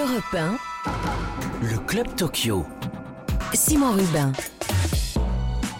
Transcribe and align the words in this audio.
Europe 0.00 0.34
1, 0.34 0.58
le 1.60 1.78
Club 1.86 2.06
Tokyo. 2.16 2.64
Simon 3.52 3.92
Rubin. 3.92 4.32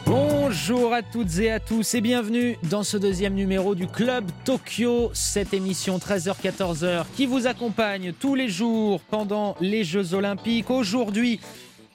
Bonjour 0.04 0.93
à 0.93 1.00
toutes 1.02 1.38
et 1.38 1.50
à 1.50 1.58
tous 1.58 1.95
et 1.95 2.02
bienvenue 2.02 2.59
dans 2.68 2.82
ce 2.82 2.98
deuxième 2.98 3.32
numéro 3.32 3.75
du 3.75 3.86
Club 3.86 4.27
Tokyo, 4.45 5.11
cette 5.14 5.54
émission 5.54 5.96
13h-14h 5.96 7.06
qui 7.16 7.25
vous 7.25 7.46
accompagne 7.46 8.12
tous 8.12 8.34
les 8.34 8.50
jours 8.50 9.00
pendant 9.09 9.56
les 9.59 9.84
Jeux 9.84 10.12
Olympiques. 10.12 10.68
Aujourd'hui, 10.68 11.41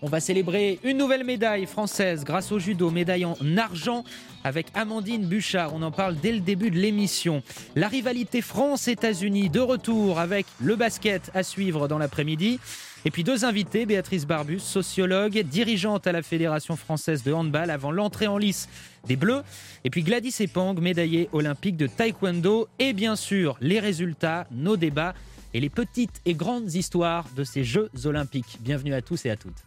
on 0.02 0.08
va 0.08 0.20
célébrer 0.20 0.80
une 0.84 0.98
nouvelle 0.98 1.26
médaille 1.26 1.68
française 1.68 2.24
grâce 2.24 2.52
au 2.52 2.58
judo, 2.58 2.90
médaille 2.90 3.26
en 3.26 3.36
argent 3.56 4.04
avec 4.46 4.68
Amandine 4.76 5.26
Bouchard. 5.28 5.74
On 5.74 5.82
en 5.82 5.92
parle 5.92 6.16
dès 6.16 6.32
le 6.32 6.40
début 6.40 6.70
de 6.70 6.78
l'émission. 6.78 7.42
La 7.76 7.88
rivalité 7.88 8.42
France-États-Unis 8.42 9.50
de 9.50 9.60
retour 9.60 10.20
avec 10.20 10.46
le 10.62 10.76
basket 10.76 11.32
à 11.34 11.42
suivre 11.42 11.88
dans 11.88 11.98
l'après-midi. 11.98 12.60
Et 13.06 13.12
puis 13.12 13.24
deux 13.24 13.44
invités, 13.44 13.86
Béatrice 13.88 14.26
Barbus, 14.26 14.60
sociologue, 14.60 15.40
dirigeante 15.40 16.06
à 16.08 16.12
la 16.12 16.22
Fédération 16.22 16.76
française 16.76 17.24
de 17.24 17.34
handball 17.34 17.72
avant 17.72 17.92
l'entrée 17.92 18.28
en 18.28 18.38
lice 18.38 18.70
des 19.08 19.16
Bleus. 19.16 19.42
Et 19.84 19.90
puis 19.90 20.04
Gladys 20.04 20.36
Epang, 20.40 20.76
médaillée 20.76 21.28
olympique 21.34 21.76
de 21.76 21.88
taekwondo. 21.88 22.68
Et 22.78 22.94
bien 22.94 23.16
sûr, 23.16 23.58
les 23.62 23.80
résultats, 23.80 24.48
nos 24.52 24.78
débats 24.78 25.16
et 25.56 25.60
les 25.60 25.70
petites 25.70 26.22
et 26.26 26.36
grandes 26.36 26.72
histoires 26.74 27.26
de 27.36 27.44
ces 27.44 27.64
Jeux 27.64 27.90
olympiques. 28.06 28.60
Bienvenue 28.62 28.94
à 28.94 29.02
tous 29.02 29.26
et 29.26 29.32
à 29.32 29.38
toutes. 29.38 29.64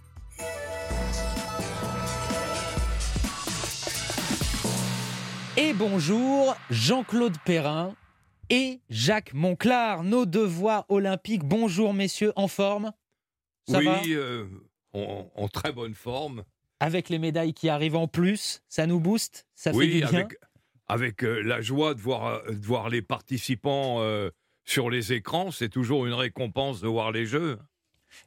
Bonjour, 5.79 6.57
Jean-Claude 6.71 7.37
Perrin 7.45 7.95
et 8.51 8.81
Jacques 8.91 9.33
Monclar, 9.33 10.03
nos 10.03 10.27
deux 10.27 10.45
voix 10.45 10.85
olympiques. 10.89 11.45
Bonjour 11.45 11.95
messieurs, 11.95 12.33
en 12.35 12.49
forme? 12.49 12.93
Ça 13.69 13.81
va? 13.81 14.01
Oui, 14.03 14.13
euh, 14.15 14.45
en, 14.93 15.47
très 15.49 15.73
bonne 15.73 15.95
forme. 15.95 16.43
Avec 16.81 17.09
les 17.09 17.19
médailles 17.19 17.55
qui 17.55 17.69
arrivent 17.69 17.97
en 17.97 18.09
plus, 18.09 18.63
ça 18.69 18.87
nous 18.87 18.99
booste? 18.99 19.47
Ça 19.55 19.71
oui, 19.73 19.87
fait 19.87 19.93
du 19.93 19.99
bien? 19.99 20.09
avec, 20.09 20.39
avec 20.89 21.25
euh, 21.25 21.43
la 21.43 21.61
joie 21.61 21.95
de 21.95 22.01
voir, 22.01 22.27
euh, 22.27 22.53
de 22.53 22.67
voir 22.67 22.89
les 22.89 23.03
participants 23.03 24.03
sur 24.65 24.91
les 24.91 25.13
écrans, 25.13 25.53
c'est 25.53 25.69
toujours 25.69 26.07
une 26.07 26.15
récompense 26.15 26.81
de 26.81 26.89
voir 26.89 27.13
les 27.13 27.25
Jeux. 27.25 27.59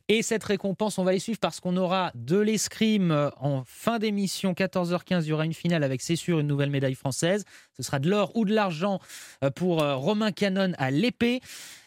Et 0.08 0.22
cette 0.22 0.44
récompense, 0.44 0.98
on 0.98 1.04
va 1.04 1.12
les 1.12 1.20
suivre 1.20 1.40
parce 1.40 1.60
qu'on 1.60 1.78
aura 1.78 2.12
de 2.16 2.38
l'escrime 2.38 3.12
euh, 3.12 3.30
en 3.40 3.64
fin 3.66 4.00
d'émission, 4.00 4.54
14h15. 4.54 5.24
Il 5.24 5.28
y 5.30 5.34
aura 5.34 5.46
une 5.46 5.54
finale 5.54 5.84
avec, 5.84 6.02
c'est 6.02 6.16
sûr, 6.16 6.40
une 6.40 6.48
nouvelle 6.48 6.70
médaille 6.70 6.96
française. 6.96 7.46
Ce 7.78 7.84
sera 7.84 8.00
de 8.00 8.10
l'or 8.10 8.32
ou 8.36 8.46
de 8.46 8.54
l'argent 8.54 9.00
euh, 9.44 9.50
pour 9.50 9.82
euh, 9.82 9.96
Romain 9.96 10.32
Canon 10.32 10.74
à 10.78 10.92
l'épée. 10.92 11.42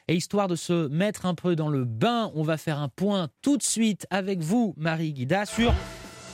Et 0.06 0.14
histoire 0.14 0.48
de 0.48 0.56
se 0.56 0.89
mettre 0.89 1.25
un 1.25 1.34
peu 1.34 1.56
dans 1.56 1.70
le 1.70 1.84
bain, 1.84 2.31
on 2.34 2.42
va 2.42 2.59
faire 2.59 2.78
un 2.78 2.89
point 2.91 3.28
tout 3.41 3.56
de 3.56 3.62
suite 3.62 4.06
avec 4.11 4.41
vous, 4.41 4.75
Marie 4.77 5.14
Guida, 5.14 5.47
sur 5.47 5.73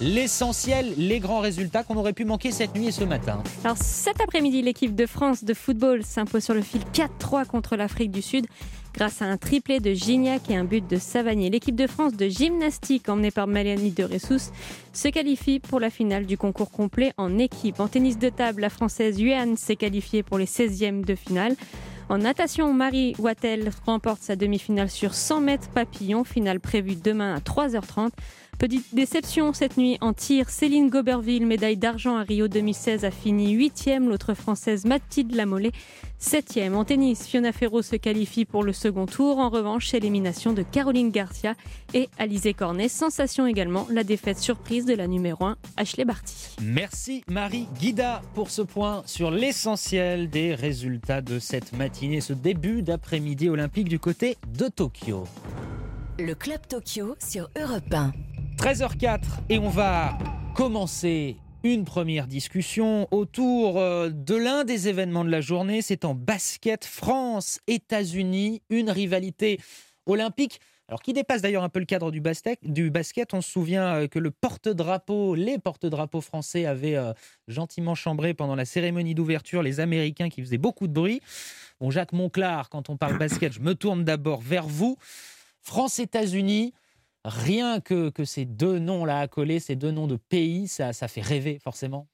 l'essentiel, 0.01 0.95
les 0.97 1.21
grands 1.21 1.41
résultats 1.41 1.83
qu'on 1.83 1.97
aurait 1.97 2.13
pu 2.13 2.25
manquer 2.25 2.51
cette 2.51 2.75
nuit 2.75 2.89
et 2.89 2.93
ce 2.93 3.05
matin. 3.05 3.43
Alors 3.65 3.77
cet 3.77 4.21
après-midi, 4.21 4.63
l'équipe 4.63 4.95
de 4.95 5.07
France 5.07 5.45
de 5.45 5.55
football 5.55 6.03
s'impose 6.05 6.45
sur 6.45 6.55
le 6.55 6.63
fil 6.63 6.83
4-3 6.93 7.47
contre 7.47 7.77
l'Afrique 7.77 8.11
du 8.11 8.23
Sud 8.23 8.47
grâce 8.93 9.23
à 9.23 9.27
un 9.27 9.37
triplé 9.37 9.79
de 9.79 9.93
Gignac 9.93 10.51
et 10.51 10.57
un 10.57 10.65
but 10.65 10.85
de 10.89 10.97
Savanier. 10.97 11.51
L'équipe 11.51 11.77
de 11.77 11.87
France 11.87 12.15
de 12.17 12.29
gymnastique, 12.29 13.09
emmenée 13.09 13.31
par 13.31 13.47
Mélanie 13.47 13.93
de 13.93 14.05
Ressous, 14.05 14.51
se 14.93 15.09
qualifie 15.09 15.61
pour 15.61 15.79
la 15.79 15.91
finale 15.91 16.27
du 16.27 16.37
concours 16.37 16.71
complet 16.71 17.13
en 17.17 17.39
équipe. 17.39 17.79
En 17.79 17.87
tennis 17.87 18.19
de 18.19 18.29
table, 18.31 18.63
la 18.63 18.71
Française 18.71 19.21
Yuan 19.21 19.57
s'est 19.57 19.77
qualifiée 19.77 20.23
pour 20.23 20.39
les 20.39 20.47
16e 20.47 21.05
de 21.05 21.15
finale. 21.15 21.55
En 22.09 22.19
natation, 22.19 22.73
Marie 22.73 23.15
Wattel 23.21 23.71
remporte 23.87 24.23
sa 24.23 24.35
demi-finale 24.35 24.91
sur 24.91 25.15
100 25.15 25.41
mètres 25.43 25.69
papillon, 25.69 26.25
finale 26.25 26.59
prévue 26.59 26.97
demain 26.97 27.37
à 27.37 27.39
3h30. 27.39 28.11
Petite 28.61 28.95
déception 28.95 29.55
cette 29.55 29.79
nuit 29.79 29.97
en 30.03 30.13
tir. 30.13 30.51
Céline 30.51 30.91
Goberville, 30.91 31.47
médaille 31.47 31.79
d'argent 31.79 32.19
à 32.19 32.25
Rio 32.25 32.47
2016, 32.47 33.07
a 33.07 33.11
fini 33.11 33.57
8e. 33.57 34.07
L'autre 34.07 34.35
française 34.35 34.85
Mathilde 34.85 35.35
Lamollet, 35.35 35.73
7e. 36.21 36.75
En 36.75 36.85
tennis, 36.85 37.27
Fiona 37.27 37.53
Ferro 37.53 37.81
se 37.81 37.97
qualifie 37.97 38.45
pour 38.45 38.63
le 38.63 38.75
second 38.75 39.07
tour. 39.07 39.39
En 39.39 39.49
revanche, 39.49 39.95
élimination 39.95 40.53
de 40.53 40.63
Caroline 40.63 41.11
Garcia 41.11 41.55
et 41.95 42.11
Alizé 42.19 42.53
Cornet. 42.53 42.91
Sensation 42.91 43.47
également, 43.47 43.87
la 43.91 44.05
défaite 44.05 44.39
surprise 44.39 44.85
de 44.85 44.93
la 44.93 45.07
numéro 45.07 45.43
1, 45.43 45.57
Ashley 45.79 46.05
Barty. 46.05 46.35
Merci 46.61 47.25
Marie 47.31 47.67
Guida 47.81 48.21
pour 48.35 48.51
ce 48.51 48.61
point 48.61 49.03
sur 49.07 49.31
l'essentiel 49.31 50.29
des 50.29 50.55
résultats 50.55 51.23
de 51.23 51.39
cette 51.39 51.73
matinée, 51.73 52.21
ce 52.21 52.35
début 52.35 52.83
d'après-midi 52.83 53.49
olympique 53.49 53.89
du 53.89 53.99
côté 53.99 54.37
de 54.55 54.69
Tokyo. 54.69 55.25
Le 56.19 56.35
Club 56.35 56.61
Tokyo 56.69 57.17
sur 57.19 57.49
Europe 57.59 57.95
1. 57.95 58.13
13h04 58.61 59.21
et 59.49 59.59
on 59.59 59.71
va 59.71 60.19
commencer 60.55 61.39
une 61.65 61.87
première 61.87 62.27
discussion 62.27 63.09
autour 63.11 63.79
euh, 63.79 64.11
de 64.11 64.35
l'un 64.35 64.65
des 64.65 64.87
événements 64.87 65.25
de 65.25 65.31
la 65.31 65.41
journée. 65.41 65.81
C'est 65.81 66.05
en 66.05 66.15
basket 66.15 66.85
France-États-Unis, 66.85 68.61
une 68.69 68.91
rivalité 68.91 69.59
olympique. 70.05 70.61
Alors, 70.89 71.01
qui 71.01 71.15
dépasse 71.15 71.41
d'ailleurs 71.41 71.65
un 71.65 71.71
peu 71.71 71.79
le 71.79 71.87
cadre 71.87 72.11
du 72.11 72.21
basket, 72.21 72.59
du 72.63 72.91
basket? 72.91 73.33
On 73.33 73.41
se 73.41 73.51
souvient 73.51 73.95
euh, 73.95 74.09
que 74.09 74.19
le 74.19 74.31
porte-drapeau, 74.31 75.35
les 75.35 75.59
porte-drapeaux 75.59 76.21
français 76.21 76.67
avaient 76.67 76.97
euh, 76.97 77.15
gentiment 77.49 77.95
chambré 77.95 78.35
pendant 78.35 78.57
la 78.57 78.67
cérémonie 78.67 79.15
d'ouverture 79.15 79.63
les 79.63 79.81
Américains 79.81 80.29
qui 80.29 80.43
faisaient 80.43 80.59
beaucoup 80.59 80.87
de 80.87 80.93
bruit. 80.93 81.23
Bon, 81.81 81.91
Jacques 81.91 82.13
Monclar, 82.13 82.69
quand 82.69 82.91
on 82.91 82.99
parle 82.99 83.17
basket, 83.17 83.55
je 83.55 83.61
me 83.61 83.75
tourne 83.75 84.05
d'abord 84.05 84.43
vers 84.43 84.67
vous. 84.67 84.99
France-États-Unis, 85.63 86.75
rien 87.25 87.81
que, 87.81 88.13
ces 88.25 88.45
deux 88.45 88.79
noms-là 88.79 89.21
accolés, 89.21 89.61
ces 89.61 89.77
deux 89.77 89.91
noms 89.91 90.07
de 90.07 90.17
pays, 90.17 90.69
ça, 90.69 90.93
ça 90.93 91.09
fait 91.09 91.23
rêver 91.23 91.59
forcément 91.63 92.09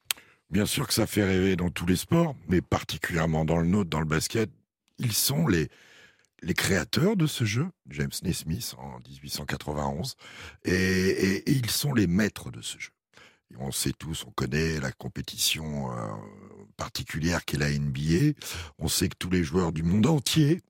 Bien 0.51 0.67
sûr 0.67 0.87
que 0.87 0.95
ça 0.95 1.07
fait 1.07 1.25
rêver 1.25 1.57
dans 1.57 1.71
tous 1.71 1.87
les 1.87 1.97
sports, 1.97 2.37
mais 2.49 2.61
particulièrement 2.61 3.45
dans 3.45 3.59
le 3.59 3.67
nôtre, 3.67 3.91
dans 3.91 3.99
le 3.99 4.07
basket. 4.07 4.49
Ils 4.99 5.13
sont 5.13 5.49
les, 5.49 5.69
créateurs 6.55 7.17
de 7.17 7.27
ce 7.27 7.45
jeu, 7.45 7.67
James 7.89 8.13
Naismith 8.23 8.75
en 8.79 8.99
1891, 9.01 10.15
et, 10.65 10.73
et, 10.73 11.51
ils 11.51 11.69
sont 11.69 11.93
les 11.93 12.07
maîtres 12.07 12.53
de 12.53 12.63
ce 12.63 12.79
jeu. 12.79 12.93
on 13.59 13.73
sait 13.73 13.93
tous, 13.93 14.25
on 14.25 14.31
connaît 14.31 14.79
la 14.79 14.93
compétition 14.93 15.91
euh, 15.91 16.13
particulière 16.77 17.45
qu'est 17.45 17.59
la 17.59 17.71
NBA. 17.77 18.39
On 18.79 18.87
sait 18.87 19.09
que 19.09 19.17
tous 19.19 19.31
les 19.31 19.43
joueurs 19.43 19.73
du 19.73 19.83
monde 19.83 20.07
entier 20.07 20.61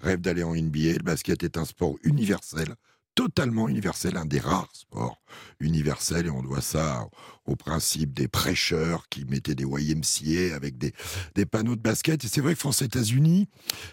rêvent 0.00 0.22
d'aller 0.22 0.44
en 0.44 0.54
NBA. 0.54 0.94
Le 0.94 1.02
basket 1.02 1.42
est 1.42 1.58
un 1.58 1.66
sport 1.66 1.96
universel 2.04 2.74
totalement 3.16 3.68
universel, 3.68 4.16
un 4.16 4.26
des 4.26 4.38
rares 4.38 4.70
sports 4.72 5.20
universels, 5.58 6.26
et 6.26 6.30
on 6.30 6.42
doit 6.42 6.60
ça 6.60 7.08
au 7.46 7.56
principe 7.56 8.12
des 8.12 8.28
prêcheurs 8.28 9.08
qui 9.08 9.24
mettaient 9.24 9.54
des 9.56 9.64
YMCA 9.64 10.54
avec 10.54 10.78
des, 10.78 10.92
des 11.34 11.46
panneaux 11.46 11.74
de 11.74 11.80
basket. 11.80 12.24
Et 12.24 12.28
c'est 12.28 12.42
vrai 12.42 12.52
que 12.52 12.60
France-États-Unis, 12.60 13.48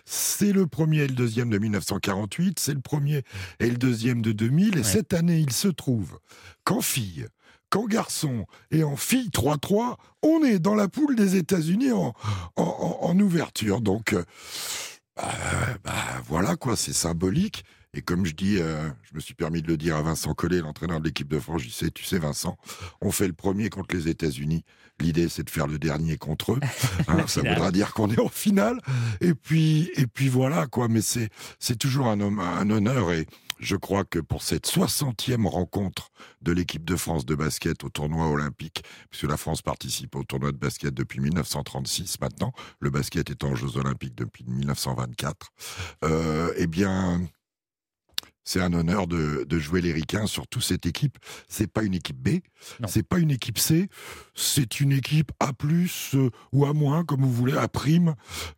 c'est 0.05 0.51
le 0.51 0.67
premier 0.67 0.99
et 0.99 1.07
le 1.07 1.15
deuxième 1.15 1.49
de 1.49 1.57
1948, 1.57 2.59
c'est 2.59 2.73
le 2.73 2.81
premier 2.81 3.23
et 3.59 3.69
le 3.69 3.77
deuxième 3.77 4.21
de 4.21 4.33
2000, 4.33 4.77
et 4.77 4.83
cette 4.83 5.13
année, 5.13 5.39
il 5.39 5.53
se 5.53 5.69
trouve 5.69 6.19
qu'en 6.65 6.81
fille, 6.81 7.25
qu'en 7.69 7.85
garçon 7.85 8.45
et 8.71 8.83
en 8.83 8.97
fille 8.97 9.29
3-3, 9.29 9.95
on 10.21 10.43
est 10.43 10.59
dans 10.59 10.75
la 10.75 10.89
poule 10.89 11.15
des 11.15 11.37
États-Unis 11.37 11.93
en, 11.93 12.13
en, 12.57 13.19
ouverture. 13.19 13.79
Donc, 13.79 14.13
euh, 14.13 14.23
bah, 15.15 15.31
bah, 15.83 15.93
voilà 16.27 16.57
quoi, 16.57 16.75
c'est 16.75 16.93
symbolique. 16.93 17.63
Et 17.93 18.01
comme 18.01 18.25
je 18.25 18.33
dis, 18.33 18.57
euh, 18.59 18.89
je 19.03 19.15
me 19.15 19.19
suis 19.19 19.33
permis 19.33 19.61
de 19.61 19.67
le 19.67 19.77
dire 19.77 19.95
à 19.95 20.01
Vincent 20.01 20.33
Collet, 20.33 20.61
l'entraîneur 20.61 20.99
de 20.99 21.05
l'équipe 21.05 21.27
de 21.27 21.39
France, 21.39 21.61
je 21.61 21.69
sais, 21.69 21.91
tu 21.91 22.03
sais 22.03 22.17
Vincent, 22.17 22.57
on 23.01 23.11
fait 23.11 23.27
le 23.27 23.33
premier 23.33 23.69
contre 23.69 23.95
les 23.95 24.07
États-Unis. 24.07 24.63
L'idée, 24.99 25.29
c'est 25.29 25.43
de 25.43 25.49
faire 25.49 25.67
le 25.67 25.79
dernier 25.79 26.17
contre 26.17 26.53
eux. 26.53 26.59
Hein, 27.07 27.25
ça 27.27 27.41
voudra 27.41 27.71
dire 27.71 27.93
qu'on 27.93 28.09
est 28.09 28.19
en 28.19 28.29
finale. 28.29 28.79
Et 29.19 29.33
puis, 29.33 29.91
et 29.95 30.07
puis 30.07 30.29
voilà 30.29 30.67
quoi. 30.67 30.87
Mais 30.87 31.01
c'est 31.01 31.29
c'est 31.59 31.77
toujours 31.77 32.07
un, 32.07 32.19
un 32.19 32.69
honneur 32.69 33.11
et 33.11 33.27
je 33.59 33.75
crois 33.75 34.03
que 34.03 34.19
pour 34.19 34.41
cette 34.43 34.67
60e 34.67 35.47
rencontre 35.47 36.11
de 36.41 36.51
l'équipe 36.51 36.85
de 36.85 36.95
France 36.95 37.25
de 37.25 37.35
basket 37.35 37.83
au 37.83 37.89
tournoi 37.89 38.27
olympique, 38.27 38.83
puisque 39.09 39.29
la 39.29 39.37
France 39.37 39.61
participe 39.61 40.15
au 40.15 40.23
tournoi 40.23 40.51
de 40.51 40.57
basket 40.57 40.93
depuis 40.93 41.19
1936 41.19 42.19
maintenant, 42.21 42.51
le 42.79 42.89
basket 42.89 43.29
étant 43.29 43.51
aux 43.51 43.55
Jeux 43.55 43.77
olympiques 43.77 44.15
depuis 44.15 44.43
1924, 44.47 45.51
euh, 46.03 46.53
eh 46.57 46.67
bien, 46.67 47.21
c'est 48.43 48.61
un 48.61 48.73
honneur 48.73 49.07
de, 49.07 49.45
jouer 49.59 49.81
les 49.81 49.93
Ricains 49.93 50.27
sur 50.27 50.47
toute 50.47 50.63
cette 50.63 50.85
équipe. 50.85 51.17
C'est 51.47 51.71
pas 51.71 51.83
une 51.83 51.93
équipe 51.93 52.17
B, 52.17 52.39
c'est 52.87 53.07
pas 53.07 53.19
une 53.19 53.31
équipe 53.31 53.57
C, 53.57 53.87
c'est 54.35 54.79
une 54.79 54.91
équipe 54.91 55.31
A+, 55.39 55.51
euh, 55.63 56.29
ou 56.51 56.65
A-, 56.65 56.73
moins, 56.73 57.03
comme 57.03 57.21
vous 57.21 57.31
voulez, 57.31 57.57
A', 57.57 57.67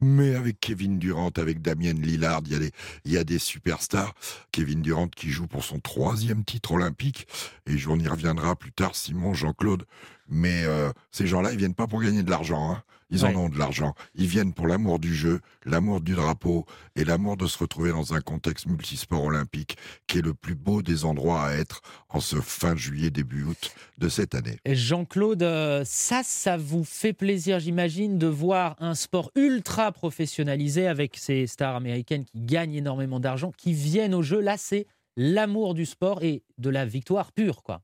mais 0.01 0.35
avec 0.35 0.59
Kevin 0.59 0.97
Durant, 0.99 1.29
avec 1.37 1.61
Damien 1.61 1.93
Lillard, 1.93 2.41
il 2.45 2.53
y, 2.53 2.55
a 2.55 2.59
des, 2.59 2.71
il 3.05 3.11
y 3.11 3.17
a 3.17 3.23
des 3.23 3.39
superstars. 3.39 4.13
Kevin 4.51 4.81
Durant 4.81 5.07
qui 5.07 5.29
joue 5.29 5.47
pour 5.47 5.63
son 5.63 5.79
troisième 5.79 6.43
titre 6.43 6.71
olympique, 6.71 7.27
et 7.67 7.75
on 7.87 7.99
y 7.99 8.07
reviendra 8.07 8.55
plus 8.55 8.71
tard, 8.71 8.95
Simon, 8.95 9.33
Jean-Claude, 9.33 9.85
Mais 10.27 10.63
euh, 10.65 10.91
ces 11.11 11.27
gens-là, 11.27 11.51
ils 11.51 11.57
viennent 11.57 11.75
pas 11.75 11.87
pour 11.87 12.01
gagner 12.01 12.23
de 12.23 12.29
l'argent. 12.29 12.71
Hein. 12.71 12.83
Ils 13.15 13.25
en 13.25 13.35
ont 13.35 13.49
de 13.49 13.57
l'argent. 13.57 13.93
Ils 14.15 14.27
viennent 14.27 14.53
pour 14.53 14.67
l'amour 14.67 14.99
du 14.99 15.15
jeu, 15.15 15.39
l'amour 15.65 16.01
du 16.01 16.13
drapeau 16.13 16.65
et 16.95 17.05
l'amour 17.05 17.37
de 17.37 17.47
se 17.47 17.57
retrouver 17.57 17.91
dans 17.91 18.13
un 18.13 18.21
contexte 18.21 18.65
multisport 18.65 19.23
olympique 19.23 19.77
qui 20.07 20.19
est 20.19 20.21
le 20.21 20.33
plus 20.33 20.55
beau 20.55 20.81
des 20.81 21.05
endroits 21.05 21.45
à 21.45 21.53
être 21.53 21.81
en 22.09 22.19
ce 22.19 22.37
fin 22.37 22.75
juillet, 22.75 23.09
début 23.09 23.43
août 23.43 23.71
de 23.97 24.09
cette 24.09 24.35
année. 24.35 24.57
Jean-Claude, 24.65 25.43
euh, 25.43 25.83
ça, 25.85 26.21
ça 26.23 26.57
vous 26.57 26.83
fait 26.83 27.13
plaisir, 27.13 27.59
j'imagine, 27.59 28.17
de 28.17 28.27
voir 28.27 28.75
un 28.79 28.95
sport 28.95 29.31
ultra 29.35 29.91
professionnalisé 29.91 30.87
avec 30.87 31.17
ces 31.17 31.47
stars 31.47 31.75
américaines 31.75 32.25
qui 32.25 32.41
gagnent 32.41 32.75
énormément 32.75 33.19
d'argent, 33.19 33.51
qui 33.57 33.73
viennent 33.73 34.13
au 34.13 34.21
jeu. 34.21 34.41
Là, 34.41 34.57
c'est 34.57 34.87
l'amour 35.15 35.73
du 35.73 35.85
sport 35.85 36.23
et 36.23 36.43
de 36.57 36.69
la 36.69 36.85
victoire 36.85 37.31
pure, 37.31 37.63
quoi. 37.63 37.81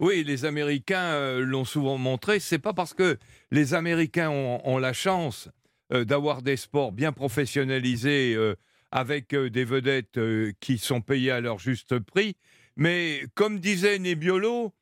Oui, 0.00 0.22
les 0.22 0.44
Américains 0.44 1.10
euh, 1.12 1.44
l'ont 1.44 1.64
souvent 1.64 1.98
montré. 1.98 2.38
C'est 2.38 2.60
pas 2.60 2.72
parce 2.72 2.94
que 2.94 3.18
les 3.50 3.74
Américains 3.74 4.30
ont, 4.30 4.78
la 4.78 4.92
chance 4.92 5.48
euh, 5.92 6.04
d'avoir 6.04 6.42
des 6.42 6.56
sports 6.56 6.92
bien 6.92 7.10
professionnalisés 7.12 8.34
euh, 8.36 8.54
avec 8.92 9.34
des 9.34 9.64
vedettes 9.64 10.18
qui 10.60 10.78
sont 10.78 11.00
payées 11.00 11.32
à 11.32 11.40
leur 11.40 11.58
juste 11.58 11.98
prix. 11.98 12.36
Mais 12.76 13.24
comme 13.34 13.58
disait 13.58 13.98
Nebbiolo, 13.98 14.72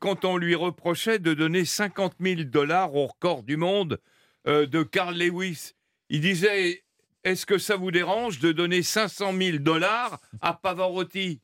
quand 0.00 0.24
on 0.24 0.38
lui 0.38 0.54
reprochait 0.54 1.18
de 1.18 1.34
donner 1.34 1.66
50 1.66 2.14
000 2.20 2.44
dollars 2.44 2.94
au 2.94 3.06
record 3.06 3.42
du 3.42 3.58
monde 3.58 4.00
de 4.46 4.82
Carl 4.82 5.14
Lewis, 5.14 5.72
il 6.08 6.22
disait 6.22 6.84
Est-ce 7.22 7.44
que 7.44 7.58
ça 7.58 7.76
vous 7.76 7.90
dérange 7.90 8.38
de 8.38 8.50
donner 8.50 8.82
500 8.82 9.34
000 9.36 9.58
dollars 9.58 10.18
à 10.40 10.54
Pavarotti? 10.54 11.42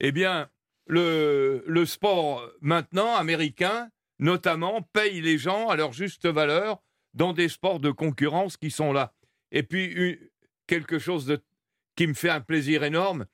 Eh 0.00 0.10
bien, 0.10 0.48
le, 0.86 1.64
le 1.66 1.86
sport 1.86 2.48
maintenant 2.60 3.14
américain, 3.16 3.88
notamment, 4.18 4.82
paye 4.82 5.20
les 5.20 5.38
gens 5.38 5.68
à 5.68 5.76
leur 5.76 5.92
juste 5.92 6.26
valeur 6.26 6.82
dans 7.14 7.32
des 7.32 7.48
sports 7.48 7.80
de 7.80 7.90
concurrence 7.90 8.56
qui 8.56 8.70
sont 8.70 8.92
là. 8.92 9.14
Et 9.50 9.62
puis, 9.62 10.18
quelque 10.66 10.98
chose 10.98 11.26
de, 11.26 11.42
qui 11.96 12.06
me 12.06 12.14
fait 12.14 12.30
un 12.30 12.40
plaisir 12.40 12.84
énorme. 12.84 13.26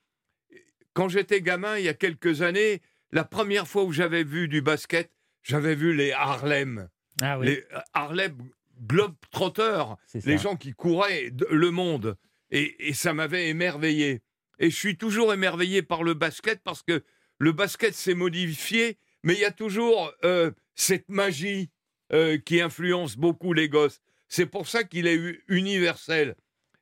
Quand 0.93 1.07
j'étais 1.07 1.41
gamin, 1.41 1.77
il 1.77 1.85
y 1.85 1.89
a 1.89 1.93
quelques 1.93 2.41
années, 2.41 2.81
la 3.11 3.23
première 3.23 3.67
fois 3.67 3.83
où 3.83 3.91
j'avais 3.91 4.23
vu 4.23 4.47
du 4.47 4.61
basket, 4.61 5.11
j'avais 5.43 5.75
vu 5.75 5.95
les 5.95 6.11
Harlem. 6.11 6.89
Ah 7.21 7.39
oui, 7.39 7.45
Les 7.47 7.65
euh, 7.73 7.79
Harlem 7.93 8.37
Globetrotters 8.81 9.95
les 10.25 10.37
gens 10.37 10.55
qui 10.55 10.73
couraient 10.73 11.31
le 11.49 11.71
monde. 11.71 12.17
Et, 12.51 12.89
et 12.89 12.93
ça 12.93 13.13
m'avait 13.13 13.49
émerveillé. 13.49 14.21
Et 14.57 14.69
je 14.69 14.75
suis 14.75 14.97
toujours 14.97 15.33
émerveillé 15.33 15.81
par 15.81 16.03
le 16.03 16.13
basket 16.13 16.61
parce 16.63 16.81
que 16.83 17.03
le 17.39 17.51
basket 17.53 17.93
s'est 17.93 18.13
modifié, 18.13 18.97
mais 19.23 19.33
il 19.33 19.39
y 19.39 19.45
a 19.45 19.51
toujours 19.51 20.13
euh, 20.23 20.51
cette 20.75 21.09
magie 21.09 21.71
euh, 22.13 22.37
qui 22.37 22.61
influence 22.61 23.17
beaucoup 23.17 23.53
les 23.53 23.69
gosses. 23.69 24.01
C'est 24.27 24.45
pour 24.45 24.67
ça 24.67 24.83
qu'il 24.83 25.07
est 25.07 25.19
universel. 25.47 26.35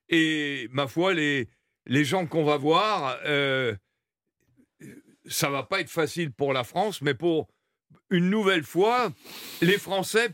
Et 0.10 0.68
ma 0.72 0.88
foi, 0.88 1.14
les, 1.14 1.48
les 1.86 2.04
gens 2.04 2.26
qu'on 2.26 2.44
va 2.44 2.58
voir, 2.58 3.20
euh, 3.26 3.76
ça 5.26 5.50
va 5.50 5.64
pas 5.64 5.80
être 5.80 5.90
facile 5.90 6.32
pour 6.32 6.54
la 6.54 6.64
France, 6.64 7.02
mais 7.02 7.14
pour 7.14 7.48
une 8.10 8.30
nouvelle 8.30 8.64
fois, 8.64 9.14
les 9.62 9.78
Français 9.78 10.30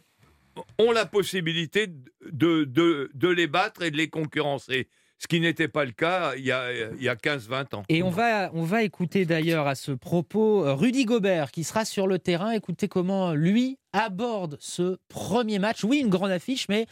ont 0.77 0.91
la 0.91 1.05
possibilité 1.05 1.87
de, 1.87 2.63
de, 2.63 3.09
de 3.13 3.27
les 3.27 3.47
battre 3.47 3.81
et 3.81 3.91
de 3.91 3.97
les 3.97 4.09
concurrencer. 4.09 4.87
Ce 5.23 5.27
qui 5.29 5.39
n'était 5.39 5.69
pas 5.69 5.85
le 5.85 5.93
cas 5.93 6.33
il 6.35 6.43
y 6.43 6.51
a, 6.51 6.69
il 6.97 7.01
y 7.01 7.07
a 7.07 7.15
15-20 7.15 7.75
ans. 7.75 7.83
Et 7.87 8.03
on 8.03 8.09
va, 8.09 8.51
on 8.53 8.63
va 8.63 8.83
écouter 8.83 9.25
d'ailleurs 9.25 9.67
à 9.67 9.75
ce 9.75 9.93
propos 9.93 10.65
euh, 10.65 10.73
Rudy 10.75 11.05
Gobert 11.05 11.51
qui 11.51 11.63
sera 11.63 11.85
sur 11.85 12.07
le 12.07 12.19
terrain. 12.19 12.51
Écoutez 12.51 12.89
comment 12.89 13.31
lui 13.33 13.77
aborde 13.93 14.57
ce 14.59 14.97
premier 15.07 15.59
match. 15.59 15.85
Oui, 15.85 15.99
une 15.99 16.09
grande 16.09 16.31
affiche, 16.31 16.67
mais 16.67 16.87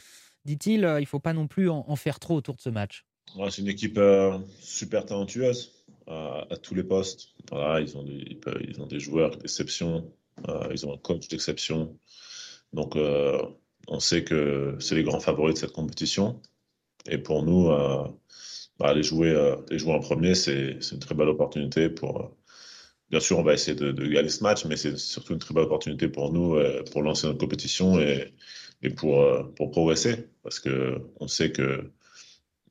dit-il, 0.45 0.85
euh, 0.85 0.99
il 0.99 1.03
ne 1.03 1.07
faut 1.07 1.19
pas 1.19 1.33
non 1.33 1.47
plus 1.47 1.69
en, 1.69 1.83
en 1.85 1.95
faire 1.97 2.19
trop 2.21 2.35
autour 2.35 2.55
de 2.55 2.61
ce 2.61 2.69
match. 2.69 3.03
Ouais, 3.35 3.51
c'est 3.51 3.63
une 3.63 3.67
équipe 3.67 3.97
euh, 3.97 4.37
super 4.61 5.05
talentueuse 5.05 5.73
euh, 6.07 6.41
à 6.49 6.55
tous 6.55 6.73
les 6.73 6.83
postes. 6.83 7.33
Voilà, 7.51 7.81
ils, 7.81 7.97
ont 7.97 8.03
des, 8.03 8.23
ils 8.29 8.39
peuvent- 8.39 8.61
ils 8.65 8.79
ont 8.81 8.87
des 8.87 9.01
joueurs 9.01 9.35
d'exception, 9.35 10.09
euh, 10.47 10.69
ils 10.71 10.85
ont 10.85 10.93
un 10.93 10.97
coach 10.97 11.27
d'exception. 11.27 11.97
Donc, 12.71 12.95
euh, 12.95 13.41
on 13.89 13.99
sait 13.99 14.23
que 14.23 14.77
c'est 14.79 14.95
les 14.95 15.03
grands 15.03 15.19
favoris 15.19 15.55
de 15.55 15.59
cette 15.59 15.73
compétition. 15.73 16.39
Et 17.07 17.17
pour 17.17 17.43
nous, 17.43 17.69
euh, 17.69 18.07
bah, 18.79 18.93
les, 18.93 19.03
jouer, 19.03 19.31
euh, 19.31 19.55
jouer 19.71 19.93
en 19.93 19.99
premier, 19.99 20.35
c'est 20.35 20.79
une 20.91 20.99
très 20.99 21.15
belle 21.15 21.29
opportunité 21.29 21.89
pour. 21.89 22.21
euh, 22.21 22.27
bien 23.09 23.19
sûr, 23.19 23.39
on 23.39 23.43
va 23.43 23.53
essayer 23.53 23.75
de, 23.75 23.91
gagner 24.07 24.29
ce 24.29 24.43
match, 24.43 24.65
mais 24.65 24.77
c'est 24.77 24.97
surtout 24.97 25.33
une 25.33 25.39
très 25.39 25.53
belle 25.53 25.65
opportunité 25.65 26.07
pour 26.07 26.31
nous 26.31 26.57
pour 26.91 27.01
lancer 27.03 27.27
notre 27.27 27.39
compétition 27.39 27.99
et, 27.99 28.33
pour, 28.95 29.25
progresser. 29.71 30.29
Parce 30.43 30.59
que 30.59 31.01
on 31.19 31.27
sait 31.27 31.51
que 31.51 31.91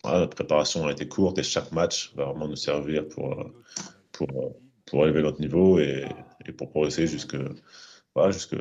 voilà, 0.03 0.21
notre 0.21 0.37
préparation 0.37 0.87
a 0.87 0.93
été 0.93 1.09
courte 1.09 1.39
et 1.39 1.43
chaque 1.43 1.73
match 1.73 2.13
va 2.17 2.27
vraiment 2.27 2.49
nous 2.49 2.57
servir 2.57 3.07
pour, 3.09 3.53
pour, 4.13 4.57
pour 4.87 5.05
élever 5.05 5.23
notre 5.23 5.41
niveau 5.41 5.79
et, 5.79 6.07
pour 6.57 6.71
progresser 6.71 7.07
jusque, 7.07 7.37
jusque 8.31 8.57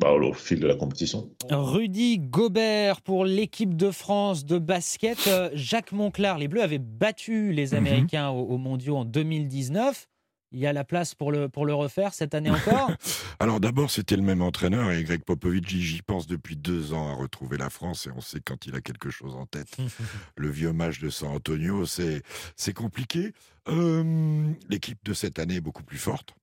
bah, 0.00 0.12
au 0.12 0.32
fil 0.32 0.58
de 0.60 0.66
la 0.66 0.74
compétition. 0.76 1.30
Rudy 1.50 2.18
Gobert 2.18 3.02
pour 3.02 3.24
l'équipe 3.24 3.76
de 3.76 3.90
France 3.90 4.44
de 4.46 4.58
basket. 4.58 5.18
Euh, 5.26 5.50
Jacques 5.54 5.92
Monclar, 5.92 6.38
les 6.38 6.48
Bleus 6.48 6.62
avaient 6.62 6.78
battu 6.78 7.52
les 7.52 7.68
Mhm. 7.72 7.74
Américains 7.78 8.28
aux, 8.30 8.44
aux 8.46 8.58
mondiaux 8.58 8.96
en 8.96 9.04
2019. 9.04 10.06
Il 10.52 10.58
y 10.58 10.66
a 10.66 10.72
la 10.72 10.82
place 10.82 11.14
pour 11.14 11.30
le, 11.30 11.48
pour 11.48 11.64
le 11.64 11.74
refaire 11.74 12.12
cette 12.12 12.34
année 12.34 12.50
encore? 12.50 12.90
Alors 13.38 13.60
d'abord, 13.60 13.88
c'était 13.88 14.16
le 14.16 14.22
même 14.22 14.42
entraîneur 14.42 14.90
et 14.90 15.04
Greg 15.04 15.22
Popovich, 15.22 15.68
j'y 15.68 16.02
pense 16.02 16.26
depuis 16.26 16.56
deux 16.56 16.92
ans 16.92 17.08
à 17.08 17.14
retrouver 17.14 17.56
la 17.56 17.70
France 17.70 18.08
et 18.08 18.10
on 18.16 18.20
sait 18.20 18.40
quand 18.44 18.66
il 18.66 18.74
a 18.74 18.80
quelque 18.80 19.10
chose 19.10 19.36
en 19.36 19.46
tête. 19.46 19.76
le 20.36 20.50
vieux 20.50 20.72
match 20.72 20.98
de 20.98 21.08
San 21.08 21.28
Antonio, 21.30 21.86
c'est 21.86 22.22
c'est 22.56 22.72
compliqué. 22.72 23.32
Euh, 23.68 24.48
L'équipe 24.68 24.98
de 25.04 25.12
cette 25.12 25.38
année 25.38 25.56
est 25.56 25.60
beaucoup 25.60 25.84
plus 25.84 25.98
forte. 25.98 26.34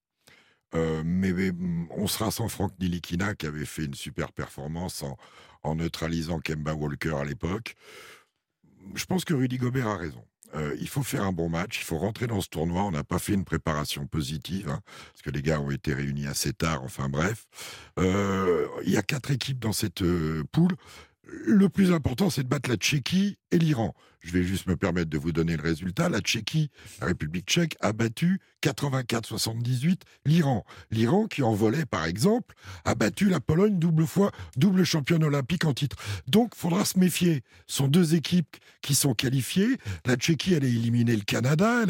Euh, 0.75 1.01
mais, 1.05 1.31
mm, 1.31 1.87
on 1.91 2.07
sera 2.07 2.31
sans 2.31 2.47
Franck 2.47 2.73
Nilikina 2.79 3.35
qui 3.35 3.45
avait 3.45 3.65
fait 3.65 3.85
une 3.85 3.93
super 3.93 4.31
performance 4.31 5.03
en, 5.03 5.75
neutralisant 5.75 6.39
Kemba 6.39 6.73
Walker 6.73 7.15
à 7.17 7.25
l'époque. 7.25 7.75
Je 8.95 9.05
pense 9.05 9.25
que 9.25 9.33
Rudy 9.33 9.57
Gobert 9.57 9.87
a 9.87 9.97
raison. 9.97 10.23
Euh, 10.55 10.77
il 10.79 10.87
faut 10.87 11.03
faire 11.03 11.23
un 11.23 11.33
bon 11.33 11.49
match, 11.49 11.79
il 11.81 11.83
faut 11.83 11.97
rentrer 11.97 12.25
dans 12.25 12.39
ce 12.39 12.47
tournoi. 12.47 12.83
On 12.83 12.91
n'a 12.91 13.03
pas 13.03 13.19
fait 13.19 13.33
une 13.33 13.43
préparation 13.43 14.07
positive, 14.07 14.69
hein, 14.69 14.79
parce 15.11 15.21
que 15.23 15.29
les 15.29 15.41
gars 15.41 15.59
ont 15.59 15.71
été 15.71 15.93
réunis 15.93 16.25
assez 16.25 16.53
tard, 16.53 16.83
enfin 16.83 17.09
bref. 17.09 17.47
Euh, 17.99 18.65
il 18.85 18.91
y 18.91 18.97
a 18.97 19.01
quatre 19.01 19.31
équipes 19.31 19.59
dans 19.59 19.73
cette 19.73 20.03
poule. 20.53 20.77
Le 21.29 21.67
plus 21.67 21.91
important, 21.91 22.29
c'est 22.29 22.43
de 22.43 22.47
battre 22.47 22.69
la 22.69 22.77
Tchéquie 22.77 23.37
et 23.51 23.57
l'Iran. 23.57 23.93
Je 24.21 24.31
vais 24.31 24.43
juste 24.43 24.67
me 24.67 24.77
permettre 24.77 25.09
de 25.09 25.17
vous 25.17 25.31
donner 25.31 25.57
le 25.57 25.63
résultat. 25.63 26.07
La 26.09 26.19
Tchéquie, 26.19 26.69
la 27.01 27.07
République 27.07 27.45
tchèque, 27.45 27.75
a 27.81 27.91
battu 27.91 28.39
84-78 28.63 30.01
l'Iran. 30.25 30.65
L'Iran, 30.89 31.27
qui 31.27 31.43
en 31.43 31.53
volait, 31.53 31.85
par 31.85 32.05
exemple, 32.05 32.55
a 32.85 32.95
battu 32.95 33.29
la 33.29 33.39
Pologne 33.39 33.77
double 33.77 34.07
fois, 34.07 34.31
double 34.55 34.85
championne 34.85 35.23
olympique 35.23 35.65
en 35.65 35.73
titre. 35.73 35.97
Donc, 36.27 36.55
faudra 36.55 36.85
se 36.85 36.97
méfier. 36.97 37.43
Ce 37.67 37.77
sont 37.77 37.87
deux 37.87 38.15
équipes 38.15 38.55
qui 38.81 38.95
sont 38.95 39.13
qualifiées. 39.13 39.77
La 40.05 40.15
Tchéquie, 40.15 40.53
elle 40.53 40.63
a 40.63 40.67
éliminé 40.67 41.15
le 41.15 41.23
Canada. 41.23 41.83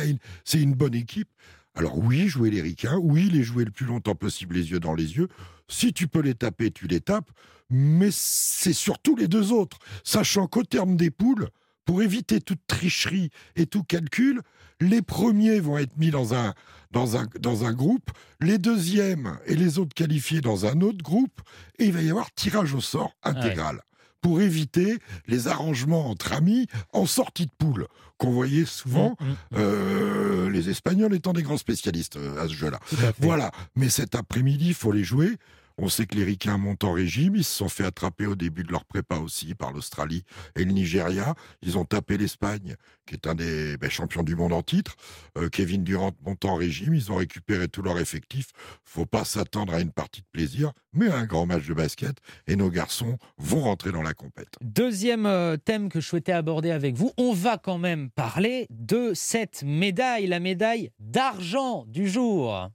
C'est 0.46 0.62
une 0.62 0.74
bonne 0.74 0.96
équipe. 0.96 1.30
Alors 1.76 2.00
oui, 2.00 2.28
jouer 2.28 2.50
les 2.50 2.62
ricains, 2.62 2.98
oui, 2.98 3.30
les 3.30 3.44
jouer 3.44 3.64
le 3.64 3.70
plus 3.70 3.86
longtemps 3.86 4.16
possible 4.16 4.56
les 4.56 4.72
yeux 4.72 4.80
dans 4.80 4.96
les 4.96 5.18
yeux. 5.18 5.28
Si 5.68 5.94
tu 5.94 6.08
peux 6.08 6.22
les 6.22 6.34
taper, 6.34 6.72
tu 6.72 6.88
les 6.88 7.02
tapes. 7.02 7.30
Mais 7.70 8.10
c'est 8.12 8.74
surtout 8.74 9.16
les 9.16 9.28
deux 9.28 9.52
autres. 9.52 9.80
Sachant 10.04 10.48
qu'au 10.48 10.64
terme 10.64 10.96
des 10.96 11.12
poules, 11.12 11.50
pour 11.86 12.02
éviter 12.02 12.42
toute 12.42 12.62
tricherie 12.68 13.30
et 13.56 13.66
tout 13.66 13.84
calcul, 13.84 14.42
les 14.80 15.02
premiers 15.02 15.60
vont 15.60 15.78
être 15.78 15.98
mis 15.98 16.12
dans 16.12 16.34
un, 16.34 16.54
dans 16.92 17.18
un, 17.18 17.28
dans 17.40 17.66
un 17.66 17.74
groupe, 17.74 18.12
les 18.42 18.58
deuxièmes 18.58 19.38
et 19.46 19.56
les 19.56 19.80
autres 19.80 19.94
qualifiés 19.96 20.42
dans 20.42 20.66
un 20.66 20.82
autre 20.82 21.04
groupe, 21.04 21.42
et 21.80 21.86
il 21.86 21.94
va 21.94 22.02
y 22.02 22.10
avoir 22.10 22.32
tirage 22.34 22.74
au 22.74 22.82
sort 22.82 23.14
intégral. 23.24 23.82
Pour 24.22 24.42
éviter 24.42 24.98
les 25.28 25.48
arrangements 25.48 26.10
entre 26.10 26.34
amis 26.34 26.68
en 26.92 27.06
sortie 27.06 27.46
de 27.46 27.52
poule, 27.58 27.88
qu'on 28.18 28.32
voyait 28.32 28.66
souvent, 28.66 29.16
Mm, 29.20 29.26
mm, 29.26 29.36
euh, 29.58 30.50
les 30.50 30.70
Espagnols 30.70 31.14
étant 31.14 31.34
des 31.34 31.44
grands 31.44 31.58
spécialistes 31.58 32.18
euh, 32.18 32.44
à 32.44 32.48
ce 32.48 32.54
jeu-là. 32.54 32.80
Voilà, 33.20 33.52
mais 33.76 33.90
cet 33.90 34.16
après-midi, 34.16 34.70
il 34.70 34.74
faut 34.74 34.92
les 34.92 35.04
jouer. 35.04 35.38
On 35.80 35.90
sait 35.90 36.08
que 36.08 36.16
les 36.16 36.24
Ricains 36.24 36.58
montent 36.58 36.84
en 36.84 36.94
régime. 36.94 37.36
Ils 37.36 37.44
se 37.44 37.54
sont 37.54 37.70
fait 37.70 37.86
attraper 37.86 38.26
au 38.26 38.36
début 38.36 38.64
de 38.64 38.72
leur 38.72 38.84
prépa 38.86 39.18
aussi 39.18 39.54
par 39.54 39.72
l'Australie 39.72 40.24
et 40.56 40.64
le 40.64 40.72
Nigeria. 40.72 41.36
Ils 41.62 41.78
ont 41.78 41.86
tapé 41.86 42.18
l'Espagne, 42.18 42.76
qui 43.06 43.14
est 43.14 43.28
un 43.28 43.36
des 43.36 43.78
ben, 43.78 43.90
champions 43.90 44.24
du 44.24 44.36
monde 44.36 44.54
en 44.54 44.64
titre. 44.64 44.96
Euh, 45.38 45.50
Kevin 45.50 45.84
Durant 45.84 46.14
monte 46.26 46.46
en 46.46 46.56
régime. 46.56 46.96
Ils 46.96 47.12
ont 47.12 47.18
récupéré 47.18 47.68
tout 47.68 47.84
leur 47.84 48.00
effectif. 48.00 48.48
faut 48.86 49.06
pas 49.06 49.24
s'attendre 49.24 49.74
à 49.74 49.80
une 49.80 49.92
partie 49.92 50.22
de 50.22 50.28
plaisir, 50.32 50.72
mais 50.94 51.10
à 51.10 51.18
un 51.18 51.26
grand 51.26 51.46
match 51.46 51.68
de 51.68 51.74
basket. 51.76 52.18
Et 52.48 52.56
nos 52.56 52.72
garçons 52.72 53.18
vont 53.38 53.62
rentrer 53.62 53.92
dans 53.92 54.02
la 54.02 54.16
compète. 54.16 54.56
Deuxième 54.62 55.28
euh, 55.28 55.58
thème 55.58 55.90
que 55.90 56.00
je 56.00 56.08
souhaitais 56.08 56.32
aborder 56.32 56.72
avec 56.72 56.96
vous, 56.96 57.12
on 57.18 57.34
va 57.34 57.58
quand 57.60 57.78
même 57.78 58.10
parler 58.10 58.66
de 58.72 59.12
cette 59.14 59.62
médaille, 59.64 60.26
la 60.26 60.40
médaille 60.40 60.90
d'argent 61.00 61.86
du 61.86 62.10
jour. 62.10 62.72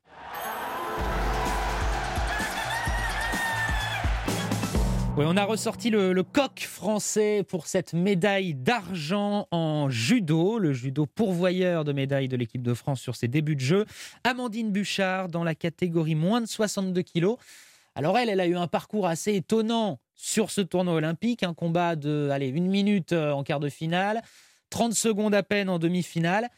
Oui, 5.15 5.27
on 5.29 5.37
a 5.37 5.45
ressorti 5.45 5.91
le, 5.91 6.23
coq 6.23 6.61
français 6.61 7.45
pour 7.47 7.67
cette 7.67 7.93
médaille 7.93 8.55
d'argent 8.55 9.47
en 9.51 9.91
judo, 9.91 10.59
le 10.59 10.73
judo 10.73 11.05
pourvoyeur 11.05 11.85
de 11.85 11.93
médailles 11.93 12.29
de 12.29 12.37
l'équipe 12.37 12.63
de 12.63 12.73
France 12.73 12.99
sur 13.03 13.15
ses 13.15 13.29
débuts 13.29 13.55
de 13.55 13.61
jeu. 13.61 13.85
Amandine 14.25 14.73
Bouchard 14.73 15.29
dans 15.29 15.45
la 15.45 15.55
catégorie 15.55 16.15
moins 16.15 16.41
de 16.41 16.47
62 16.47 17.03
kilos. 17.03 17.37
Alors 17.95 18.17
elle, 18.17 18.31
elle 18.31 18.41
a 18.41 18.47
eu 18.47 18.57
un 18.57 18.69
parcours 18.69 19.07
assez 19.07 19.35
étonnant 19.35 20.01
sur 20.15 20.51
ce 20.51 20.63
tournoi 20.63 20.95
olympique, 20.95 21.43
un 21.43 21.53
combat 21.53 21.95
de, 21.95 22.31
allez, 22.33 22.49
une 22.49 22.69
minute 22.69 23.13
euh, 23.13 23.33
en 23.33 23.43
quart 23.43 23.61
de 23.61 23.69
finale, 23.69 24.23
30 24.71 24.95
secondes 24.95 25.35
à 25.35 25.43
peine 25.43 25.69
en 25.69 25.79
demi-finale. 25.79 26.49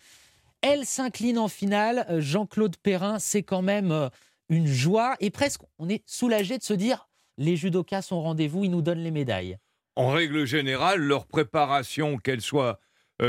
Elle 0.63 0.87
s'incline 0.87 1.39
en 1.39 1.49
finale. 1.49 2.07
Euh, 2.09 2.21
Jean-Claude 2.21 2.77
Perrin, 2.77 3.19
c'est 3.19 3.43
quand 3.43 3.63
même 3.63 3.91
euh, 3.91 4.09
une 4.49 4.69
joie 4.69 5.17
et 5.19 5.31
presque 5.31 5.63
on 5.81 5.89
est 5.89 6.05
soulagé 6.07 6.57
de 6.57 6.63
se 6.63 6.75
dire 6.75 7.09
les 7.39 7.57
judokas 7.57 8.03
sont 8.03 8.17
au 8.17 8.21
rendez-vous, 8.23 8.65
ils 8.65 8.71
nous 8.71 8.83
donnent 8.83 9.03
les 9.03 9.11
médailles. 9.11 9.59
En 9.97 10.11
règle 10.11 10.45
générale, 10.45 11.01
leur 11.01 11.27
préparation, 11.27 12.19
qu'elle 12.19 12.41
soit 12.41 12.81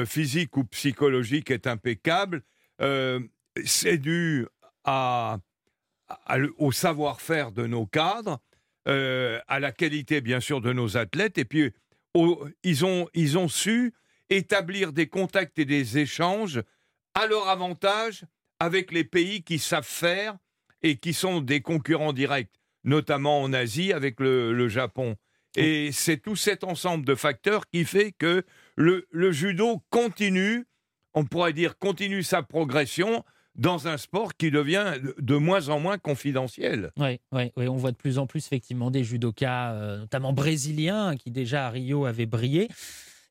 physique 0.05 0.57
ou 0.57 0.63
psychologique, 0.63 1.51
est 1.51 1.67
impeccable. 1.67 2.41
c'est 2.79 3.97
dû 3.97 4.47
au 6.57 6.71
savoir-faire 6.71 7.51
de 7.51 7.67
nos 7.67 7.85
cadres, 7.85 8.39
euh, 8.87 9.39
à 9.47 9.59
la 9.59 9.71
qualité 9.71 10.21
bien 10.21 10.39
sûr 10.39 10.61
de 10.61 10.71
nos 10.71 10.97
athlètes, 10.97 11.37
et 11.37 11.45
puis 11.45 11.71
ils 12.63 12.85
ont 12.85 13.47
su 13.47 13.93
établir 14.29 14.93
des 14.93 15.07
contacts 15.07 15.57
et 15.59 15.65
des 15.65 15.97
échanges 15.97 16.61
à 17.13 17.25
leur 17.27 17.47
avantage 17.47 18.25
avec 18.59 18.91
les 18.91 19.03
pays 19.03 19.43
qui 19.43 19.59
savent 19.59 19.83
faire 19.83 20.37
et 20.81 20.97
qui 20.97 21.13
sont 21.13 21.41
des 21.41 21.61
concurrents 21.61 22.13
directs, 22.13 22.53
notamment 22.85 23.41
en 23.41 23.51
Asie 23.51 23.91
avec 23.91 24.19
le, 24.19 24.67
Japon. 24.69 25.15
Et 25.57 25.91
c'est 25.91 26.17
tout 26.17 26.35
cet 26.35 26.63
ensemble 26.63 27.05
de 27.05 27.15
facteurs 27.15 27.67
qui 27.67 27.85
fait 27.85 28.11
que 28.11 28.43
le, 28.75 29.07
le 29.11 29.31
judo 29.31 29.81
continue, 29.89 30.65
on 31.13 31.25
pourrait 31.25 31.53
dire 31.53 31.77
continue 31.77 32.23
sa 32.23 32.43
progression 32.43 33.23
dans 33.55 33.87
un 33.87 33.97
sport 33.97 34.35
qui 34.35 34.51
devient 34.51 34.93
de 35.17 35.35
moins 35.35 35.69
en 35.69 35.79
moins 35.79 35.97
confidentiel. 35.97 36.91
Oui, 36.97 37.19
oui, 37.31 37.51
oui 37.55 37.67
on 37.67 37.77
voit 37.77 37.91
de 37.91 37.97
plus 37.97 38.19
en 38.19 38.27
plus 38.27 38.45
effectivement 38.45 38.91
des 38.91 39.03
judokas, 39.03 39.73
euh, 39.73 39.99
notamment 39.99 40.33
brésiliens, 40.33 41.15
qui 41.15 41.31
déjà 41.31 41.67
à 41.67 41.69
Rio 41.69 42.05
avaient 42.05 42.25
brillé. 42.25 42.67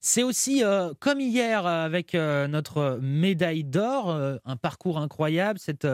C'est 0.06 0.22
aussi, 0.22 0.62
euh, 0.62 0.92
comme 1.00 1.18
hier 1.18 1.66
avec 1.66 2.14
euh, 2.14 2.46
notre 2.46 2.98
médaille 3.00 3.64
d'or, 3.64 4.10
un 4.44 4.56
parcours 4.56 4.98
incroyable, 4.98 5.58
cette 5.58 5.86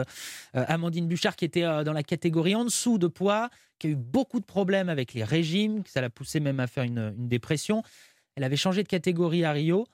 Amandine 0.53 1.07
Bouchard 1.07 1.35
qui 1.35 1.45
était 1.45 1.61
dans 1.61 1.93
la 1.93 2.03
catégorie 2.03 2.55
en 2.55 2.65
dessous 2.65 2.97
de 2.97 3.07
poids, 3.07 3.49
qui 3.81 3.87
a 3.87 3.89
eu 3.91 3.95
beaucoup 3.95 4.39
de 4.39 4.45
problèmes 4.45 4.89
avec 4.89 5.13
les 5.13 5.23
régimes, 5.23 5.81
ça 5.87 6.01
l'a 6.01 6.09
poussé 6.11 6.39
même 6.39 6.59
à 6.59 6.67
faire 6.67 6.83
une, 6.83 7.13
dépression. 7.17 7.81
Elle 8.35 8.43
avait 8.43 8.55
changé 8.55 8.83
de 8.83 8.87
catégorie 8.87 9.43
à 9.43 9.51
Rio. 9.51 9.87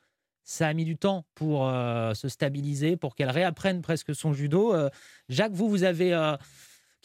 Ça 0.43 0.67
a 0.67 0.73
mis 0.73 0.85
du 0.85 0.97
temps 0.97 1.25
pour 1.35 1.67
euh, 1.67 2.13
se 2.13 2.27
stabiliser, 2.27 2.97
pour 2.97 3.15
qu'elle 3.15 3.29
réapprenne 3.29 3.81
presque 3.81 4.15
son 4.15 4.33
judo. 4.33 4.73
Euh, 4.73 4.89
Jacques, 5.29 5.53
vous, 5.53 5.69
vous 5.69 5.83
avez, 5.83 6.13
euh, 6.13 6.35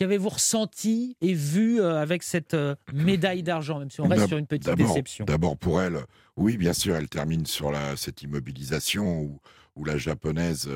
qu'avez-vous 0.03 0.29
ressenti 0.29 1.17
et 1.21 1.35
vu 1.35 1.81
avec 1.83 2.23
cette 2.23 2.57
médaille 2.93 3.43
d'argent, 3.43 3.79
même 3.79 3.91
si 3.91 4.01
on 4.01 4.09
reste 4.09 4.29
sur 4.29 4.39
une 4.39 4.47
petite 4.47 4.75
déception? 4.75 5.25
D'abord 5.25 5.57
pour 5.57 5.81
elle, 5.81 5.99
oui, 6.37 6.57
bien 6.57 6.73
sûr, 6.73 6.97
elle 6.97 7.09
termine 7.09 7.47
sur 7.47 7.71
la, 7.71 7.97
cette 7.97 8.23
immobilisation 8.23 9.21
où, 9.21 9.41
où 9.77 9.85
la 9.85 9.99
japonaise 9.99 10.69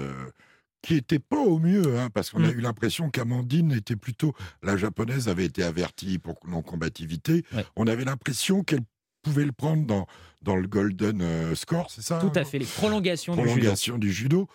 qui 0.87 0.95
n'était 0.95 1.19
pas 1.19 1.41
au 1.41 1.59
mieux, 1.59 1.99
hein, 1.99 2.11
parce 2.15 2.31
qu'on 2.31 2.45
a 2.45 2.49
mm. 2.49 2.59
eu 2.59 2.61
l'impression 2.61 3.11
qu'Amandine 3.11 3.73
était 3.73 3.97
plutôt. 3.97 4.35
La 4.63 4.77
japonaise 4.77 5.29
avait 5.29 5.45
été 5.45 5.65
avertie 5.65 6.19
pour 6.19 6.37
non-combativité. 6.47 7.45
On 7.75 7.89
avait 7.89 8.05
l'impression 8.05 8.63
qu'elle 8.63 8.85
pouvait 9.23 9.45
le 9.45 9.53
prendre 9.53 9.85
dans, 9.85 10.07
dans 10.43 10.55
le 10.55 10.69
Golden 10.69 11.21
euh, 11.21 11.55
Score, 11.57 11.91
c'est 11.91 12.03
ça 12.03 12.21
Tout 12.21 12.39
à 12.39 12.45
fait, 12.45 12.61
les 12.61 12.67
prolongations, 12.67 13.35
prolongations 13.35 13.99
du 13.99 14.13
judo. 14.13 14.49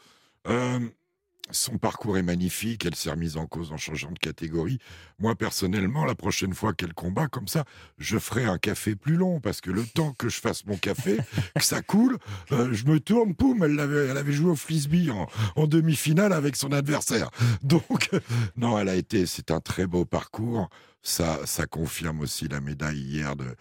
Euh, 0.47 0.79
son 1.51 1.77
parcours 1.77 2.17
est 2.17 2.24
magnifique, 2.24 2.86
elle 2.86 2.96
s'est 2.96 3.12
remise 3.12 3.38
en 3.38 3.46
cause 3.46 3.72
en 3.72 3.77
changeant 3.77 4.12
de 4.12 4.20
catégorie. 4.20 4.79
Moi, 5.20 5.36
personnellement, 5.36 6.05
la 6.05 6.15
prochaine 6.15 6.53
fois 6.53 6.74
qu'elle 6.74 6.93
combat 6.93 7.27
comme 7.27 7.48
ça, 7.48 7.65
je 7.98 8.17
ferai 8.17 8.46
un 8.46 8.58
café 8.58 8.96
plus 8.96 9.15
long, 9.15 9.39
parce 9.39 9.62
que 9.62 9.72
le 9.72 9.84
temps 9.93 10.13
que 10.13 10.29
je 10.29 10.39
fasse 10.39 10.65
mon 10.65 10.77
café, 10.77 11.17
que 11.55 11.63
ça 11.63 11.81
coule, 11.81 12.17
euh, 12.51 12.70
je 12.72 12.86
me 12.86 13.00
tourne, 13.00 13.36
poum, 13.36 13.63
elle 13.63 13.79
avait, 13.79 14.08
elle 14.08 14.17
avait 14.17 14.34
joué 14.34 14.51
au 14.51 14.55
frisbee 14.55 15.12
en, 15.12 15.27
en 15.55 15.67
demi-finale 15.67 16.34
avec 16.34 16.55
son 16.55 16.72
adversaire. 16.72 17.29
Donc, 17.63 18.10
non, 18.55 18.77
elle 18.77 18.89
a 18.89 18.96
été, 18.96 19.25
c'est 19.25 19.51
un 19.51 19.60
très 19.60 19.88
beau 19.88 20.05
parcours. 20.05 20.70
Ça, 21.03 21.39
ça 21.46 21.65
confirme 21.65 22.22
aussi 22.22 22.48
la 22.48 22.62
médaille 22.62 23.00
hier 23.00 23.36
de, 23.36 23.55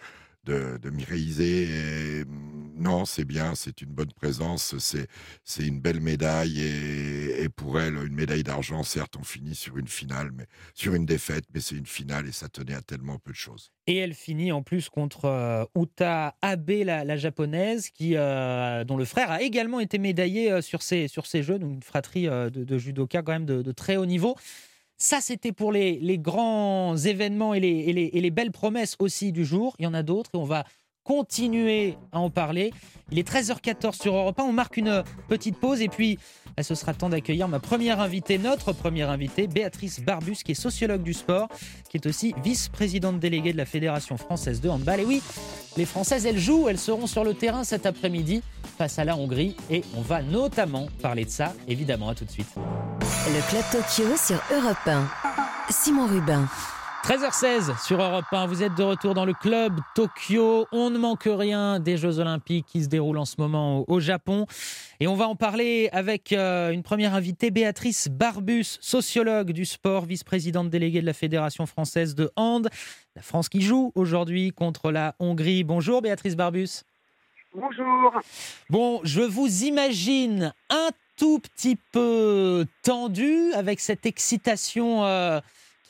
de, 0.44 0.78
de 0.78 0.90
mireilliser. 0.90 2.24
Mm, 2.26 2.59
non, 2.80 3.04
c'est 3.04 3.24
bien, 3.24 3.54
c'est 3.54 3.82
une 3.82 3.90
bonne 3.90 4.12
présence, 4.12 4.74
c'est, 4.78 5.66
une 5.66 5.80
belle 5.80 6.00
médaille 6.00 6.60
et, 6.60 7.48
pour 7.50 7.78
elle, 7.78 7.94
une 7.96 8.14
médaille 8.14 8.42
d'argent, 8.42 8.82
certes, 8.82 9.16
on 9.18 9.22
finit 9.22 9.54
sur 9.54 9.76
une 9.76 9.86
finale, 9.86 10.30
mais 10.32 10.46
sur 10.74 10.94
une 10.94 11.04
défaite, 11.04 11.44
mais 11.52 11.60
c'est 11.60 11.76
une 11.76 11.86
finale 11.86 12.26
et 12.26 12.32
ça 12.32 12.48
tenait 12.48 12.74
à 12.74 12.80
tellement 12.80 13.18
peu 13.18 13.32
de 13.32 13.36
choses. 13.36 13.70
Et 13.86 13.96
elle 13.96 14.14
finit 14.14 14.50
en 14.50 14.62
plus 14.62 14.88
contre 14.88 15.26
euh, 15.26 15.64
Uta 15.76 16.36
Abe, 16.40 16.70
la, 16.70 17.16
japonaise, 17.16 17.90
qui, 17.90 18.16
euh, 18.16 18.84
dont 18.84 18.96
le 18.96 19.04
frère 19.04 19.30
a 19.30 19.42
également 19.42 19.80
été 19.80 19.98
médaillé 19.98 20.50
euh, 20.50 20.62
sur, 20.62 20.82
ces, 20.82 21.06
sur 21.06 21.26
jeux, 21.26 21.58
donc 21.58 21.74
une 21.74 21.82
fratrie 21.82 22.24
de, 22.24 22.48
de, 22.48 22.78
judoka 22.78 23.22
quand 23.22 23.32
même 23.32 23.46
de, 23.46 23.72
très 23.72 23.96
haut 23.96 24.06
niveau. 24.06 24.36
Ça, 24.96 25.20
c'était 25.20 25.52
pour 25.52 25.72
les, 25.72 26.18
grands 26.18 26.96
événements 26.96 27.54
et 27.54 27.60
les, 27.60 28.30
belles 28.30 28.52
promesses 28.52 28.96
aussi 28.98 29.32
du 29.32 29.44
jour. 29.44 29.74
Il 29.78 29.84
y 29.84 29.86
en 29.86 29.94
a 29.94 30.02
d'autres 30.02 30.30
et 30.34 30.38
on 30.38 30.44
va 30.44 30.64
continuer 31.10 31.98
à 32.12 32.20
en 32.20 32.30
parler. 32.30 32.72
Il 33.10 33.18
est 33.18 33.28
13h14 33.28 34.00
sur 34.00 34.14
Europe 34.14 34.38
1. 34.38 34.44
On 34.44 34.52
marque 34.52 34.76
une 34.76 35.02
petite 35.26 35.58
pause 35.58 35.80
et 35.80 35.88
puis 35.88 36.20
bah, 36.56 36.62
ce 36.62 36.76
sera 36.76 36.94
temps 36.94 37.08
d'accueillir 37.08 37.48
ma 37.48 37.58
première 37.58 37.98
invitée, 37.98 38.38
notre 38.38 38.72
première 38.72 39.10
invitée, 39.10 39.48
Béatrice 39.48 39.98
Barbus, 39.98 40.36
qui 40.44 40.52
est 40.52 40.54
sociologue 40.54 41.02
du 41.02 41.12
sport, 41.12 41.48
qui 41.88 41.96
est 41.96 42.06
aussi 42.06 42.32
vice-présidente 42.44 43.18
déléguée 43.18 43.52
de 43.52 43.56
la 43.56 43.64
Fédération 43.64 44.16
française 44.16 44.60
de 44.60 44.68
handball. 44.68 45.00
Et 45.00 45.04
oui, 45.04 45.20
les 45.76 45.84
Françaises, 45.84 46.26
elles 46.26 46.38
jouent, 46.38 46.68
elles 46.68 46.78
seront 46.78 47.08
sur 47.08 47.24
le 47.24 47.34
terrain 47.34 47.64
cet 47.64 47.86
après-midi 47.86 48.40
face 48.78 49.00
à 49.00 49.04
la 49.04 49.16
Hongrie 49.16 49.56
et 49.68 49.82
on 49.96 50.02
va 50.02 50.22
notamment 50.22 50.86
parler 51.02 51.24
de 51.24 51.30
ça, 51.30 51.54
évidemment. 51.66 52.10
À 52.10 52.14
tout 52.14 52.24
de 52.24 52.30
suite. 52.30 52.54
Le 53.00 53.50
Club 53.50 53.64
Tokyo 53.72 54.16
sur 54.16 54.40
Europe 54.56 54.86
1. 54.86 55.08
Simon 55.70 56.06
Rubin. 56.06 56.48
13h16 57.04 57.82
sur 57.84 58.00
Europe 58.00 58.26
1, 58.30 58.46
vous 58.46 58.62
êtes 58.62 58.74
de 58.74 58.82
retour 58.82 59.14
dans 59.14 59.24
le 59.24 59.32
club 59.32 59.80
Tokyo. 59.94 60.66
On 60.70 60.90
ne 60.90 60.98
manque 60.98 61.26
rien 61.26 61.80
des 61.80 61.96
Jeux 61.96 62.18
Olympiques 62.18 62.66
qui 62.66 62.82
se 62.82 62.88
déroulent 62.88 63.18
en 63.18 63.24
ce 63.24 63.36
moment 63.38 63.84
au 63.88 64.00
Japon. 64.00 64.46
Et 65.00 65.08
on 65.08 65.14
va 65.14 65.26
en 65.26 65.34
parler 65.34 65.88
avec 65.92 66.32
euh, 66.32 66.70
une 66.70 66.82
première 66.82 67.14
invitée, 67.14 67.50
Béatrice 67.50 68.08
Barbus, 68.08 68.78
sociologue 68.80 69.52
du 69.52 69.64
sport, 69.64 70.04
vice-présidente 70.04 70.68
déléguée 70.68 71.00
de 71.00 71.06
la 71.06 71.14
Fédération 71.14 71.66
française 71.66 72.14
de 72.14 72.30
hand. 72.36 72.68
La 73.16 73.22
France 73.22 73.48
qui 73.48 73.62
joue 73.62 73.92
aujourd'hui 73.94 74.52
contre 74.52 74.92
la 74.92 75.14
Hongrie. 75.18 75.64
Bonjour 75.64 76.02
Béatrice 76.02 76.36
Barbus. 76.36 76.82
Bonjour. 77.54 78.20
Bon, 78.68 79.00
je 79.04 79.22
vous 79.22 79.64
imagine 79.64 80.52
un 80.68 80.90
tout 81.16 81.40
petit 81.40 81.76
peu 81.92 82.66
tendu 82.82 83.52
avec 83.54 83.80
cette 83.80 84.06
excitation 84.06 85.04
euh, 85.04 85.40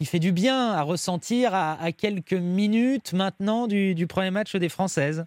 qui 0.01 0.07
fait 0.07 0.19
du 0.19 0.33
bien 0.33 0.73
à 0.73 0.81
ressentir 0.81 1.55
à, 1.55 1.93
quelques 1.93 2.33
minutes 2.33 3.13
maintenant 3.13 3.67
du, 3.67 4.07
premier 4.09 4.31
match 4.31 4.57
des 4.57 4.71
Françaises. 4.71 5.27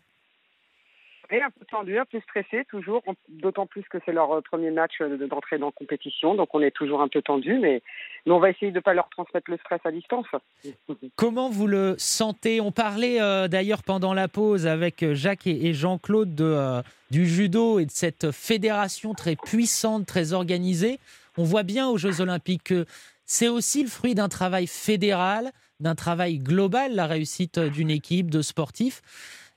Et 1.29 1.41
un 1.43 1.51
peu 1.51 1.63
tendu, 1.65 1.99
un 1.99 2.05
peu 2.05 2.19
stressé 2.21 2.65
toujours, 2.69 3.03
d'autant 3.29 3.67
plus 3.67 3.83
que 3.83 3.99
c'est 4.03 4.11
leur 4.11 4.31
euh, 4.31 4.41
premier 4.41 4.71
match 4.71 4.93
euh, 5.01 5.27
d'entrée 5.27 5.57
dans 5.57 5.67
la 5.67 5.71
compétition, 5.71 6.35
donc 6.35 6.49
on 6.53 6.61
est 6.61 6.71
toujours 6.71 7.01
un 7.01 7.07
peu 7.07 7.21
tendu, 7.21 7.57
mais, 7.59 7.81
on 8.27 8.39
va 8.39 8.49
essayer 8.49 8.71
de 8.71 8.77
ne 8.77 8.81
pas 8.81 8.93
leur 8.93 9.09
transmettre 9.09 9.49
le 9.49 9.57
stress 9.57 9.79
à 9.83 9.91
distance. 9.91 10.27
Comment 11.15 11.49
vous 11.49 11.67
le 11.67 11.95
sentez? 11.99 12.59
On 12.59 12.71
parlait 12.71 13.19
d'ailleurs 13.47 13.83
pendant 13.83 14.13
la 14.13 14.27
pause 14.27 14.65
avec 14.65 15.05
Jacques 15.13 15.45
et, 15.45 15.73
Jean-Claude 15.73 16.33
de 16.33 16.81
du 17.11 17.27
judo 17.27 17.77
et 17.77 17.85
de 17.85 17.91
cette 17.91 18.31
fédération 18.31 19.13
très 19.13 19.35
puissante, 19.35 20.07
très 20.07 20.33
organisée, 20.33 20.99
on 21.37 21.43
voit 21.43 21.63
bien 21.63 21.89
aux 21.89 21.97
Jeux 21.97 22.21
Olympiques 22.21 22.65
que 22.65 22.85
c'est 23.25 23.47
aussi 23.47 23.83
le 23.83 23.89
fruit 23.89 24.15
d'un 24.15 24.29
travail 24.29 24.67
fédéral, 24.67 25.51
d'un 25.79 25.95
travail 25.95 26.39
global, 26.39 26.95
la 26.95 27.07
réussite 27.07 27.59
d'une 27.59 27.89
équipe 27.89 28.29
de 28.29 28.41
sportifs. 28.41 29.01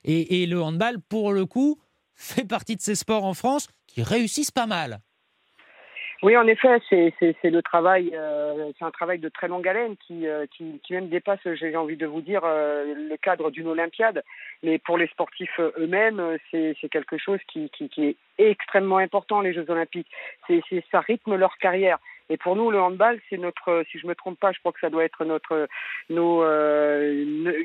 Et, 0.05 0.47
le 0.47 0.63
handball, 0.63 1.01
pour 1.01 1.33
le 1.33 1.47
coup, 1.47 1.81
fait 2.15 2.47
partie 2.47 2.77
de 2.77 2.81
ces 2.81 2.95
sports 2.95 3.25
en 3.25 3.35
France 3.35 3.69
qui 3.89 4.03
réussissent 4.03 4.53
pas 4.53 4.67
mal. 4.67 5.01
Oui, 6.23 6.37
en 6.37 6.47
effet, 6.47 6.81
c'est 6.89 7.51
le 7.51 7.61
travail, 7.61 8.11
euh, 8.15 8.73
c'est 8.79 8.85
un 8.85 8.91
travail 8.91 9.19
de 9.19 9.29
très 9.29 9.49
longue 9.49 9.69
haleine 9.69 9.97
qui, 10.07 10.27
euh, 10.27 10.47
même 10.91 11.09
dépasse, 11.09 11.41
j'ai 11.45 11.77
envie 11.77 11.97
de 11.97 12.07
vous 12.07 12.23
dire, 12.23 12.41
euh, 12.45 12.95
le 12.95 13.17
cadre 13.19 13.51
d'une 13.51 13.67
Olympiade. 13.67 14.25
Mais 14.63 14.79
pour 14.79 14.97
les 14.97 15.09
sportifs 15.09 15.61
eux-mêmes, 15.77 16.39
c'est 16.51 16.89
quelque 16.91 17.19
chose 17.19 17.41
qui, 17.53 17.69
qui, 17.71 17.91
qui, 17.91 18.07
est 18.07 18.17
extrêmement 18.39 18.97
important, 18.97 19.41
les 19.41 19.53
Jeux 19.53 19.69
Olympiques. 19.69 20.09
C'est 20.47 20.63
ça 20.91 21.01
rythme 21.01 21.35
leur 21.35 21.59
carrière. 21.59 21.99
Et 22.29 22.37
pour 22.37 22.57
nous, 22.57 22.71
le 22.71 22.81
handball, 22.81 23.21
c'est 23.31 23.39
notre, 23.39 23.85
si 23.91 23.99
je 23.99 24.07
me 24.07 24.15
trompe 24.15 24.39
pas, 24.39 24.53
je 24.53 24.59
crois 24.61 24.73
que 24.73 24.81
ça 24.81 24.91
doit 24.91 25.05
être 25.05 25.25
notre 25.25 25.69
nos 26.11 26.43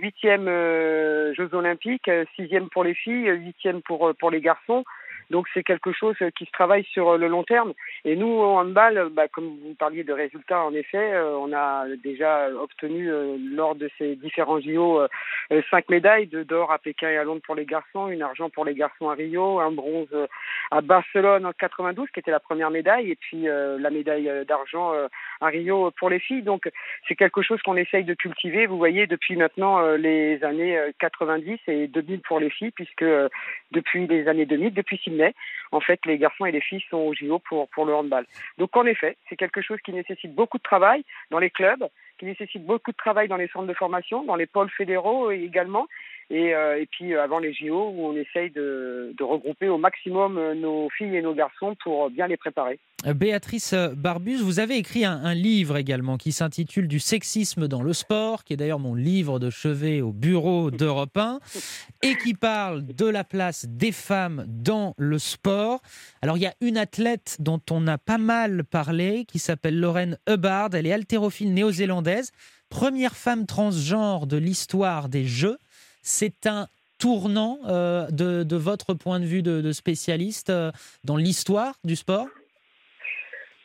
huitième 0.01 0.45
Jeux 0.45 1.49
Olympiques, 1.53 2.09
sixième 2.35 2.69
pour 2.69 2.83
les 2.83 2.93
filles, 2.93 3.29
huitième 3.29 3.81
pour 3.81 4.13
pour 4.19 4.29
les 4.31 4.41
garçons. 4.41 4.83
Donc 5.31 5.47
c'est 5.53 5.63
quelque 5.63 5.93
chose 5.93 6.15
qui 6.35 6.45
se 6.45 6.51
travaille 6.51 6.83
sur 6.83 7.17
le 7.17 7.27
long 7.27 7.43
terme. 7.43 7.73
Et 8.03 8.15
nous, 8.15 8.27
au 8.27 8.57
handball, 8.57 9.09
bah, 9.13 9.27
comme 9.29 9.57
vous 9.63 9.73
parliez 9.79 10.03
de 10.03 10.13
résultats, 10.13 10.63
en 10.63 10.73
effet, 10.73 11.13
euh, 11.13 11.37
on 11.37 11.53
a 11.53 11.85
déjà 12.03 12.49
obtenu 12.49 13.09
euh, 13.09 13.37
lors 13.39 13.75
de 13.75 13.89
ces 13.97 14.15
différents 14.17 14.59
JO 14.59 14.99
euh, 14.99 15.61
cinq 15.69 15.89
médailles, 15.89 16.27
de 16.27 16.43
d'or 16.43 16.71
à 16.71 16.79
Pékin 16.79 17.09
et 17.09 17.17
à 17.17 17.23
Londres 17.23 17.41
pour 17.45 17.55
les 17.55 17.65
garçons, 17.65 18.09
une 18.09 18.21
argent 18.21 18.49
pour 18.49 18.65
les 18.65 18.75
garçons 18.75 19.09
à 19.09 19.13
Rio, 19.13 19.59
un 19.59 19.71
bronze 19.71 20.09
à 20.69 20.81
Barcelone 20.81 21.45
en 21.45 21.53
92, 21.53 22.09
qui 22.09 22.19
était 22.19 22.31
la 22.31 22.39
première 22.39 22.71
médaille, 22.71 23.11
et 23.11 23.15
puis 23.15 23.43
la 23.43 23.89
médaille 23.89 24.29
d'argent 24.47 24.93
à 25.39 25.47
Rio 25.47 25.91
pour 25.99 26.09
les 26.09 26.19
filles. 26.19 26.41
Donc 26.41 26.69
c'est 27.07 27.15
quelque 27.15 27.41
chose 27.41 27.61
qu'on 27.61 27.75
essaye 27.75 28.03
de 28.03 28.13
cultiver, 28.13 28.65
vous 28.65 28.77
voyez, 28.77 29.07
depuis 29.07 29.35
maintenant 29.35 29.81
les 29.95 30.43
années 30.43 30.79
90 30.99 31.59
et 31.67 31.87
2000 31.87 32.21
pour 32.21 32.39
les 32.39 32.49
filles, 32.49 32.71
puisque 32.71 33.05
depuis 33.71 34.07
les 34.07 34.27
années 34.27 34.45
2000, 34.45 34.73
depuis 34.73 34.97
Sydney, 34.97 35.20
en 35.71 35.79
fait, 35.79 35.99
les 36.05 36.17
garçons 36.17 36.45
et 36.45 36.51
les 36.51 36.61
filles 36.61 36.83
sont 36.89 36.97
au 36.97 37.13
JO 37.13 37.39
pour, 37.39 37.67
pour 37.69 37.85
le 37.85 37.93
handball. 37.93 38.25
Donc, 38.57 38.75
en 38.75 38.85
effet, 38.85 39.17
c'est 39.29 39.35
quelque 39.35 39.61
chose 39.61 39.79
qui 39.83 39.93
nécessite 39.93 40.33
beaucoup 40.33 40.57
de 40.57 40.63
travail 40.63 41.03
dans 41.29 41.39
les 41.39 41.49
clubs, 41.49 41.87
qui 42.17 42.25
nécessite 42.25 42.65
beaucoup 42.65 42.91
de 42.91 42.97
travail 42.97 43.27
dans 43.27 43.37
les 43.37 43.47
centres 43.47 43.67
de 43.67 43.73
formation, 43.73 44.23
dans 44.23 44.35
les 44.35 44.45
pôles 44.45 44.69
fédéraux 44.69 45.31
également, 45.31 45.87
et, 46.31 46.55
euh, 46.55 46.79
et 46.79 46.85
puis 46.85 47.13
euh, 47.13 47.21
avant 47.21 47.39
les 47.39 47.53
JO 47.53 47.89
où 47.89 48.05
on 48.05 48.15
essaye 48.15 48.51
de, 48.51 49.13
de, 49.17 49.23
regrouper 49.23 49.67
au 49.67 49.77
maximum 49.77 50.37
euh, 50.37 50.55
nos 50.55 50.89
filles 50.89 51.17
et 51.17 51.21
nos 51.21 51.33
garçons 51.33 51.75
pour 51.83 52.09
bien 52.09 52.27
les 52.27 52.37
préparer. 52.37 52.79
Béatrice 53.03 53.73
Barbus, 53.73 54.37
vous 54.37 54.59
avez 54.59 54.77
écrit 54.77 55.03
un, 55.05 55.19
un 55.23 55.33
livre 55.33 55.75
également 55.77 56.17
qui 56.17 56.31
s'intitule 56.31 56.87
Du 56.87 56.99
sexisme 56.99 57.67
dans 57.67 57.81
le 57.81 57.93
sport, 57.93 58.43
qui 58.43 58.53
est 58.53 58.57
d'ailleurs 58.57 58.79
mon 58.79 58.95
livre 58.95 59.39
de 59.39 59.49
chevet 59.49 60.01
au 60.01 60.13
bureau 60.13 60.71
d'Europe 60.71 61.17
1, 61.17 61.39
et 62.03 62.15
qui 62.15 62.33
parle 62.33 62.85
de 62.85 63.05
la 63.05 63.23
place 63.23 63.65
des 63.67 63.91
femmes 63.91 64.45
dans 64.47 64.93
le 64.97 65.19
sport. 65.19 65.81
Alors 66.21 66.37
il 66.37 66.43
y 66.43 66.47
a 66.47 66.53
une 66.61 66.77
athlète 66.77 67.37
dont 67.39 67.61
on 67.71 67.87
a 67.87 67.97
pas 67.97 68.19
mal 68.19 68.63
parlé, 68.63 69.25
qui 69.25 69.39
s'appelle 69.39 69.79
Lorraine 69.79 70.17
Hubbard, 70.29 70.69
elle 70.73 70.87
est 70.87 70.93
haltérophile 70.93 71.53
néo-zélandaise, 71.53 72.31
première 72.69 73.15
femme 73.15 73.45
transgenre 73.45 74.27
de 74.27 74.37
l'histoire 74.37 75.09
des 75.09 75.25
Jeux. 75.25 75.57
C'est 76.01 76.47
un 76.47 76.67
tournant 77.01 77.57
euh, 77.67 78.07
de, 78.11 78.55
votre 78.55 78.93
point 78.93 79.19
de 79.19 79.25
vue 79.25 79.41
de, 79.41 79.71
spécialiste 79.71 80.51
euh, 80.51 80.71
dans 81.03 81.17
l'histoire 81.17 81.73
du 81.83 81.95
sport? 81.95 82.27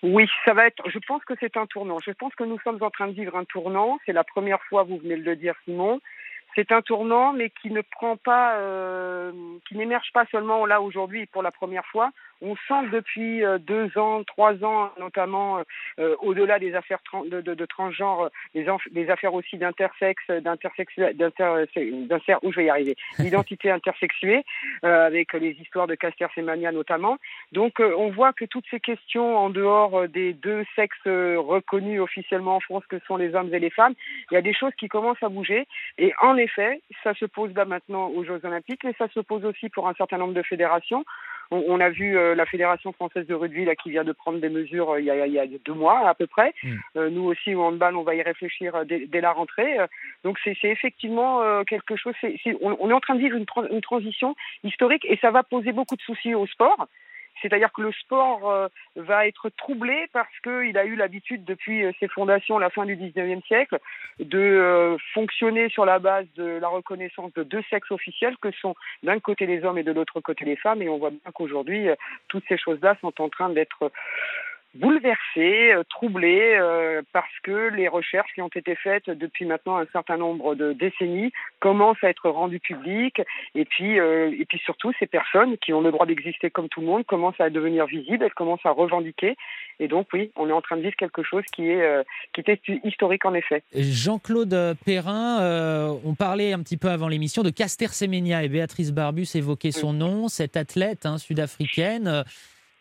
Oui, 0.02 0.26
ça 0.44 0.54
va 0.54 0.66
être. 0.66 0.82
Je 0.88 0.98
pense 1.06 1.24
que 1.24 1.34
c'est 1.40 1.56
un 1.56 1.66
tournant. 1.66 1.98
Je 2.04 2.12
pense 2.12 2.34
que 2.34 2.44
nous 2.44 2.58
sommes 2.60 2.82
en 2.82 2.90
train 2.90 3.08
de 3.08 3.12
vivre 3.12 3.36
un 3.36 3.44
tournant. 3.44 3.98
C'est 4.06 4.12
la 4.12 4.24
première 4.24 4.62
fois, 4.64 4.84
vous 4.84 4.98
venez 4.98 5.16
de 5.16 5.22
le 5.22 5.36
dire, 5.36 5.54
Simon. 5.64 6.00
C'est 6.54 6.72
un 6.72 6.80
tournant, 6.80 7.34
mais 7.34 7.50
qui 7.50 7.70
ne 7.70 7.82
prend 7.82 8.16
pas, 8.16 8.56
euh, 8.56 9.32
qui 9.68 9.76
n'émerge 9.76 10.10
pas 10.14 10.24
seulement 10.30 10.64
là 10.64 10.80
aujourd'hui 10.80 11.26
pour 11.26 11.42
la 11.42 11.50
première 11.50 11.84
fois. 11.86 12.10
On 12.42 12.54
sent 12.68 12.88
depuis 12.92 13.44
euh, 13.44 13.58
deux 13.58 13.96
ans, 13.96 14.22
trois 14.24 14.62
ans, 14.64 14.90
notamment 14.98 15.62
euh, 15.98 16.14
au-delà 16.20 16.58
des 16.58 16.74
affaires 16.74 16.98
de, 17.30 17.40
de, 17.40 17.54
de 17.54 17.66
transgenres, 17.66 18.30
des, 18.54 18.66
des, 18.90 19.10
affaires 19.10 19.34
aussi 19.34 19.56
d'intersexe, 19.56 20.28
d'inter, 20.28 20.68
où 22.42 22.52
je 22.52 22.56
vais 22.56 22.66
y 22.66 22.70
arriver, 22.70 22.96
d'identité 23.18 23.70
intersexuée, 23.70 24.44
euh, 24.84 25.06
avec 25.06 25.32
les 25.32 25.52
histoires 25.52 25.86
de 25.86 25.94
Caster 25.94 26.26
Semania 26.34 26.72
notamment. 26.72 27.16
Donc, 27.52 27.80
on 27.80 28.10
voit 28.10 28.32
que 28.32 28.44
toutes 28.44 28.66
ces 28.70 28.80
questions 28.80 29.36
en 29.36 29.50
dehors 29.50 30.08
des 30.08 30.32
deux 30.32 30.64
sexes 30.74 31.06
reconnus 31.06 32.00
officiellement 32.00 32.56
en 32.56 32.60
France, 32.60 32.84
que 32.88 32.98
sont 33.06 33.16
les 33.16 33.34
hommes 33.34 33.52
et 33.54 33.58
les 33.58 33.70
femmes, 33.70 33.94
il 34.30 34.34
y 34.34 34.38
a 34.38 34.42
des 34.42 34.54
choses 34.54 34.74
qui 34.78 34.88
commencent 34.88 35.22
à 35.22 35.28
bouger. 35.28 35.66
Et 35.98 36.12
en 36.20 36.36
effet, 36.36 36.82
ça 37.02 37.14
se 37.14 37.24
pose 37.24 37.54
là 37.54 37.64
maintenant 37.64 38.08
aux 38.08 38.24
Jeux 38.24 38.40
Olympiques, 38.44 38.84
mais 38.84 38.94
ça 38.98 39.08
se 39.08 39.20
pose 39.20 39.44
aussi 39.44 39.68
pour 39.68 39.88
un 39.88 39.94
certain 39.94 40.18
nombre 40.18 40.34
de 40.34 40.42
fédérations. 40.42 41.04
On, 41.50 41.80
a 41.80 41.90
vu 41.90 42.16
euh, 42.16 42.34
la 42.34 42.46
Fédération 42.46 42.92
française 42.92 43.26
de 43.26 43.34
rugby 43.34 43.64
là, 43.64 43.76
qui 43.76 43.90
vient 43.90 44.04
de 44.04 44.12
prendre 44.12 44.40
des 44.40 44.48
mesures 44.48 44.94
euh, 44.94 45.00
il, 45.00 45.06
y 45.06 45.10
a, 45.10 45.26
il, 45.26 45.32
y 45.32 45.38
a, 45.38 45.46
deux 45.46 45.74
mois 45.74 46.08
à 46.08 46.14
peu 46.14 46.26
près. 46.26 46.54
Mm. 46.62 46.74
Euh, 46.96 47.10
nous 47.10 47.24
aussi, 47.24 47.54
au 47.54 47.62
handball, 47.62 47.96
on 47.96 48.02
va 48.02 48.14
y 48.14 48.22
réfléchir 48.22 48.84
dès, 48.84 49.06
dès 49.06 49.20
la 49.20 49.32
rentrée. 49.32 49.76
donc 50.24 50.38
c'est 50.42 50.56
effectivement 50.64 51.64
quelque 51.64 51.96
chose, 51.96 52.14
on, 52.60 52.76
on, 52.80 52.90
est 52.90 52.92
en 52.92 53.00
train 53.00 53.14
de 53.14 53.20
vivre 53.20 53.36
une, 53.36 53.46
une 53.70 53.80
transition 53.80 54.34
historique 54.64 55.04
et 55.04 55.18
ça 55.20 55.30
va 55.30 55.42
poser 55.42 55.72
beaucoup 55.72 55.96
de 55.96 56.02
soucis 56.02 56.34
au 56.34 56.46
sport. 56.46 56.88
C'est-à-dire 57.42 57.72
que 57.72 57.82
le 57.82 57.92
sport 57.92 58.50
euh, 58.50 58.68
va 58.96 59.26
être 59.26 59.50
troublé 59.50 60.06
parce 60.12 60.32
qu'il 60.42 60.76
a 60.78 60.84
eu 60.84 60.96
l'habitude 60.96 61.44
depuis 61.44 61.84
euh, 61.84 61.92
ses 62.00 62.08
fondations, 62.08 62.58
la 62.58 62.70
fin 62.70 62.84
du 62.84 62.96
19e 62.96 63.44
siècle, 63.46 63.78
de 64.18 64.38
euh, 64.38 64.96
fonctionner 65.12 65.68
sur 65.68 65.84
la 65.84 65.98
base 65.98 66.26
de 66.36 66.44
la 66.44 66.68
reconnaissance 66.68 67.32
de 67.34 67.42
deux 67.42 67.62
sexes 67.70 67.90
officiels 67.90 68.36
que 68.40 68.50
sont 68.52 68.74
d'un 69.02 69.20
côté 69.20 69.46
les 69.46 69.64
hommes 69.64 69.78
et 69.78 69.82
de 69.82 69.92
l'autre 69.92 70.20
côté 70.20 70.44
les 70.44 70.56
femmes. 70.56 70.82
Et 70.82 70.88
on 70.88 70.98
voit 70.98 71.10
bien 71.10 71.32
qu'aujourd'hui, 71.34 71.88
toutes 72.28 72.44
ces 72.48 72.58
choses-là 72.58 72.96
sont 73.00 73.20
en 73.20 73.28
train 73.28 73.50
d'être 73.50 73.90
bouleversé, 74.76 75.72
euh, 75.72 75.82
troublé, 75.88 76.56
euh, 76.58 77.02
parce 77.12 77.32
que 77.42 77.68
les 77.74 77.88
recherches 77.88 78.32
qui 78.34 78.42
ont 78.42 78.50
été 78.54 78.74
faites 78.76 79.08
depuis 79.10 79.44
maintenant 79.44 79.76
un 79.76 79.86
certain 79.92 80.16
nombre 80.16 80.54
de 80.54 80.72
décennies 80.72 81.32
commencent 81.60 82.02
à 82.02 82.10
être 82.10 82.28
rendues 82.30 82.60
publiques, 82.60 83.20
et 83.54 83.64
puis, 83.64 83.98
euh, 83.98 84.30
et 84.38 84.44
puis 84.44 84.60
surtout 84.64 84.92
ces 84.98 85.06
personnes 85.06 85.56
qui 85.58 85.72
ont 85.72 85.80
le 85.80 85.90
droit 85.90 86.06
d'exister 86.06 86.50
comme 86.50 86.68
tout 86.68 86.80
le 86.80 86.86
monde 86.86 87.04
commencent 87.04 87.40
à 87.40 87.50
devenir 87.50 87.86
visibles, 87.86 88.24
elles 88.24 88.34
commencent 88.34 88.64
à 88.64 88.70
revendiquer, 88.70 89.36
et 89.80 89.88
donc 89.88 90.08
oui, 90.12 90.30
on 90.36 90.48
est 90.48 90.52
en 90.52 90.62
train 90.62 90.76
de 90.76 90.82
vivre 90.82 90.96
quelque 90.96 91.22
chose 91.22 91.44
qui 91.54 91.68
est 91.68 92.04
qui 92.32 92.40
était 92.40 92.60
historique 92.84 93.24
en 93.24 93.34
effet. 93.34 93.62
Jean-Claude 93.74 94.76
Perrin, 94.84 95.98
on 96.04 96.14
parlait 96.14 96.52
un 96.52 96.60
petit 96.60 96.76
peu 96.76 96.88
avant 96.88 97.08
l'émission 97.08 97.42
de 97.42 97.50
Caster 97.50 97.88
Semenya 97.88 98.42
et 98.42 98.48
Béatrice 98.48 98.92
Barbus 98.92 99.28
évoquait 99.34 99.72
son 99.72 99.92
nom, 99.92 100.28
cette 100.28 100.56
athlète 100.56 101.04
hein, 101.04 101.18
sud-africaine 101.18 102.24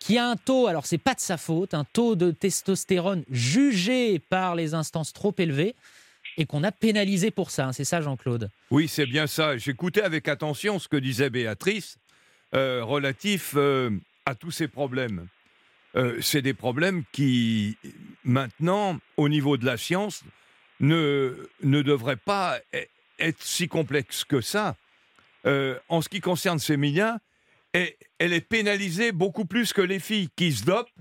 qui 0.06 0.20
a 0.20 0.28
un 0.28 0.36
taux, 0.36 0.68
alors 0.68 0.86
c'est 0.86 1.00
pas 1.00 1.16
de 1.16 1.20
sa 1.20 1.36
faute, 1.36 1.74
un 1.74 1.84
taux 1.84 2.16
de 2.16 2.30
testostérone 2.30 3.24
jugé 3.32 4.20
par 4.20 4.54
les 4.54 4.76
instances 4.76 5.14
trop 5.14 5.34
élevé 5.40 5.76
et 6.38 6.46
qu'on 6.46 6.64
a 6.64 6.72
pénalisé 6.72 7.32
pour 7.32 7.50
ça. 7.50 7.66
Hein, 7.66 7.74
c'est 7.74 7.86
ça, 7.86 8.02
Jean-Claude? 8.02 8.52
Oui, 8.70 8.88
c'est 8.88 9.08
bien 9.08 9.26
ça. 9.26 9.58
J'écoutais 9.58 10.04
avec 10.04 10.28
attention 10.28 10.78
ce 10.78 10.88
que 10.88 10.98
disait 10.98 11.32
Béatrice 11.32 11.98
euh, 12.54 12.84
relatif 12.84 13.54
euh, 13.56 13.90
à 14.28 14.36
tous 14.36 14.52
ces 14.52 14.68
problèmes. 14.68 15.28
Euh, 15.96 16.20
c'est 16.22 16.44
des 16.44 16.54
problèmes 16.54 17.04
qui, 17.12 17.76
maintenant, 18.24 19.00
au 19.18 19.28
niveau 19.28 19.58
de 19.58 19.66
la 19.66 19.78
science, 19.78 20.24
ne, 20.82 21.50
ne 21.64 21.82
devraient 21.82 22.16
pas 22.16 22.60
e-, 22.76 22.86
être 23.18 23.42
si 23.42 23.68
complexes 23.68 24.24
que 24.24 24.40
ça. 24.40 24.76
en 25.90 26.02
ce 26.02 26.10
qui 26.10 26.22
concerne 26.22 26.60
ces 26.60 26.78
elle 27.76 28.34
est 28.34 28.42
pénalisée 28.42 29.12
beaucoup 29.12 29.46
plus 29.46 29.74
que 29.74 29.82
les 29.82 30.00
filles 30.00 30.30
qui 30.36 30.54
se 30.54 30.64
dopent, 30.64 30.92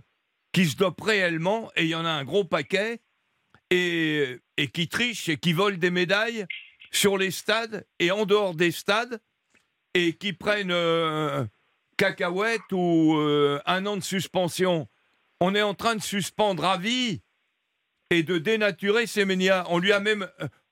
qui 0.52 0.66
se 0.66 0.76
dopent 0.76 1.02
réellement, 1.02 1.70
et 1.76 1.82
il 1.84 1.88
y 1.88 1.94
en 1.94 2.04
a 2.04 2.10
un 2.10 2.24
gros 2.24 2.44
paquet, 2.44 3.00
et, 3.70 4.40
qui 4.72 4.88
trichent 4.88 5.28
et 5.28 5.36
qui 5.36 5.52
volent 5.52 5.78
des 5.78 5.90
médailles 5.90 6.46
sur 6.92 7.18
les 7.18 7.30
stades 7.30 7.86
et 7.98 8.10
en 8.10 8.24
dehors 8.24 8.54
des 8.54 8.70
stades, 8.70 9.20
et 9.94 10.14
qui 10.14 10.32
prennent 10.32 10.70
euh, 10.70 11.44
cacahuètes 11.96 12.72
ou 12.72 13.16
euh, 13.16 13.60
un 13.66 13.86
an 13.86 13.96
de 13.96 14.02
suspension. 14.02 14.88
On 15.40 15.54
est 15.54 15.62
en 15.62 15.74
train 15.74 15.96
de 15.96 16.02
suspendre 16.02 16.64
à 16.64 16.78
vie 16.78 17.20
et 18.10 18.22
de 18.22 18.38
dénaturer 18.38 19.06
Semenya. 19.06 19.64
On 19.70 19.78
lui 19.78 19.92
a 19.92 20.00
même, 20.00 20.28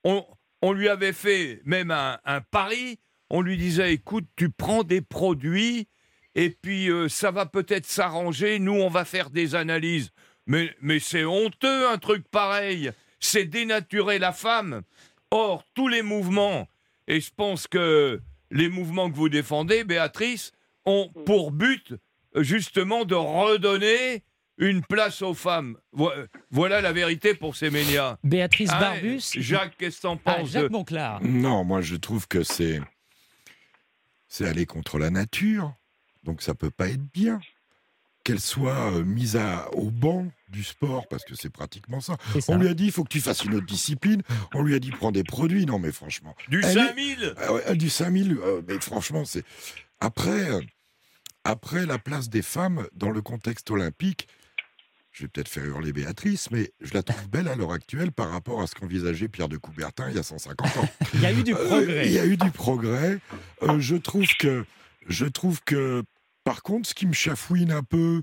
euh, 0.07 0.21
on, 0.63 0.73
lui 0.73 0.89
avait 0.89 1.13
fait 1.13 1.61
même 1.65 1.91
un 1.91 2.41
pari. 2.51 2.99
On 3.31 3.41
lui 3.41 3.57
disait, 3.57 3.95
écoute, 3.95 4.27
tu 4.37 4.51
prends 4.51 4.83
des 4.83 5.01
produits 5.01 5.89
et 6.35 6.51
puis 6.51 6.89
euh, 6.91 7.09
ça 7.09 7.31
va 7.31 7.47
peut-être 7.47 7.87
s'arranger, 7.87 8.59
nous 8.59 8.73
on 8.73 8.89
va 8.89 9.05
faire 9.05 9.31
des 9.31 9.55
analyses. 9.55 10.11
Mais, 10.47 10.75
mais 10.81 10.99
c'est 10.99 11.25
honteux 11.25 11.89
un 11.89 11.99
truc 11.99 12.27
pareil, 12.29 12.91
c'est 13.21 13.45
dénaturer 13.45 14.19
la 14.19 14.33
femme. 14.33 14.83
Or, 15.31 15.65
tous 15.75 15.89
les 15.89 16.03
mouvements, 16.03 16.69
et 17.07 17.21
je 17.21 17.31
pense 17.35 17.67
que 17.67 18.21
les 18.51 18.69
mouvements 18.69 19.11
que 19.11 19.17
vous 19.17 19.29
défendez, 19.29 19.85
Béatrice, 19.85 20.53
ont 20.85 21.11
pour 21.27 21.53
but 21.53 21.95
justement 22.35 23.05
de 23.05 23.15
redonner 23.15 24.25
une 24.59 24.83
place 24.83 25.23
aux 25.23 25.35
femmes. 25.35 25.77
Voilà 26.51 26.81
la 26.81 26.93
vérité 26.93 27.35
pour 27.35 27.57
ces 27.57 27.71
médias. 27.71 28.17
Béatrice 28.23 28.71
hein, 28.71 28.81
Barbus. 28.81 29.23
Jacques, 29.35 29.77
qu'est-ce 29.79 29.97
que 29.99 30.03
t'en 30.03 30.21
ah, 30.25 30.35
penses 30.35 30.51
Jacques 30.51 30.71
Monclar. 30.71 31.23
Non, 31.23 31.65
moi 31.65 31.81
je 31.81 31.97
trouve 31.97 32.29
que 32.29 32.43
c'est 32.43 32.81
c'est 34.29 34.47
aller 34.47 34.67
contre 34.67 34.99
la 34.99 35.11
nature. 35.11 35.75
Donc 36.25 36.43
ça 36.43 36.55
peut 36.55 36.71
pas 36.71 36.89
être 36.89 37.03
bien 37.13 37.41
qu'elle 38.25 38.41
soit 38.41 38.93
euh, 38.93 39.03
mise 39.03 39.37
à, 39.37 39.69
au 39.75 39.91
banc 39.91 40.27
du 40.49 40.63
sport, 40.63 41.09
parce 41.09 41.25
que 41.25 41.35
c'est 41.35 41.51
pratiquement 41.51 42.01
ça. 42.01 42.17
On 42.47 42.57
lui 42.57 42.69
a 42.69 42.75
dit, 42.75 42.85
il 42.85 42.93
faut 42.93 43.03
que 43.03 43.09
tu 43.09 43.21
fasses 43.21 43.43
une 43.45 43.55
autre 43.55 43.67
discipline. 43.67 44.23
On 44.55 44.63
lui 44.63 44.75
a 44.75 44.79
dit, 44.79 44.91
prends 44.93 45.11
des 45.11 45.25
produits. 45.25 45.67
Non, 45.67 45.81
mais 45.81 45.91
franchement. 45.91 46.37
Du 46.49 46.63
5000 46.63 47.35
ah 47.67 47.75
Du 47.75 47.91
5000, 47.91 48.39
euh, 48.41 48.63
mais 48.69 48.79
franchement, 48.79 49.25
c'est. 49.25 49.45
Après, 49.99 50.51
euh, 50.53 50.61
après, 51.43 51.85
la 51.87 51.99
place 51.99 52.29
des 52.29 52.43
femmes 52.43 52.87
dans 52.95 53.11
le 53.11 53.23
contexte 53.23 53.69
olympique, 53.73 54.29
je 55.11 55.25
vais 55.25 55.29
peut-être 55.29 55.49
faire 55.49 55.65
hurler 55.65 55.93
Béatrice, 55.93 56.51
mais 56.53 56.71
je 56.81 56.95
la 56.95 57.03
trouve 57.03 57.29
belle 57.29 57.49
à 57.49 57.57
l'heure 57.57 57.73
actuelle 57.73 58.13
par 58.13 58.31
rapport 58.31 58.63
à 58.63 58.67
ce 58.69 58.75
qu'envisageait 58.77 59.27
Pierre 59.29 59.49
de 59.49 59.57
Coubertin 59.57 60.09
il 60.11 60.17
y 60.17 60.19
a 60.19 60.23
150 60.23 60.77
ans. 60.77 60.89
Il 61.15 61.21
y 61.21 61.27
a 61.27 61.33
eu 61.33 61.43
du 61.43 61.55
Euh, 61.55 61.67
progrès. 61.67 62.07
il 62.07 62.13
y 62.13 62.19
a 62.21 62.25
eu 62.27 62.37
du 62.37 62.51
progrès. 62.53 63.19
Euh, 63.63 63.81
je 63.81 63.97
trouve 63.97 64.27
que, 64.39 64.65
je 65.09 65.27
trouve 65.27 65.61
que, 65.65 66.03
par 66.45 66.63
contre, 66.63 66.89
ce 66.89 66.95
qui 66.95 67.07
me 67.07 67.13
chafouine 67.13 67.73
un 67.73 67.83
peu, 67.83 68.23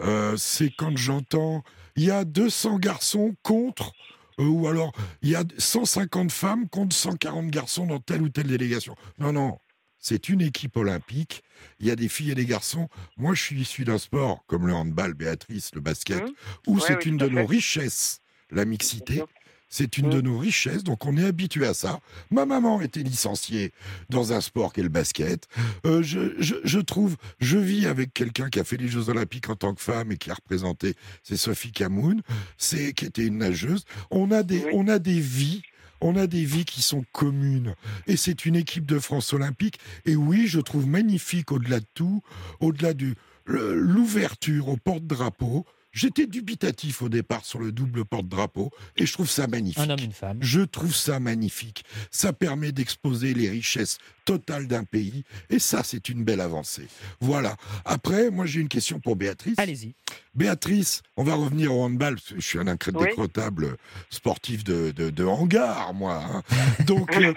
euh, 0.00 0.36
c'est 0.36 0.70
quand 0.76 0.96
j'entends 0.96 1.62
il 1.96 2.04
y 2.04 2.10
a 2.10 2.24
200 2.24 2.78
garçons 2.78 3.34
contre, 3.42 3.92
euh, 4.38 4.44
ou 4.44 4.66
alors 4.68 4.92
il 5.22 5.30
y 5.30 5.36
a 5.36 5.44
150 5.56 6.30
femmes 6.30 6.68
contre 6.68 6.94
140 6.94 7.48
garçons 7.48 7.86
dans 7.86 8.00
telle 8.00 8.22
ou 8.22 8.28
telle 8.28 8.48
délégation. 8.48 8.94
Non, 9.18 9.32
non. 9.32 9.58
C'est 9.98 10.28
une 10.28 10.42
équipe 10.42 10.76
olympique. 10.76 11.42
Il 11.80 11.86
y 11.86 11.90
a 11.90 11.96
des 11.96 12.08
filles 12.08 12.30
et 12.30 12.34
des 12.36 12.44
garçons. 12.46 12.88
Moi, 13.16 13.34
je 13.34 13.42
suis 13.42 13.60
issu 13.62 13.84
d'un 13.84 13.98
sport 13.98 14.44
comme 14.46 14.66
le 14.66 14.72
handball, 14.74 15.14
Béatrice, 15.14 15.74
le 15.74 15.80
basket, 15.80 16.22
Mhm. 16.22 16.32
où 16.68 16.74
Ouais, 16.76 16.80
c'est 16.86 16.96
oui, 16.98 17.04
une 17.06 17.16
de 17.16 17.28
nos 17.28 17.46
richesses, 17.46 18.20
la 18.50 18.64
mixité. 18.66 19.24
C'est 19.68 19.98
une 19.98 20.06
Mhm. 20.06 20.12
de 20.12 20.20
nos 20.20 20.38
richesses, 20.38 20.84
donc 20.84 21.04
on 21.06 21.16
est 21.16 21.24
habitué 21.24 21.66
à 21.66 21.74
ça. 21.74 22.00
Ma 22.30 22.46
maman 22.46 22.80
était 22.80 23.02
licenciée 23.02 23.72
dans 24.10 24.32
un 24.32 24.40
sport 24.40 24.72
qu'est 24.72 24.82
le 24.82 24.88
basket. 24.88 25.48
Euh, 25.84 26.02
je, 26.02 26.34
je- 26.38 26.54
je 26.62 26.78
trouve, 26.78 27.16
je 27.40 27.58
vis 27.58 27.86
avec 27.86 28.14
quelqu'un 28.14 28.48
qui 28.48 28.60
a 28.60 28.64
fait 28.64 28.76
les 28.76 28.88
Jeux 28.88 29.08
Olympiques 29.08 29.50
en 29.50 29.56
tant 29.56 29.74
que 29.74 29.82
femme 29.82 30.12
et 30.12 30.16
qui 30.18 30.30
a 30.30 30.34
représenté, 30.34 30.94
c'est 31.22 31.36
Sophie 31.36 31.72
Camoun, 31.72 32.22
c'est 32.58 32.92
qui 32.92 33.06
était 33.06 33.24
une 33.26 33.38
nageuse. 33.38 33.84
On 34.10 34.30
a 34.30 34.42
des, 34.42 34.58
Oui. 34.64 34.70
on 34.72 34.88
a 34.88 34.98
des 34.98 35.18
vies. 35.20 35.62
On 36.02 36.14
a 36.14 36.26
des 36.26 36.44
vies 36.44 36.66
qui 36.66 36.82
sont 36.82 37.04
communes. 37.12 37.74
Et 38.06 38.16
c'est 38.18 38.44
une 38.44 38.54
équipe 38.54 38.84
de 38.84 38.98
France 38.98 39.32
olympique. 39.32 39.78
Et 40.04 40.14
oui, 40.14 40.46
je 40.46 40.60
trouve 40.60 40.86
magnifique 40.86 41.50
au-delà 41.52 41.80
de 41.80 41.86
tout, 41.94 42.22
au-delà 42.60 42.92
du 42.92 43.14
le- 43.46 43.74
l'ouverture 43.74 44.68
au 44.68 44.76
porte-drapeau. 44.76 45.64
J'étais 45.96 46.26
dubitatif 46.26 47.00
au 47.00 47.08
départ 47.08 47.42
sur 47.46 47.58
le 47.58 47.72
double 47.72 48.04
porte-drapeau 48.04 48.70
et 48.98 49.06
je 49.06 49.12
trouve 49.14 49.30
ça 49.30 49.46
magnifique. 49.46 49.82
Un 49.82 49.88
homme, 49.88 50.00
une 50.04 50.12
femme. 50.12 50.36
Je 50.42 50.60
trouve 50.60 50.94
ça 50.94 51.18
magnifique. 51.20 51.86
Ça 52.10 52.34
permet 52.34 52.70
d'exposer 52.70 53.32
les 53.32 53.48
richesses 53.48 53.96
totales 54.26 54.66
d'un 54.68 54.84
pays 54.84 55.24
et 55.48 55.58
ça, 55.58 55.82
c'est 55.82 56.10
une 56.10 56.22
belle 56.22 56.42
avancée. 56.42 56.86
Voilà. 57.20 57.56
Après, 57.86 58.30
moi, 58.30 58.44
j'ai 58.44 58.60
une 58.60 58.68
question 58.68 59.00
pour 59.00 59.16
Béatrice. 59.16 59.54
Allez-y. 59.58 59.94
Béatrice, 60.34 61.00
on 61.16 61.24
va 61.24 61.34
revenir 61.34 61.74
au 61.74 61.82
handball, 61.82 62.16
parce 62.16 62.28
que 62.28 62.40
je 62.40 62.46
suis 62.46 62.58
un 62.58 62.66
incrédécrotable 62.66 63.78
sportif 64.10 64.64
de, 64.64 64.90
de, 64.90 65.08
de 65.08 65.24
hangar, 65.24 65.94
moi. 65.94 66.22
hein. 66.30 66.42
Donc, 66.86 67.16
euh, 67.16 67.32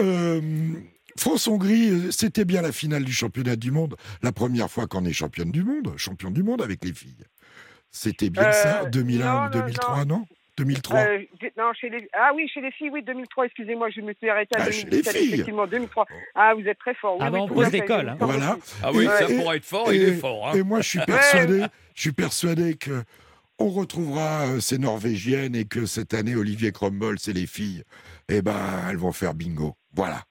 euh, 0.00 0.40
France-Hongrie, 1.16 2.10
c'était 2.12 2.44
bien 2.44 2.62
la 2.62 2.72
finale 2.72 3.04
du 3.04 3.12
championnat 3.12 3.56
du 3.56 3.70
monde. 3.70 3.96
La 4.22 4.32
première 4.32 4.70
fois 4.70 4.86
qu'on 4.86 5.04
est 5.04 5.12
championne 5.12 5.50
du 5.50 5.62
monde, 5.64 5.92
champion 5.96 6.30
du 6.30 6.42
monde 6.42 6.62
avec 6.62 6.84
les 6.84 6.94
filles. 6.94 7.24
C'était 7.92 8.30
bien 8.30 8.44
Euh, 8.44 8.52
ça, 8.52 8.84
2001 8.86 9.24
non, 9.24 9.38
ou 9.38 9.42
non, 9.44 9.48
2003, 9.50 10.04
non 10.06 10.24
2003 10.58 10.98
Euh, 11.00 11.18
non, 11.56 11.72
chez 11.72 11.88
les... 11.88 12.08
Ah 12.12 12.32
oui, 12.34 12.48
chez 12.52 12.60
les 12.60 12.70
filles, 12.72 12.90
oui, 12.92 13.02
2003, 13.02 13.46
excusez-moi, 13.46 13.88
je 13.90 14.00
me 14.00 14.12
suis 14.14 14.28
arrêté 14.28 14.54
à 14.56 14.62
Ah, 14.62 14.70
chez 14.70 14.84
2017, 14.84 15.14
les 15.14 15.18
filles. 15.20 15.32
effectivement, 15.34 15.66
2003. 15.66 16.06
Ah, 16.34 16.54
vous 16.54 16.66
êtes 16.66 16.78
très 16.78 16.94
fort. 16.94 17.14
Oui, 17.14 17.20
Ah 17.22 17.30
bah, 17.30 17.38
oui, 17.38 17.44
on 17.50 17.54
pose 17.54 17.70
j'ai 17.70 17.80
hein. 17.82 18.16
Voilà. 18.20 18.56
Ah 18.82 18.90
oui, 18.92 19.04
Et- 19.04 19.08
ça 19.08 19.30
et- 19.30 19.36
pour 19.38 19.54
être 19.54 19.64
fort, 19.64 19.92
il 19.92 20.02
est 20.02 20.12
fort. 20.16 20.48
hein. 20.48 20.52
Et 20.54 20.62
moi, 20.62 20.80
je 20.80 20.88
suis 20.88 21.00
persuadé, 21.00 21.64
je 21.94 22.00
suis 22.00 22.12
persuadé 22.12 22.74
que 22.74 23.02
on 23.58 23.68
retrouvera 23.70 24.46
euh, 24.46 24.60
ces 24.60 24.78
Norvégiennes 24.78 25.54
et 25.54 25.64
que 25.64 25.86
cette 25.86 26.14
année, 26.14 26.34
Olivier 26.34 26.72
Crombols 26.72 27.18
et 27.26 27.32
les 27.32 27.46
filles, 27.46 27.82
eh 28.28 28.42
ben, 28.42 28.56
elles 28.90 28.96
vont 28.96 29.12
faire 29.12 29.34
bingo. 29.34 29.74
Voilà. 29.94 30.22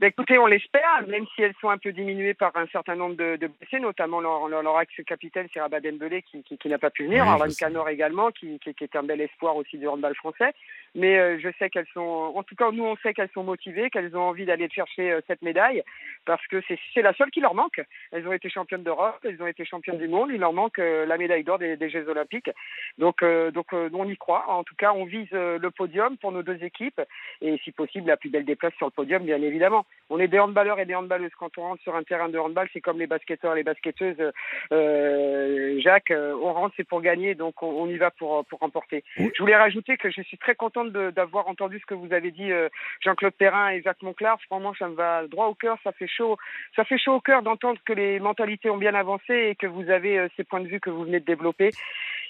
Ben, 0.00 0.06
écoutez, 0.06 0.38
on 0.38 0.46
l'espère, 0.46 1.04
même 1.08 1.26
si 1.34 1.42
elles 1.42 1.54
sont 1.60 1.70
un 1.70 1.78
peu 1.78 1.90
diminuées 1.90 2.34
par 2.34 2.56
un 2.56 2.68
certain 2.68 2.94
nombre 2.94 3.16
de, 3.16 3.34
de 3.34 3.48
blessés, 3.48 3.80
notamment 3.80 4.20
leur, 4.20 4.46
leur, 4.46 4.62
leur 4.62 4.80
ex-capitaine, 4.80 5.48
c'est 5.52 5.60
Rabat 5.60 5.80
Dembélé, 5.80 6.22
qui, 6.22 6.44
qui, 6.44 6.56
qui 6.56 6.68
n'a 6.68 6.78
pas 6.78 6.90
pu 6.90 7.04
venir, 7.04 7.24
Oui, 7.24 7.28
Arlan. 7.28 7.52
Canor 7.58 7.88
également, 7.88 8.30
qui, 8.30 8.60
qui, 8.60 8.74
qui 8.74 8.84
est 8.84 8.94
un 8.94 9.02
bel 9.02 9.20
espoir 9.20 9.56
aussi 9.56 9.76
du 9.76 9.88
handball 9.88 10.14
français. 10.14 10.54
Mais 10.94 11.18
euh, 11.18 11.38
je 11.38 11.48
sais 11.58 11.70
qu'elles 11.70 11.86
sont, 11.94 12.32
en 12.34 12.42
tout 12.42 12.54
cas, 12.54 12.70
nous, 12.70 12.84
on 12.84 12.96
sait 12.96 13.14
qu'elles 13.14 13.30
sont 13.34 13.44
motivées, 13.44 13.90
qu'elles 13.90 14.16
ont 14.16 14.22
envie 14.22 14.44
d'aller 14.44 14.68
chercher 14.70 15.12
euh, 15.12 15.20
cette 15.26 15.42
médaille, 15.42 15.82
parce 16.24 16.46
que 16.46 16.62
c'est 16.94 17.02
la 17.02 17.12
seule 17.14 17.30
qui 17.30 17.40
leur 17.40 17.54
manque. 17.54 17.80
Elles 18.12 18.26
ont 18.26 18.32
été 18.32 18.48
championnes 18.48 18.82
d'Europe, 18.82 19.18
elles 19.24 19.40
ont 19.42 19.46
été 19.46 19.64
championnes 19.64 19.98
du 19.98 20.08
monde, 20.08 20.30
il 20.32 20.40
leur 20.40 20.52
manque 20.52 20.78
euh, 20.78 21.06
la 21.06 21.18
médaille 21.18 21.44
d'or 21.44 21.58
des, 21.58 21.76
des 21.76 21.90
Jeux 21.90 22.08
Olympiques. 22.08 22.50
Donc, 22.98 23.22
euh, 23.22 23.50
donc 23.50 23.72
on 23.72 24.08
y 24.08 24.16
croit. 24.16 24.44
En 24.48 24.64
tout 24.64 24.74
cas, 24.76 24.92
on 24.92 25.04
vise 25.04 25.30
le 25.32 25.70
podium 25.70 26.16
pour 26.16 26.32
nos 26.32 26.42
deux 26.42 26.62
équipes, 26.64 27.00
et 27.40 27.58
si 27.64 27.72
possible, 27.72 28.08
la 28.08 28.16
plus 28.16 28.30
belle 28.30 28.44
des 28.44 28.56
places 28.56 28.74
sur 28.74 28.86
le 28.86 28.92
podium, 28.92 29.22
bien 29.24 29.40
évidemment. 29.42 29.86
On 30.10 30.18
est 30.18 30.28
des 30.28 30.38
handballeurs 30.38 30.80
et 30.80 30.86
des 30.86 30.94
handballeuses. 30.94 31.34
Quand 31.38 31.56
on 31.58 31.62
rentre 31.62 31.82
sur 31.82 31.94
un 31.94 32.02
terrain 32.02 32.28
de 32.28 32.38
handball, 32.38 32.68
c'est 32.72 32.80
comme 32.80 32.98
les 32.98 33.06
basketteurs 33.06 33.52
et 33.52 33.56
les 33.56 33.62
basketteuses. 33.62 34.32
Euh, 34.72 35.80
Jacques, 35.80 36.12
on 36.12 36.52
rentre, 36.52 36.74
c'est 36.76 36.88
pour 36.88 37.02
gagner, 37.02 37.34
donc 37.34 37.62
on, 37.62 37.68
on 37.68 37.88
y 37.88 37.96
va 37.96 38.10
pour, 38.10 38.44
pour 38.46 38.58
remporter. 38.60 39.04
Je 39.16 39.40
voulais 39.42 39.56
rajouter 39.56 39.96
que 39.96 40.10
je 40.10 40.22
suis 40.22 40.38
très 40.38 40.54
contente 40.78 41.14
d'avoir 41.14 41.48
entendu 41.48 41.78
ce 41.80 41.86
que 41.86 41.94
vous 41.94 42.12
avez 42.12 42.30
dit, 42.30 42.52
euh, 42.52 42.68
Jean-Claude 43.00 43.34
Perrin 43.34 43.70
et 43.70 43.82
Jacques 43.82 44.02
Monclar. 44.02 44.38
Franchement, 44.42 44.74
ça 44.78 44.88
me 44.88 44.94
va 44.94 45.26
droit 45.26 45.46
au 45.46 45.54
cœur. 45.54 45.78
Ça 45.84 45.92
fait 45.92 46.06
chaud, 46.06 46.36
ça 46.76 46.84
fait 46.84 46.98
chaud 46.98 47.14
au 47.14 47.20
cœur 47.20 47.42
d'entendre 47.42 47.80
que 47.84 47.92
les 47.92 48.20
mentalités 48.20 48.70
ont 48.70 48.76
bien 48.76 48.94
avancé 48.94 49.32
et 49.32 49.54
que 49.54 49.66
vous 49.66 49.90
avez 49.90 50.18
euh, 50.18 50.28
ces 50.36 50.44
points 50.44 50.60
de 50.60 50.68
vue 50.68 50.80
que 50.80 50.90
vous 50.90 51.04
venez 51.04 51.20
de 51.20 51.24
développer. 51.24 51.70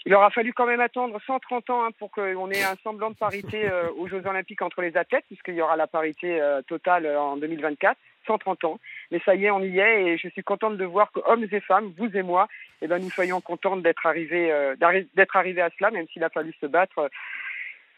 Il 0.07 0.15
aura 0.15 0.31
fallu 0.31 0.53
quand 0.53 0.67
même 0.67 0.81
attendre 0.81 1.21
130 1.27 1.71
ans 1.71 1.85
hein, 1.85 1.91
pour 1.99 2.11
qu'on 2.11 2.51
ait 2.51 2.63
un 2.63 2.77
semblant 2.83 3.11
de 3.11 3.17
parité 3.17 3.69
euh, 3.69 3.91
aux 3.97 4.09
Jeux 4.09 4.25
Olympiques 4.27 4.63
entre 4.63 4.81
les 4.81 4.97
athlètes, 4.97 5.25
puisqu'il 5.27 5.55
y 5.55 5.63
aura 5.63 5.77
la 5.77 5.87
parité 5.87 6.41
totale 6.67 7.07
en 7.07 7.37
2024. 7.37 7.97
130 8.27 8.65
ans. 8.65 8.79
Mais 9.11 9.21
ça 9.25 9.35
y 9.35 9.47
est, 9.47 9.51
on 9.51 9.63
y 9.63 9.79
est 9.79 10.03
et 10.03 10.19
je 10.19 10.29
suis 10.29 10.43
contente 10.43 10.77
de 10.77 10.85
voir 10.85 11.11
que 11.13 11.21
hommes 11.25 11.47
et 11.51 11.61
femmes, 11.61 11.95
vous 11.97 12.15
et 12.15 12.23
moi, 12.23 12.47
eh 12.83 12.87
ben, 12.87 12.99
nous 12.99 13.09
soyons 13.09 13.41
contentes 13.41 13.83
d'être 13.83 14.05
arrivés, 14.05 14.53
d'être 15.15 15.37
arrivés 15.37 15.63
à 15.63 15.71
cela, 15.79 15.91
même 15.91 16.07
s'il 16.09 16.23
a 16.23 16.29
fallu 16.29 16.53
se 16.61 16.67
battre. 16.67 17.09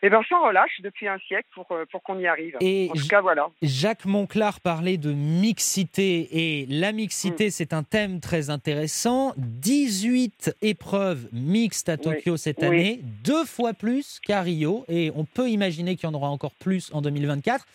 Eh 0.03 0.09
ben, 0.11 0.23
sans 0.29 0.47
relâche 0.47 0.81
depuis 0.83 1.07
un 1.09 1.19
siècle 1.29 1.49
pour, 1.55 1.67
euh, 1.73 1.85
pour 1.91 2.03
qu'on 2.03 2.19
y 2.19 2.27
arrive. 2.27 2.57
Et 2.61 2.89
en 2.91 2.95
tout 2.95 3.07
cas, 3.07 3.21
voilà. 3.21 3.49
Jacques 3.63 4.05
Monclar 4.07 4.61
parlait 4.61 4.97
de 4.97 5.13
mixité 5.13 6.29
et 6.61 6.67
la 6.67 6.93
mixité 6.93 7.49
Mm. 7.49 7.51
c'est 7.51 7.73
un 7.73 7.83
thème 7.83 8.21
très 8.21 8.49
intéressant. 8.51 9.35
18 9.37 10.55
épreuves 10.63 11.29
mixtes 11.33 11.89
à 11.89 11.95
Oui. 11.95 12.01
Tokyo 12.01 12.37
cette 12.37 12.59
Oui. 12.61 12.67
année, 12.67 13.01
deux 13.25 13.45
fois 13.45 13.75
plus 13.75 14.21
qu'à 14.21 14.41
Rio 14.43 14.85
et 14.89 15.13
on 15.15 15.25
peut 15.25 15.51
imaginer 15.51 15.97
qu'il 15.97 16.09
y 16.09 16.11
en 16.11 16.15
aura 16.15 16.29
encore 16.31 16.55
plus 16.55 16.91
en 16.95 17.03
2024. 17.03 17.67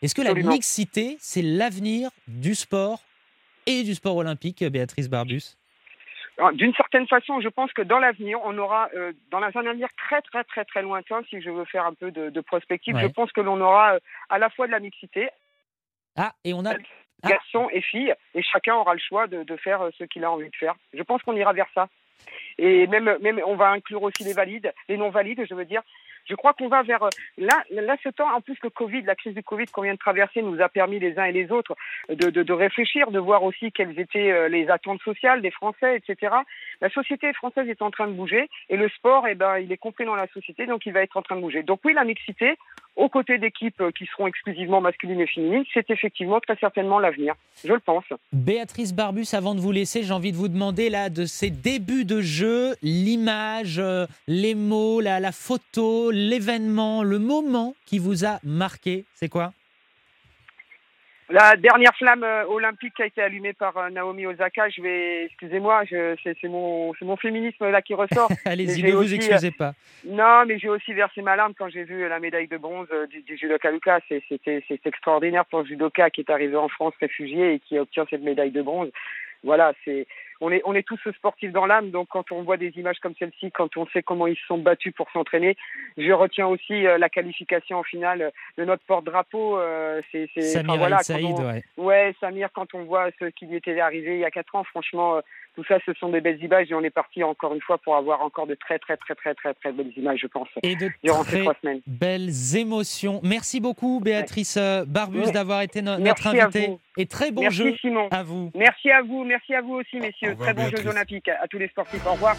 Est-ce 0.00 0.14
que 0.14 0.22
la 0.22 0.32
mixité 0.34 1.16
c'est 1.20 1.42
l'avenir 1.42 2.10
du 2.28 2.54
sport 2.54 3.02
et 3.66 3.82
du 3.82 3.94
sport 3.94 4.16
olympique, 4.16 4.64
Béatrice 4.64 5.08
Barbus? 5.10 5.57
D'une 6.52 6.72
certaine 6.74 7.08
façon, 7.08 7.40
je 7.40 7.48
pense 7.48 7.72
que 7.72 7.82
dans 7.82 7.98
l'avenir, 7.98 8.38
on 8.44 8.56
aura, 8.58 8.88
euh, 8.94 9.12
dans 9.30 9.38
un 9.42 9.66
avenir 9.66 9.88
très 9.96 10.22
très 10.22 10.44
très 10.44 10.64
très 10.64 10.82
lointain, 10.82 11.22
si 11.28 11.40
je 11.42 11.50
veux 11.50 11.64
faire 11.64 11.84
un 11.84 11.94
peu 11.94 12.10
de, 12.12 12.30
de 12.30 12.40
prospective, 12.40 12.94
Ouais. 12.94 13.02
je 13.02 13.08
pense 13.08 13.32
que 13.32 13.40
l'on 13.40 13.60
aura 13.60 13.94
euh, 13.94 13.98
à 14.28 14.38
la 14.38 14.48
fois 14.48 14.66
de 14.68 14.72
la 14.72 14.78
mixité, 14.78 15.30
Ah, 16.16 16.32
et 16.44 16.54
on 16.54 16.64
a 16.64 16.74
Ah. 17.24 17.28
garçons 17.30 17.68
et 17.72 17.80
filles, 17.80 18.14
et 18.34 18.42
chacun 18.42 18.76
aura 18.76 18.94
le 18.94 19.00
choix 19.00 19.26
de, 19.26 19.42
de 19.42 19.56
faire 19.56 19.82
euh, 19.82 19.90
ce 19.98 20.04
qu'il 20.04 20.24
a 20.24 20.30
envie 20.30 20.48
de 20.48 20.54
faire. 20.56 20.74
Je 20.94 21.02
pense 21.02 21.20
qu'on 21.22 21.34
ira 21.34 21.52
vers 21.52 21.66
ça. 21.74 21.88
Et 22.58 22.86
même, 22.86 23.16
même, 23.20 23.40
on 23.46 23.56
va 23.56 23.70
inclure 23.70 24.02
aussi 24.04 24.22
les 24.22 24.32
valides, 24.32 24.72
les 24.88 24.96
non 24.96 25.10
valides, 25.10 25.44
je 25.48 25.54
veux 25.54 25.64
dire. 25.64 25.82
Je 26.26 26.34
crois 26.34 26.52
qu'on 26.54 26.68
va 26.68 26.82
vers 26.82 27.02
euh, 27.02 27.10
là, 27.36 27.64
là, 27.70 27.96
ce 28.02 28.08
temps. 28.08 28.30
En 28.34 28.40
plus, 28.40 28.56
le 28.62 28.70
Covid, 28.70 29.02
la 29.02 29.14
crise 29.14 29.34
du 29.34 29.42
Covid 29.42 29.66
qu'on 29.66 29.82
vient 29.82 29.94
de 29.94 29.98
traverser, 29.98 30.42
nous 30.42 30.60
a 30.60 30.68
permis 30.68 30.98
les 30.98 31.18
uns 31.18 31.24
et 31.24 31.32
les 31.32 31.50
autres 31.50 31.76
de, 32.08 32.30
de, 32.30 32.42
de 32.42 32.52
réfléchir, 32.52 33.10
de 33.10 33.18
voir 33.18 33.42
aussi 33.42 33.72
quelles 33.72 33.98
étaient 33.98 34.30
euh, 34.30 34.48
les 34.48 34.68
attentes 34.70 35.02
sociales 35.02 35.42
des 35.42 35.50
Français, 35.50 35.96
etc. 35.96 36.34
La 36.80 36.90
société 36.90 37.32
française 37.32 37.68
est 37.68 37.82
en 37.82 37.90
train 37.90 38.06
de 38.06 38.12
bouger 38.12 38.48
et 38.68 38.76
le 38.76 38.88
sport, 38.88 39.26
eh 39.26 39.34
ben, 39.34 39.58
il 39.58 39.72
est 39.72 39.76
compris 39.76 40.04
dans 40.04 40.14
la 40.14 40.26
société, 40.28 40.66
donc 40.66 40.86
il 40.86 40.92
va 40.92 41.02
être 41.02 41.16
en 41.16 41.22
train 41.22 41.36
de 41.36 41.40
bouger. 41.40 41.62
Donc 41.62 41.80
oui, 41.84 41.92
la 41.94 42.04
mixité, 42.04 42.56
aux 42.98 43.08
côtés 43.08 43.38
d'équipes 43.38 43.80
euh, 43.80 43.90
qui 43.96 44.04
seront 44.06 44.26
exclusivement 44.26 44.80
masculines 44.80 45.20
et 45.20 45.26
féminines, 45.26 45.64
c'est 45.72 45.88
effectivement 45.90 46.40
très 46.40 46.56
certainement 46.56 46.98
l'avenir. 46.98 47.34
Je 47.64 47.72
le 47.72 47.78
pense. 47.78 48.04
Béatrice 48.32 48.92
Barbus, 48.92 49.28
avant 49.32 49.54
de 49.54 49.60
vous 49.60 49.72
laisser, 49.72 50.02
j'ai 50.02 50.12
envie 50.12 50.32
de 50.32 50.36
vous 50.36 50.48
demander 50.48 50.90
là 50.90 51.08
de 51.08 51.24
ces 51.24 51.50
débuts 51.50 52.04
de 52.04 52.20
jeu, 52.20 52.74
l'image, 52.82 53.78
euh, 53.78 54.06
les 54.26 54.54
mots, 54.54 55.00
la, 55.00 55.20
la 55.20 55.32
photo, 55.32 56.10
l'événement, 56.10 57.04
le 57.04 57.18
moment 57.18 57.74
qui 57.86 57.98
vous 57.98 58.24
a 58.24 58.40
marqué, 58.42 59.04
c'est 59.14 59.28
quoi? 59.28 59.52
La 61.30 61.56
dernière 61.56 61.94
flamme 61.96 62.24
euh, 62.24 62.44
olympique 62.46 62.94
qui 62.94 63.02
a 63.02 63.06
été 63.06 63.20
allumée 63.20 63.52
par 63.52 63.76
euh, 63.76 63.90
Naomi 63.90 64.24
Osaka, 64.24 64.70
je 64.70 64.80
vais, 64.80 65.24
excusez-moi, 65.26 65.82
c'est 65.90 66.48
mon, 66.48 66.92
mon 67.02 67.16
féminisme 67.18 67.68
là 67.70 67.82
qui 67.82 67.92
ressort. 67.92 68.30
Allez-y, 68.46 68.82
ne 68.82 68.92
vous 68.92 69.02
aussi, 69.04 69.16
excusez 69.16 69.50
pas. 69.50 69.72
Non, 70.06 70.46
mais 70.46 70.58
j'ai 70.58 70.70
aussi 70.70 70.94
versé 70.94 71.20
ma 71.20 71.36
larme 71.36 71.52
quand 71.58 71.68
j'ai 71.68 71.84
vu 71.84 72.08
la 72.08 72.18
médaille 72.18 72.48
de 72.48 72.56
bronze 72.56 72.88
euh, 72.92 73.06
du, 73.08 73.20
du 73.22 73.36
judoka 73.36 73.70
Lucas. 73.70 74.00
C'est- 74.08 74.22
C'était 74.28 74.64
c'est 74.68 74.86
extraordinaire 74.86 75.44
pour 75.44 75.60
le 75.60 75.66
judoka 75.66 76.08
qui 76.08 76.22
est 76.22 76.30
arrivé 76.30 76.56
en 76.56 76.68
France 76.68 76.94
réfugié 77.00 77.54
et 77.54 77.58
qui 77.60 77.78
obtient 77.78 78.06
cette 78.08 78.22
médaille 78.22 78.50
de 78.50 78.62
bronze. 78.62 78.90
Voilà, 79.44 79.72
c'est 79.84 80.06
on 80.40 80.52
est, 80.52 80.62
on 80.64 80.74
est 80.74 80.86
tous 80.86 80.98
sportifs 81.16 81.52
dans 81.52 81.66
l'âme, 81.66 81.90
donc 81.90 82.08
quand 82.08 82.30
on 82.30 82.42
voit 82.42 82.56
des 82.56 82.72
images 82.76 82.98
comme 83.00 83.14
celle-ci, 83.18 83.50
quand 83.50 83.76
on 83.76 83.86
sait 83.88 84.02
comment 84.02 84.26
ils 84.26 84.36
se 84.36 84.46
sont 84.46 84.58
battus 84.58 84.94
pour 84.94 85.10
s'entraîner, 85.10 85.56
je 85.96 86.12
retiens 86.12 86.46
aussi 86.46 86.86
euh, 86.86 86.98
la 86.98 87.08
qualification 87.08 87.78
en 87.78 87.82
finale 87.82 88.32
de 88.56 88.64
notre 88.64 88.84
porte-drapeau. 88.84 89.58
Euh, 89.58 90.00
c'est, 90.12 90.28
Samir 90.40 90.76
voilà, 90.76 90.98
Saïd, 90.98 91.38
ouais. 91.38 91.64
ouais. 91.76 92.14
Samir, 92.20 92.50
quand 92.52 92.74
on 92.74 92.84
voit 92.84 93.08
ce 93.18 93.26
qui 93.26 93.46
lui 93.46 93.56
était 93.56 93.78
arrivé 93.80 94.14
il 94.14 94.20
y 94.20 94.24
a 94.24 94.30
quatre 94.30 94.54
ans, 94.54 94.64
franchement, 94.64 95.16
euh, 95.16 95.20
tout 95.56 95.64
ça, 95.64 95.78
ce 95.84 95.92
sont 95.94 96.10
des 96.10 96.20
belles 96.20 96.42
images 96.42 96.70
et 96.70 96.74
on 96.74 96.82
est 96.82 96.90
parti 96.90 97.24
encore 97.24 97.52
une 97.52 97.60
fois 97.60 97.78
pour 97.78 97.96
avoir 97.96 98.22
encore 98.22 98.46
de 98.46 98.54
très, 98.54 98.78
très, 98.78 98.96
très, 98.96 99.16
très, 99.16 99.34
très, 99.34 99.54
très 99.54 99.72
belles 99.72 99.92
images, 99.96 100.20
je 100.22 100.28
pense, 100.28 100.48
et 100.62 100.76
de 100.76 100.88
durant 101.02 101.24
ces 101.24 101.40
trois 101.40 101.56
semaines. 101.60 101.80
Belles 101.86 102.56
émotions. 102.56 103.20
Merci 103.24 103.58
beaucoup, 103.58 104.00
Béatrice 104.00 104.56
Barbus, 104.86 105.32
d'avoir 105.32 105.62
été 105.62 105.82
notre 105.82 106.28
invitée. 106.28 106.78
Et 106.96 107.06
très 107.06 107.30
bon 107.30 107.42
merci, 107.42 107.58
jeu 107.58 107.76
Simon. 107.80 108.08
à 108.10 108.24
vous. 108.24 108.50
Merci 108.54 108.90
à 108.90 109.02
vous, 109.02 109.24
merci 109.24 109.54
à 109.54 109.60
vous 109.60 109.74
aussi, 109.74 109.98
messieurs. 109.98 110.27
Très 110.36 110.54
bons 110.54 110.68
Jeux 110.68 110.86
Olympiques 110.86 111.28
à 111.28 111.46
tous 111.48 111.58
les 111.58 111.68
sportifs. 111.68 112.06
Au 112.06 112.12
revoir. 112.12 112.36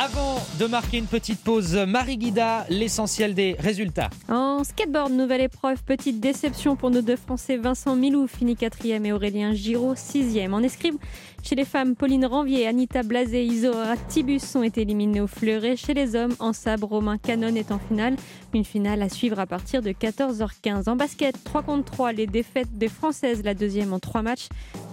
Avant 0.00 0.40
de 0.60 0.66
marquer 0.66 0.98
une 0.98 1.06
petite 1.08 1.42
pause, 1.42 1.74
Marie 1.74 2.18
Guida, 2.18 2.64
l'essentiel 2.68 3.34
des 3.34 3.56
résultats. 3.58 4.10
En 4.28 4.62
skateboard, 4.62 5.10
nouvelle 5.10 5.40
épreuve, 5.40 5.82
petite 5.82 6.20
déception 6.20 6.76
pour 6.76 6.90
nos 6.90 7.02
deux 7.02 7.16
Français. 7.16 7.56
Vincent 7.56 7.96
Milou 7.96 8.28
finit 8.28 8.54
quatrième 8.54 9.04
et 9.06 9.12
Aurélien 9.12 9.54
Giraud 9.54 9.96
sixième. 9.96 10.54
En 10.54 10.60
escrime, 10.60 10.98
chez 11.48 11.54
les 11.54 11.64
femmes, 11.64 11.96
Pauline 11.96 12.26
Ranvier, 12.26 12.66
Anita 12.66 13.02
Blasé, 13.02 13.42
Isora 13.42 13.96
Tibus 13.96 14.54
ont 14.54 14.62
été 14.62 14.82
éliminés 14.82 15.22
au 15.22 15.26
fleuret. 15.26 15.76
Chez 15.76 15.94
les 15.94 16.14
hommes, 16.14 16.34
en 16.40 16.52
sabre, 16.52 16.88
Romain 16.88 17.16
Canon 17.16 17.54
est 17.54 17.72
en 17.72 17.78
finale. 17.78 18.16
Une 18.52 18.66
finale 18.66 19.00
à 19.00 19.08
suivre 19.08 19.38
à 19.38 19.46
partir 19.46 19.80
de 19.80 19.90
14h15. 19.92 20.90
En 20.90 20.96
basket, 20.96 21.42
3 21.44 21.62
contre 21.62 21.90
3, 21.90 22.12
les 22.12 22.26
défaites 22.26 22.76
des 22.76 22.88
Françaises, 22.88 23.42
la 23.44 23.54
deuxième 23.54 23.94
en 23.94 23.98
3 23.98 24.20
matchs. 24.20 24.48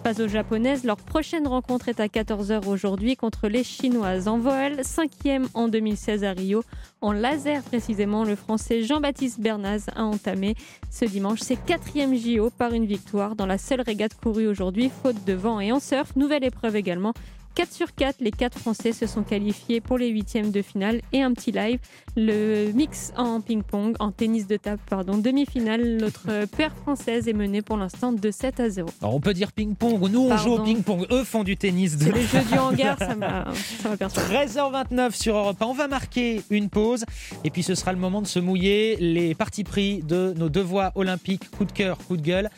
Pas 0.06 0.22
aux 0.22 0.30
Japonaises, 0.30 0.86
leur 0.86 0.98
prochaine 0.98 1.46
rencontre 1.46 1.90
est 1.90 2.00
à 2.00 2.08
14h 2.08 2.68
aujourd'hui 2.68 3.18
contre 3.18 3.50
les 3.50 3.66
Chinoises. 3.66 4.30
En 4.30 4.38
voile, 4.38 4.86
cinquième 4.86 5.50
en 5.56 5.68
2016 5.68 6.24
à 6.24 6.32
Rio. 6.32 6.64
En 7.02 7.12
laser 7.12 7.64
précisément, 7.64 8.24
le 8.24 8.36
Français 8.36 8.82
Jean-Baptiste 8.82 9.40
Bernaz 9.40 9.88
a 9.96 10.04
entamé 10.04 10.56
ce 10.90 11.06
dimanche 11.06 11.40
ses 11.40 11.58
quatrièmes 11.58 12.16
JO 12.16 12.50
par 12.50 12.74
une 12.74 12.86
victoire 12.86 13.36
dans 13.36 13.46
la 13.46 13.58
seule 13.58 13.82
régate 13.82 14.16
courue 14.16 14.48
aujourd'hui, 14.48 14.90
faute 15.04 15.26
de 15.26 15.34
vent 15.34 15.60
et 15.60 15.72
en 15.72 15.80
surf. 15.80 16.16
Nouvelle 16.16 16.45
épreuve 16.46 16.76
également 16.76 17.14
4 17.56 17.72
sur 17.72 17.96
4, 17.96 18.18
les 18.20 18.32
4 18.32 18.60
Français 18.60 18.92
se 18.92 19.08
sont 19.08 19.24
qualifiés 19.24 19.80
pour 19.80 19.98
les 19.98 20.10
huitièmes 20.10 20.52
de 20.52 20.62
finale 20.62 21.02
et 21.14 21.22
un 21.22 21.32
petit 21.34 21.54
live. 21.54 21.80
Le 22.18 22.72
mix 22.74 23.14
en 23.16 23.40
ping-pong, 23.40 23.96
en 24.00 24.12
tennis 24.12 24.46
de 24.46 24.58
table, 24.58 24.82
pardon, 24.90 25.18
demi-finale. 25.18 25.98
Notre 25.98 26.46
paire 26.48 26.76
française 26.76 27.30
est 27.30 27.34
menée 27.34 27.62
pour 27.62 27.78
l'instant 27.78 28.12
de 28.12 28.30
7 28.32 28.60
à 28.60 28.70
0. 28.70 28.90
Alors 29.02 29.16
on 29.16 29.22
peut 29.22 29.34
dire 29.34 29.54
ping-pong, 29.54 30.10
nous 30.12 30.28
on 30.30 30.38
joue 30.38 30.52
au 30.52 30.64
ping-pong, 30.64 31.08
eux 31.12 31.24
font 31.24 31.44
du 31.44 31.56
tennis. 31.56 31.98
De... 31.98 32.12
les 32.12 32.24
jeux 32.24 32.44
du 32.52 32.58
hangar, 32.58 33.00
ça 33.00 33.16
m'a 33.16 33.46
13h29 33.86 35.12
sur 35.14 35.38
Europe 35.38 35.62
1, 35.62 35.66
on 35.66 35.74
va 35.74 35.88
marquer 35.88 36.42
une 36.50 36.70
pause 36.70 37.06
et 37.46 37.50
puis 37.50 37.64
ce 37.64 37.74
sera 37.74 37.94
le 37.94 38.00
moment 38.00 38.22
de 38.22 38.28
se 38.28 38.40
mouiller. 38.40 38.98
Les 38.98 39.34
partis 39.34 39.64
pris 39.64 40.04
de 40.04 40.34
nos 40.36 40.50
deux 40.50 40.62
voix 40.62 40.92
olympiques, 40.96 41.50
coup 41.52 41.64
de 41.64 41.72
cœur, 41.72 41.98
coup 42.00 42.18
de 42.18 42.22
gueule. 42.22 42.50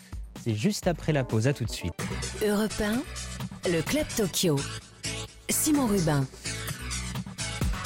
C'est 0.44 0.56
juste 0.56 0.88
après 0.88 1.14
la 1.14 1.24
pause, 1.24 1.48
à 1.48 1.54
tout 1.54 1.66
de 1.66 1.70
suite. 1.70 1.94
Europe 2.48 2.72
1, 2.80 3.02
le 3.72 3.82
Club 3.82 4.06
Tokyo. 4.16 4.56
Simon 5.50 5.88
Rubin. 5.88 6.26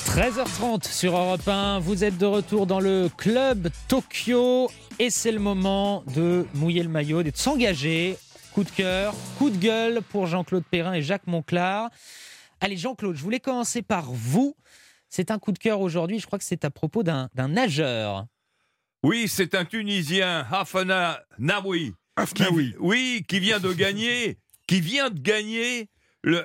13h30 0.05 0.87
sur 0.87 1.17
Europe 1.17 1.47
1, 1.47 1.79
vous 1.79 2.03
êtes 2.03 2.17
de 2.17 2.25
retour 2.25 2.67
dans 2.67 2.79
le 2.79 3.09
club 3.17 3.69
Tokyo 3.87 4.69
et 4.99 5.09
c'est 5.09 5.31
le 5.31 5.39
moment 5.39 6.03
de 6.13 6.45
mouiller 6.53 6.83
le 6.83 6.89
maillot, 6.89 7.23
de 7.23 7.31
s'engager. 7.33 8.17
Coup 8.53 8.63
de 8.63 8.69
cœur, 8.69 9.15
coup 9.39 9.49
de 9.49 9.57
gueule 9.57 10.01
pour 10.01 10.27
Jean-Claude 10.27 10.65
Perrin 10.69 10.93
et 10.93 11.01
Jacques 11.01 11.25
Monclar. 11.25 11.89
Allez 12.59 12.77
Jean-Claude, 12.77 13.15
je 13.15 13.23
voulais 13.23 13.39
commencer 13.39 13.81
par 13.81 14.11
vous. 14.11 14.55
C'est 15.09 15.31
un 15.31 15.39
coup 15.39 15.51
de 15.51 15.59
cœur 15.59 15.79
aujourd'hui, 15.81 16.19
je 16.19 16.27
crois 16.27 16.37
que 16.37 16.45
c'est 16.45 16.65
à 16.65 16.69
propos 16.69 17.01
d'un 17.01 17.29
nageur. 17.35 18.25
Oui, 19.03 19.27
c'est 19.27 19.55
un 19.55 19.65
Tunisien, 19.65 20.45
Hafana 20.51 21.21
Naoui. 21.39 21.93
oui, 22.79 23.25
qui 23.27 23.39
vient 23.39 23.59
de 23.59 23.73
gagner, 23.73 24.37
qui 24.71 24.79
vient 24.79 25.09
de 25.09 25.19
gagner 25.19 25.89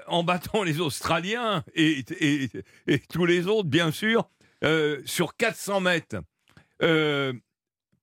en 0.08 0.24
battant 0.24 0.64
les 0.64 0.80
Australiens 0.80 1.62
et, 1.76 2.02
tous 3.08 3.24
les 3.24 3.46
autres, 3.46 3.68
bien 3.68 3.92
sûr, 3.92 4.28
euh, 4.64 5.00
sur 5.04 5.36
400 5.36 5.78
mètres. 5.78 6.16
Euh, 6.82 7.32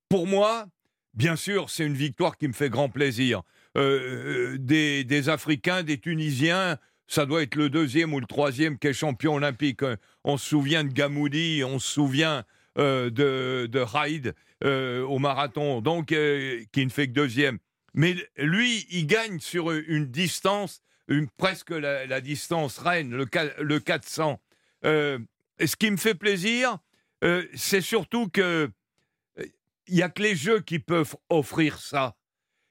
pour 0.08 0.26
moi, 0.26 0.64
bien 1.12 1.36
sûr, 1.36 1.68
c'est 1.68 1.84
une 1.84 1.92
victoire 1.92 2.38
qui 2.38 2.48
me 2.48 2.54
fait 2.54 2.70
grand 2.70 2.88
plaisir. 2.88 3.42
Euh, 3.76 4.56
des, 4.58 5.28
Africains, 5.28 5.82
des 5.82 5.98
Tunisiens, 5.98 6.78
ça 7.06 7.26
doit 7.26 7.42
être 7.42 7.56
le 7.56 7.68
deuxième 7.68 8.14
ou 8.14 8.20
le 8.20 8.26
troisième 8.26 8.78
qui 8.78 8.86
est 8.86 8.94
champion 8.94 9.34
olympique. 9.34 9.82
On 10.24 10.38
se 10.38 10.48
souvient 10.48 10.84
de 10.84 10.92
Gamoudi, 10.94 11.64
on 11.66 11.78
se 11.78 11.92
souvient 11.92 12.44
de, 12.78 13.10
de 13.10 15.02
au 15.02 15.18
marathon, 15.18 15.82
donc 15.82 16.06
qui 16.06 16.86
ne 16.86 16.90
fait 16.90 17.08
que 17.08 17.12
deuxième. 17.12 17.58
Mais 17.94 18.16
lui, 18.36 18.86
il 18.90 19.06
gagne 19.06 19.38
sur 19.38 19.70
une 19.70 20.06
distance 20.06 20.82
presque 21.36 21.70
la, 21.70 22.20
distance 22.20 22.78
reine, 22.78 23.10
le, 23.10 23.26
le 23.62 23.80
400. 23.80 24.40
Euh, 24.84 25.18
ce 25.64 25.76
qui 25.76 25.90
me 25.90 25.96
fait 25.96 26.14
plaisir, 26.14 26.78
euh, 27.22 27.46
c'est 27.54 27.80
surtout 27.80 28.28
que 28.28 28.70
il 29.38 29.42
euh, 29.42 29.48
n'y 29.88 30.02
a 30.02 30.08
que 30.08 30.22
les 30.22 30.36
jeux 30.36 30.60
qui 30.60 30.78
peuvent 30.78 31.16
offrir 31.28 31.78
ça. 31.78 32.16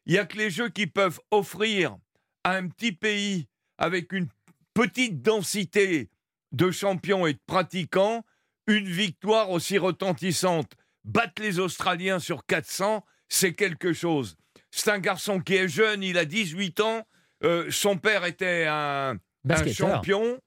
Il 0.05 0.13
n'y 0.13 0.19
a 0.19 0.25
que 0.25 0.37
les 0.37 0.49
jeux 0.49 0.69
qui 0.69 0.87
peuvent 0.87 1.19
offrir 1.31 1.97
à 2.43 2.55
un 2.55 2.67
petit 2.67 2.91
pays 2.91 3.47
avec 3.77 4.11
une 4.11 4.27
petite 4.73 5.21
densité 5.21 6.09
de 6.51 6.71
champions 6.71 7.25
et 7.25 7.33
de 7.33 7.39
pratiquants 7.45 8.25
une 8.67 8.87
victoire 8.87 9.49
aussi 9.49 9.77
retentissante. 9.77 10.73
Battre 11.03 11.41
les 11.41 11.59
Australiens 11.59 12.19
sur 12.19 12.45
400, 12.45 13.03
c'est 13.27 13.53
quelque 13.53 13.93
chose. 13.93 14.37
C'est 14.75 14.89
un 14.89 14.97
garçon 14.97 15.39
qui 15.39 15.53
est 15.53 15.67
jeune, 15.67 16.01
il 16.01 16.17
a 16.17 16.25
18 16.25 16.79
ans, 16.79 17.05
euh, 17.43 17.69
son 17.69 17.97
père 17.97 18.25
était 18.25 18.65
un, 18.67 19.19
champion. 19.71 20.39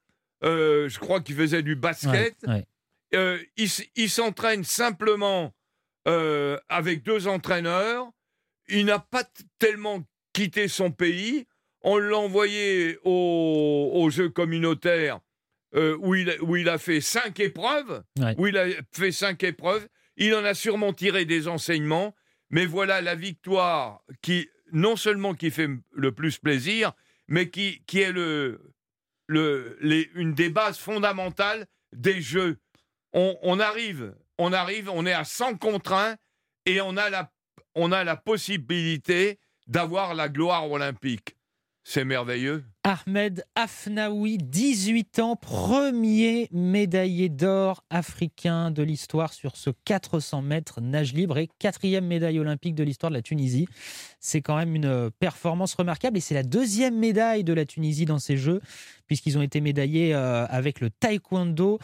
Euh, 0.43 0.89
je 0.89 0.99
crois 0.99 1.21
qu'il 1.21 1.35
faisait 1.35 1.63
du 1.63 1.77
basket. 1.77 2.35
Euh, 3.13 3.39
il, 3.55 4.09
s'entraîne 4.09 4.65
simplement 4.65 5.53
avec 6.05 7.03
deux 7.03 7.29
entraîneurs. 7.29 8.09
Il 8.67 8.87
n'a 8.87 8.99
pas 8.99 9.23
tellement 9.59 10.03
quitté 10.33 10.67
son 10.67 10.91
pays. 10.91 11.47
On 11.81 11.97
l'a 11.97 12.17
envoyé 12.17 12.99
aux, 13.05 14.09
Jeux 14.11 14.29
communautaires 14.29 15.21
où, 15.73 16.15
il, 16.15 16.35
où 16.41 16.57
il 16.57 16.67
a 16.67 16.77
fait 16.77 16.99
cinq 16.99 17.39
épreuves. 17.39 18.03
Où 18.37 18.47
il 18.47 18.57
a 18.57 18.65
fait 18.91 19.13
cinq 19.13 19.43
épreuves. 19.43 19.87
Il 20.17 20.35
en 20.35 20.43
a 20.43 20.53
sûrement 20.53 20.91
tiré 20.91 21.23
des 21.23 21.47
enseignements. 21.47 22.13
Mais 22.49 22.65
voilà 22.65 23.01
la 23.01 23.15
victoire 23.15 24.01
qui 24.21 24.49
non 24.71 24.95
seulement 24.95 25.33
qui 25.33 25.51
fait 25.51 25.69
le 25.93 26.11
plus 26.11 26.37
plaisir, 26.39 26.93
mais 27.27 27.49
qui, 27.49 27.81
est 27.93 28.09
une 29.29 30.33
des 30.33 30.49
bases 30.49 30.77
fondamentales 30.77 31.67
des 31.93 32.21
jeux. 32.21 32.59
On, 33.13 33.59
arrive, 33.59 34.13
on 34.37 34.53
arrive, 34.53 34.89
on 34.89 35.05
est 35.05 35.13
à 35.13 35.23
100 35.23 35.57
contre 35.57 35.93
1 35.93 36.15
et 36.65 36.81
on 36.81 36.97
a 36.97 37.09
la, 37.09 37.31
on 37.75 37.91
a 37.91 38.03
la 38.03 38.15
possibilité 38.15 39.39
d'avoir 39.65 40.13
la 40.13 40.29
gloire 40.29 40.69
olympique. 40.69 41.36
C'est 41.89 42.03
merveilleux. 42.03 42.65
Ahmed 42.83 43.45
Afnaoui, 43.55 44.37
18 44.39 45.19
ans, 45.19 45.37
premier 45.37 46.49
médaillé 46.51 47.29
d'or 47.29 47.85
africain 47.89 48.71
de 48.71 48.83
l'histoire 48.83 49.31
sur 49.31 49.55
ce 49.55 49.69
400 49.85 50.41
mètres 50.41 50.81
nage 50.81 51.13
libre 51.13 51.37
et 51.37 51.47
quatrième 51.59 52.05
médaille 52.05 52.39
olympique 52.39 52.75
de 52.75 52.83
l'histoire 52.83 53.09
de 53.09 53.15
la 53.15 53.21
Tunisie. 53.21 53.69
C'est 54.19 54.41
quand 54.41 54.57
même 54.57 54.75
une 54.75 55.09
performance 55.11 55.75
remarquable 55.75 56.17
et 56.17 56.21
c'est 56.21 56.35
la 56.35 56.43
deuxième 56.43 56.97
médaille 56.97 57.45
de 57.45 57.53
la 57.53 57.65
Tunisie 57.65 58.03
dans 58.03 58.19
ces 58.19 58.35
Jeux 58.35 58.59
puisqu'ils 59.05 59.37
ont 59.37 59.41
été 59.41 59.61
médaillés 59.61 60.13
euh, 60.13 60.45
avec 60.47 60.81
le 60.81 60.89
taekwondo 60.89 61.79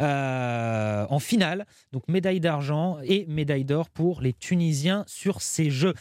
euh, 0.00 1.06
en 1.08 1.18
finale. 1.18 1.64
Donc 1.92 2.06
médaille 2.08 2.40
d'argent 2.40 2.98
et 3.04 3.24
médaille 3.26 3.64
d'or 3.64 3.88
pour 3.88 4.20
les 4.20 4.34
Tunisiens 4.34 5.04
sur 5.06 5.40
ces 5.40 5.70
Jeux. 5.70 5.94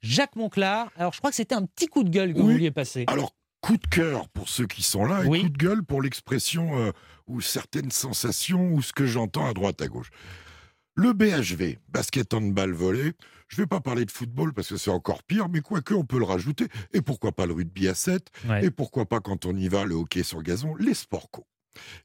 Jacques 0.00 0.36
Monclar. 0.36 0.90
Alors, 0.96 1.12
je 1.12 1.18
crois 1.18 1.30
que 1.30 1.36
c'était 1.36 1.54
un 1.54 1.66
petit 1.66 1.86
coup 1.86 2.04
de 2.04 2.10
gueule 2.10 2.34
que 2.34 2.40
vous 2.40 2.50
vouliez 2.50 2.70
passer. 2.70 3.04
Alors, 3.06 3.34
coup 3.60 3.76
de 3.76 3.86
cœur 3.86 4.28
pour 4.28 4.48
ceux 4.48 4.66
qui 4.66 4.82
sont 4.82 5.04
là 5.04 5.24
et 5.24 5.42
coup 5.42 5.48
de 5.48 5.56
gueule 5.56 5.82
pour 5.82 6.02
l'expression 6.02 6.78
euh, 6.78 6.92
ou 7.26 7.40
certaines 7.40 7.90
sensations 7.90 8.70
ou 8.72 8.82
ce 8.82 8.92
que 8.92 9.06
j'entends 9.06 9.46
à 9.46 9.52
droite 9.52 9.82
à 9.82 9.88
gauche. 9.88 10.10
Le 10.94 11.12
BHV, 11.12 11.78
basket 11.88 12.34
handball 12.34 12.72
volley, 12.72 13.12
je 13.48 13.56
ne 13.56 13.62
vais 13.62 13.66
pas 13.66 13.80
parler 13.80 14.04
de 14.04 14.10
football 14.10 14.52
parce 14.52 14.68
que 14.68 14.76
c'est 14.76 14.90
encore 14.90 15.22
pire, 15.22 15.48
mais 15.48 15.60
quoique 15.60 15.94
on 15.94 16.04
peut 16.04 16.18
le 16.18 16.24
rajouter. 16.24 16.66
Et 16.92 17.02
pourquoi 17.02 17.32
pas 17.32 17.46
le 17.46 17.52
rugby 17.52 17.88
à 17.88 17.94
7 17.94 18.28
Et 18.62 18.70
pourquoi 18.70 19.06
pas 19.06 19.20
quand 19.20 19.46
on 19.46 19.56
y 19.56 19.68
va, 19.68 19.84
le 19.84 19.94
hockey 19.94 20.22
sur 20.22 20.42
gazon, 20.42 20.74
les 20.76 20.94
sports 20.94 21.30
co. 21.30 21.46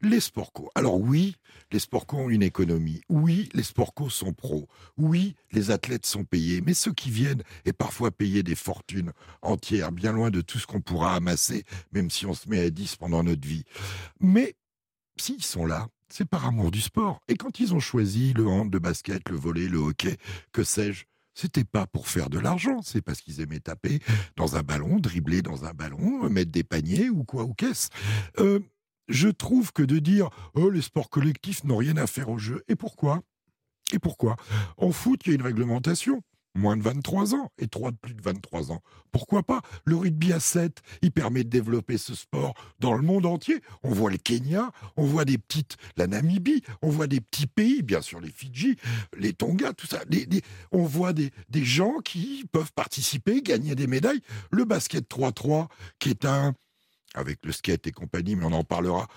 Les 0.02 0.20
sports. 0.20 0.52
Alors 0.76 1.00
oui, 1.00 1.36
les 1.72 1.80
sports 1.80 2.06
ont 2.14 2.30
une 2.30 2.44
économie. 2.44 3.02
Oui, 3.10 3.50
les 3.54 3.64
sports 3.64 3.94
sont 4.10 4.34
pros. 4.34 4.68
Oui, 4.98 5.36
les 5.52 5.72
athlètes 5.72 6.06
sont 6.06 6.24
payés. 6.24 6.62
Mais 6.62 6.74
ceux 6.74 6.94
qui 6.94 7.10
viennent 7.10 7.44
et 7.66 7.74
parfois 7.74 8.12
payer 8.12 8.44
des 8.44 8.56
fortunes 8.56 9.12
entières, 9.42 9.92
bien 9.92 10.12
loin 10.12 10.30
de 10.30 10.42
tout 10.42 10.60
ce 10.60 10.68
qu'on 10.68 10.82
pourra 10.82 11.16
amasser, 11.16 11.64
même 11.92 12.10
si 12.10 12.26
on 12.26 12.34
se 12.34 12.50
met 12.50 12.60
à 12.60 12.70
10 12.70 12.96
pendant 12.98 13.24
notre 13.24 13.48
vie. 13.48 13.64
Mais 14.20 14.56
s'ils 15.18 15.44
sont 15.44 15.66
là, 15.66 15.88
c'est 16.10 16.26
par 16.26 16.46
amour 16.46 16.70
du 16.70 16.82
sport. 16.82 17.22
Et 17.28 17.36
quand 17.36 17.60
ils 17.60 17.74
ont 17.74 17.80
choisi 17.80 18.34
le 18.34 18.48
hand, 18.48 18.72
le 18.72 18.80
basket, 18.80 19.30
le 19.30 19.36
volet, 19.36 19.68
le 19.68 19.80
hockey, 19.80 20.18
que 20.52 20.64
sais-je, 20.64 21.06
c'était 21.34 21.64
pas 21.64 21.88
pour 21.88 22.08
faire 22.08 22.30
de 22.30 22.38
l'argent, 22.38 22.82
c'est 22.84 23.02
parce 23.02 23.22
qu'ils 23.22 23.42
aimaient 23.42 23.60
taper 23.60 24.00
dans 24.36 24.56
un 24.56 24.62
ballon, 24.62 25.00
dribbler 25.00 25.42
dans 25.42 25.66
un 25.66 25.74
ballon, 25.74 26.30
mettre 26.30 26.52
des 26.52 26.64
paniers 26.64 27.10
ou 27.10 27.24
quoi 27.24 27.44
ou 27.44 27.54
qu'est-ce. 27.54 27.90
Euh, 28.40 28.60
je 29.08 29.30
trouve 29.30 29.72
que 29.72 29.84
de 29.84 30.00
dire 30.00 30.30
oh 30.54 30.70
les 30.70 30.82
sports 30.82 31.10
collectifs 31.10 31.64
n'ont 31.64 31.78
rien 31.78 31.98
à 31.98 32.08
faire 32.08 32.30
au 32.30 32.38
jeu. 32.38 32.64
Et 32.68 32.76
pourquoi? 32.76 33.22
Et 33.94 34.00
pourquoi? 34.00 34.36
En 34.78 34.92
foot, 34.92 35.22
il 35.26 35.30
y 35.30 35.32
a 35.34 35.36
une 35.36 35.44
réglementation 35.44 36.22
moins 36.56 36.78
de 36.78 36.84
23 36.84 37.36
ans 37.36 37.52
et 37.58 37.68
trois 37.68 37.92
de 37.92 37.98
plus 37.98 38.14
de 38.14 38.22
23 38.22 38.72
ans. 38.72 38.82
Pourquoi 39.12 39.44
pas? 39.44 39.62
Le 39.86 39.96
rugby 39.96 40.34
à 40.34 40.40
7, 40.40 40.82
il 41.02 41.12
permet 41.12 41.44
de 41.44 41.50
développer 41.50 41.98
ce 41.98 42.16
sport 42.16 42.54
dans 42.80 42.94
le 42.94 43.02
monde 43.02 43.26
entier. 43.26 43.62
On 43.84 43.92
voit 43.92 44.12
le 44.12 44.18
Kenya, 44.18 44.72
on 44.96 45.06
voit 45.06 45.26
des 45.26 45.38
petites, 45.38 45.78
la 45.98 46.08
Namibie, 46.08 46.64
on 46.82 46.90
voit 46.90 47.08
des 47.08 47.22
petits 47.22 47.48
pays, 47.48 47.82
bien 47.82 48.02
sûr 48.02 48.20
les 48.20 48.32
Fidji, 48.32 48.78
les 49.18 49.34
Tonga, 49.34 49.74
tout 49.74 49.88
ça. 49.88 50.02
on 50.72 50.84
voit 50.84 51.14
des, 51.14 51.32
des 51.50 51.66
gens 51.66 52.00
qui 52.04 52.46
peuvent 52.52 52.74
participer, 52.74 53.42
gagner 53.42 53.76
des 53.76 53.88
médailles. 53.88 54.22
Le 54.52 54.66
basket 54.66 55.10
3-3, 55.10 55.68
qui 56.00 56.10
est 56.10 56.26
un, 56.26 56.54
avec 57.14 57.40
le 57.46 57.52
skate 57.52 57.88
et 57.88 57.92
compagnie, 57.92 58.36
mais 58.36 58.46
on 58.46 58.54
en 58.54 58.64
parlera, 58.64 59.08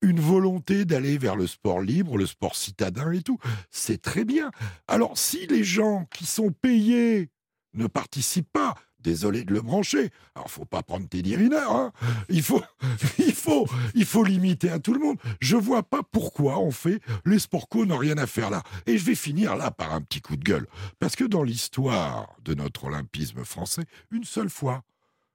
une 0.00 0.20
volonté 0.20 0.84
d'aller 0.84 1.18
vers 1.18 1.36
le 1.36 1.46
sport 1.46 1.80
libre, 1.80 2.16
le 2.16 2.26
sport 2.26 2.56
citadin 2.56 3.10
et 3.12 3.22
tout. 3.22 3.38
C'est 3.70 4.00
très 4.00 4.24
bien. 4.24 4.50
Alors 4.86 5.18
si 5.18 5.46
les 5.46 5.64
gens 5.64 6.06
qui 6.12 6.26
sont 6.26 6.52
payés 6.52 7.30
ne 7.74 7.86
participent 7.86 8.52
pas, 8.52 8.74
désolé 9.00 9.44
de 9.44 9.54
le 9.54 9.60
brancher. 9.60 10.10
Alors, 10.34 10.50
faut 10.50 10.64
pas 10.64 10.82
prendre 10.82 11.08
Teddy 11.08 11.36
Riner, 11.36 11.66
hein. 11.68 11.92
Il 12.28 12.42
faut, 12.42 12.62
il 13.18 13.34
faut, 13.34 13.66
il 13.94 14.04
faut 14.04 14.24
limiter 14.24 14.70
à 14.70 14.78
tout 14.78 14.92
le 14.92 15.00
monde. 15.00 15.18
Je 15.40 15.56
vois 15.56 15.82
pas 15.82 16.02
pourquoi 16.02 16.58
on 16.58 16.70
fait 16.70 17.00
les 17.24 17.38
sports 17.38 17.68
co 17.68 17.86
n'ont 17.86 17.96
rien 17.96 18.18
à 18.18 18.26
faire 18.26 18.50
là. 18.50 18.62
Et 18.86 18.98
je 18.98 19.04
vais 19.04 19.14
finir 19.14 19.56
là 19.56 19.70
par 19.70 19.92
un 19.92 20.00
petit 20.00 20.20
coup 20.20 20.36
de 20.36 20.44
gueule. 20.44 20.66
Parce 20.98 21.16
que 21.16 21.24
dans 21.24 21.42
l'histoire 21.42 22.34
de 22.44 22.54
notre 22.54 22.84
olympisme 22.84 23.44
français, 23.44 23.84
une 24.10 24.24
seule 24.24 24.50
fois, 24.50 24.82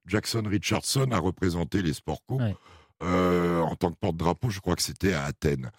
Jackson 0.06 0.44
Richardson 0.46 1.10
a 1.12 1.20
représenté 1.20 1.82
les 1.82 1.94
sports 1.94 2.24
co. 2.26 2.40
Euh, 3.02 3.60
en 3.62 3.76
tant 3.76 3.92
que 3.92 3.98
porte-drapeau, 3.98 4.50
je 4.50 4.60
crois 4.60 4.76
que 4.76 4.82
c'était 4.82 5.14
à 5.14 5.26
Athènes. 5.26 5.72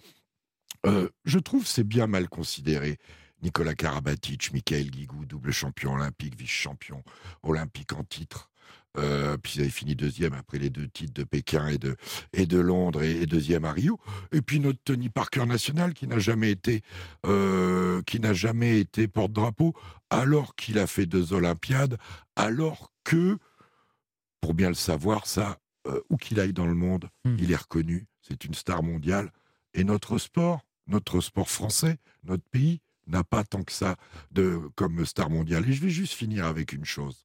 Euh, 0.87 1.09
je 1.25 1.39
trouve 1.39 1.67
c'est 1.67 1.85
bien 1.85 2.07
mal 2.07 2.29
considéré. 2.29 2.99
Nicolas 3.43 3.75
Karabatic, 3.75 4.53
Michael 4.53 4.91
Guigou, 4.91 5.25
double 5.27 5.53
champion 5.53 5.95
olympique, 5.95 6.39
vice-champion 6.39 7.03
olympique 7.43 7.93
en 7.93 8.05
titre. 8.05 8.51
Euh, 8.97 9.37
puis 9.37 9.55
ils 9.57 9.61
avaient 9.63 9.71
fini 9.71 9.97
deuxième 9.97 10.35
après 10.35 10.59
les 10.59 10.71
deux 10.71 10.87
titres 10.87 11.13
de 11.13 11.25
Pékin 11.25 11.67
et 11.67 11.79
de, 11.79 11.97
et 12.33 12.47
de 12.47 12.59
Londres 12.59 13.03
et, 13.03 13.27
deuxième 13.27 13.65
à 13.65 13.73
Rio. 13.73 13.99
Et 14.33 14.41
puis 14.41 14.61
notre 14.61 14.79
Tony 14.85 15.09
Parker 15.09 15.47
national 15.47 15.95
qui 15.95 16.07
n'a 16.07 16.19
jamais 16.19 16.51
été 16.51 16.83
qui 17.23 18.21
n'a 18.21 18.33
jamais 18.33 18.79
été 18.81 19.09
porte-drapeau 19.09 19.75
alors 20.11 20.55
qu'il 20.55 20.79
a 20.79 20.87
fait 20.87 21.07
deux 21.07 21.33
Olympiades, 21.33 21.99
alors 22.37 22.93
que 23.03 23.39
pour 24.45 24.53
bien 24.53 24.69
le 24.69 24.75
savoir 24.75 25.27
ça 25.27 25.59
euh, 25.87 26.03
où 26.11 26.19
qu'il 26.19 26.39
aille 26.39 26.53
dans 26.53 26.67
le 26.67 26.75
monde, 26.75 27.09
hmm. 27.25 27.37
il 27.39 27.51
est 27.51 27.57
reconnu, 27.57 28.07
c'est 28.21 28.45
une 28.45 28.53
star 28.53 28.83
mondiale. 28.83 29.33
Et 29.73 29.85
notre 29.85 30.19
sport, 30.19 30.67
notre 30.87 31.23
sport 31.23 31.49
français, 31.49 31.97
notre 32.25 32.45
pays, 32.51 32.83
n'a 33.07 33.25
pas 33.25 33.43
tant 33.43 33.63
que 33.63 33.73
ça 33.73 33.97
de, 34.33 34.61
comme 34.77 35.07
star 35.07 35.31
mondiale. 35.31 35.67
Et 35.67 35.73
je 35.73 35.81
vais 35.81 35.89
juste 35.89 36.13
finir 36.13 36.45
avec 36.45 36.75
une 36.75 36.85
chose. 36.85 37.25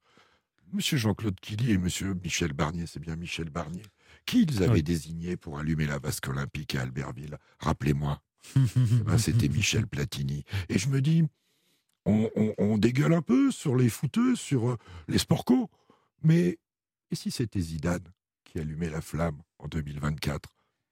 Monsieur 0.71 0.95
Jean-Claude 0.95 1.38
Killy 1.41 1.71
et 1.71 1.77
Monsieur 1.77 2.13
Michel 2.23 2.53
Barnier, 2.53 2.86
c'est 2.88 3.01
bien 3.01 3.17
Michel 3.17 3.49
Barnier, 3.49 3.84
qui 4.25 4.43
ils 4.43 4.63
avaient 4.63 4.82
désigné 4.82 5.36
pour 5.36 5.60
allumer 5.60 5.88
la 5.88 5.99
vasque 5.99 6.29
olympique 6.29 6.75
à 6.75 6.84
Albertville? 6.84 7.38
Rappelez-moi. 7.60 8.21
Eh 8.55 9.03
ben, 9.03 9.17
c'était 9.17 9.49
Michel 9.49 9.88
Platini. 9.88 10.45
Et 10.69 10.79
je 10.79 10.88
me 10.88 11.01
dis, 11.01 11.25
on, 12.05 12.29
on, 12.58 12.77
dégueule 12.77 13.13
un 13.13 13.21
peu 13.21 13.51
sur 13.51 13.75
les 13.75 13.89
footeux, 13.89 14.38
sur 14.38 14.69
euh, 14.69 14.77
les 15.10 15.17
sport 15.17 15.43
co, 15.43 15.69
mais 16.23 16.58
et 17.11 17.15
si 17.15 17.31
c'était 17.31 17.59
Zidane 17.59 18.11
qui 18.43 18.59
allumait 18.59 18.89
la 18.89 19.01
flamme 19.01 19.41
en 19.59 19.67
2024 19.67 20.49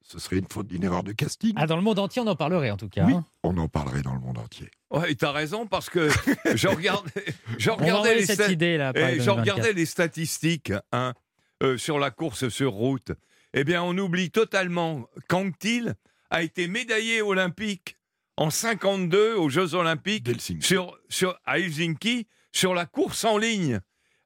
ce 0.08 0.20
serait 0.20 0.38
une 0.38 0.48
faute, 0.50 0.68
d'une 0.68 0.86
erreur 0.86 1.04
de 1.04 1.12
casting. 1.12 1.54
Ah, 1.58 1.68
dans 1.68 1.76
le 1.76 1.82
monde 1.82 2.00
entier, 2.00 2.22
on 2.22 2.28
en 2.28 2.36
parlerait 2.36 2.72
en 2.72 2.78
tout 2.78 2.88
cas. 2.88 3.04
Oui, 3.06 3.14
hein. 3.14 3.26
on 3.44 3.58
en 3.58 3.68
parlerait 3.68 4.02
dans 4.02 4.14
le 4.14 4.22
monde 4.22 4.38
entier. 4.38 4.70
Ouais, 4.90 5.14
tu 5.16 5.26
as 5.26 5.34
raison 5.34 5.68
parce 5.68 5.90
que 5.90 6.10
je 6.56 6.68
regardais, 6.70 7.26
je 7.58 7.70
regardais, 7.70 8.16
les, 8.16 8.26
cette 8.26 8.50
idée, 8.50 8.78
là, 8.78 8.94
et 8.96 9.20
je 9.20 9.30
regardais 9.30 9.74
les 9.74 9.86
statistiques 9.86 10.72
hein, 10.94 11.14
euh, 11.62 11.78
sur 11.78 12.00
la 12.00 12.10
course 12.10 12.48
sur 12.48 12.72
route. 12.72 13.12
Eh 13.54 13.66
bien, 13.66 13.84
on 13.84 13.98
oublie 13.98 14.32
totalement 14.32 15.08
qu'Anctil 15.28 15.96
a 16.30 16.42
été 16.42 16.70
médaillé 16.70 17.22
olympique 17.22 17.98
en 18.38 18.50
52 18.50 19.36
aux 19.36 19.50
Jeux 19.50 19.76
Olympiques 19.76 20.30
sur, 20.62 20.98
sur, 21.10 21.38
à 21.46 21.60
Helsinki 21.60 22.28
sur 22.54 22.74
la 22.74 22.86
course 22.86 23.26
en 23.26 23.38
ligne, 23.38 23.82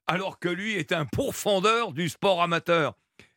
alors 0.06 0.38
que 0.38 0.48
lui 0.48 0.74
est 0.74 0.92
un 0.92 1.04
pourfendeur 1.06 1.92
du 1.92 2.08
sport 2.08 2.42
amateur. 2.42 2.94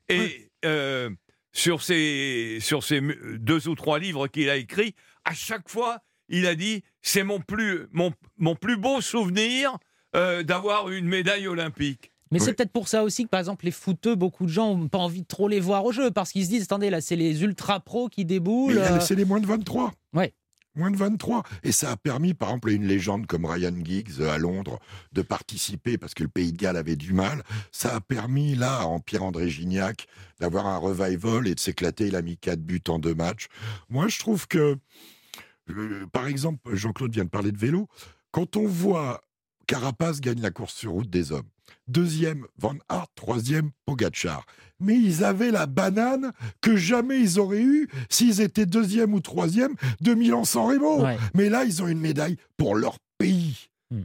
Et 0.09 0.49
euh, 0.65 1.09
sur, 1.53 1.81
ces, 1.81 2.59
sur 2.61 2.83
ces 2.83 3.01
deux 3.39 3.67
ou 3.67 3.75
trois 3.75 3.99
livres 3.99 4.27
qu'il 4.27 4.49
a 4.49 4.55
écrits, 4.55 4.95
à 5.23 5.33
chaque 5.33 5.69
fois, 5.69 5.99
il 6.29 6.47
a 6.47 6.55
dit 6.55 6.83
c'est 7.01 7.23
mon 7.23 7.39
plus, 7.39 7.87
mon, 7.91 8.11
mon 8.37 8.55
plus 8.55 8.77
beau 8.77 9.01
souvenir 9.01 9.77
euh, 10.15 10.43
d'avoir 10.43 10.89
une 10.89 11.05
médaille 11.05 11.47
olympique. 11.47 12.11
Mais 12.31 12.39
c'est 12.39 12.53
peut-être 12.53 12.71
pour 12.71 12.87
ça 12.87 13.03
aussi 13.03 13.23
que, 13.23 13.29
par 13.29 13.39
exemple, 13.39 13.65
les 13.65 13.71
footeux, 13.71 14.15
beaucoup 14.15 14.45
de 14.45 14.51
gens 14.51 14.75
n'ont 14.75 14.87
pas 14.89 14.97
envie 14.97 15.21
de 15.21 15.27
trop 15.27 15.47
les 15.47 15.59
voir 15.59 15.85
au 15.85 15.91
jeu 15.91 16.11
parce 16.11 16.31
qu'ils 16.31 16.43
se 16.43 16.49
disent 16.49 16.63
attendez, 16.63 16.89
là, 16.89 16.99
c'est 16.99 17.15
les 17.15 17.43
ultra 17.43 17.79
pros 17.79 18.09
qui 18.09 18.25
déboulent. 18.25 18.79
Euh. 18.79 18.99
C'est 18.99 19.15
les 19.15 19.25
moins 19.25 19.39
de 19.39 19.45
23. 19.45 19.93
Ouais 20.13 20.33
moins 20.75 20.91
de 20.91 20.97
23. 20.97 21.43
Et 21.63 21.71
ça 21.71 21.91
a 21.91 21.97
permis, 21.97 22.33
par 22.33 22.49
exemple, 22.49 22.69
à 22.69 22.73
une 22.73 22.85
légende 22.85 23.27
comme 23.27 23.45
Ryan 23.45 23.73
Giggs 23.83 24.19
euh, 24.19 24.31
à 24.31 24.37
Londres 24.37 24.79
de 25.13 25.21
participer 25.21 25.97
parce 25.97 26.13
que 26.13 26.23
le 26.23 26.29
Pays 26.29 26.51
de 26.51 26.57
Galles 26.57 26.77
avait 26.77 26.95
du 26.95 27.13
mal. 27.13 27.43
Ça 27.71 27.95
a 27.95 28.01
permis, 28.01 28.55
là, 28.55 28.85
en 28.85 28.99
Pierre-André 28.99 29.49
Gignac, 29.49 30.07
d'avoir 30.39 30.67
un 30.67 30.77
revival 30.77 31.47
et 31.47 31.55
de 31.55 31.59
s'éclater. 31.59 32.07
Il 32.07 32.15
a 32.15 32.21
mis 32.21 32.37
quatre 32.37 32.61
buts 32.61 32.83
en 32.87 32.99
deux 32.99 33.15
matchs. 33.15 33.47
Moi, 33.89 34.07
je 34.07 34.19
trouve 34.19 34.47
que, 34.47 34.77
euh, 35.69 36.05
par 36.11 36.27
exemple, 36.27 36.75
Jean-Claude 36.75 37.13
vient 37.13 37.25
de 37.25 37.29
parler 37.29 37.51
de 37.51 37.57
vélo. 37.57 37.87
Quand 38.31 38.57
on 38.57 38.67
voit 38.67 39.21
Carapace 39.67 40.21
gagne 40.21 40.41
la 40.41 40.51
course 40.51 40.75
sur 40.75 40.91
route 40.91 41.09
des 41.09 41.31
hommes, 41.31 41.49
deuxième 41.87 42.45
Van 42.57 42.75
Aert, 42.89 43.07
troisième 43.15 43.71
Pogachar. 43.85 44.45
Mais 44.79 44.95
ils 44.95 45.23
avaient 45.23 45.51
la 45.51 45.65
banane 45.65 46.31
que 46.61 46.75
jamais 46.75 47.19
ils 47.19 47.39
auraient 47.39 47.61
eu 47.61 47.89
s'ils 48.09 48.41
étaient 48.41 48.65
deuxième 48.65 49.13
ou 49.13 49.19
troisième 49.19 49.75
de 50.01 50.13
Milan-San 50.13 50.65
Remo. 50.65 51.05
Mais 51.33 51.49
là, 51.49 51.63
ils 51.63 51.81
ont 51.81 51.87
une 51.87 51.99
médaille 51.99 52.37
pour 52.57 52.75
leur 52.75 52.97
pays. 53.17 53.69
Hmm. 53.91 54.03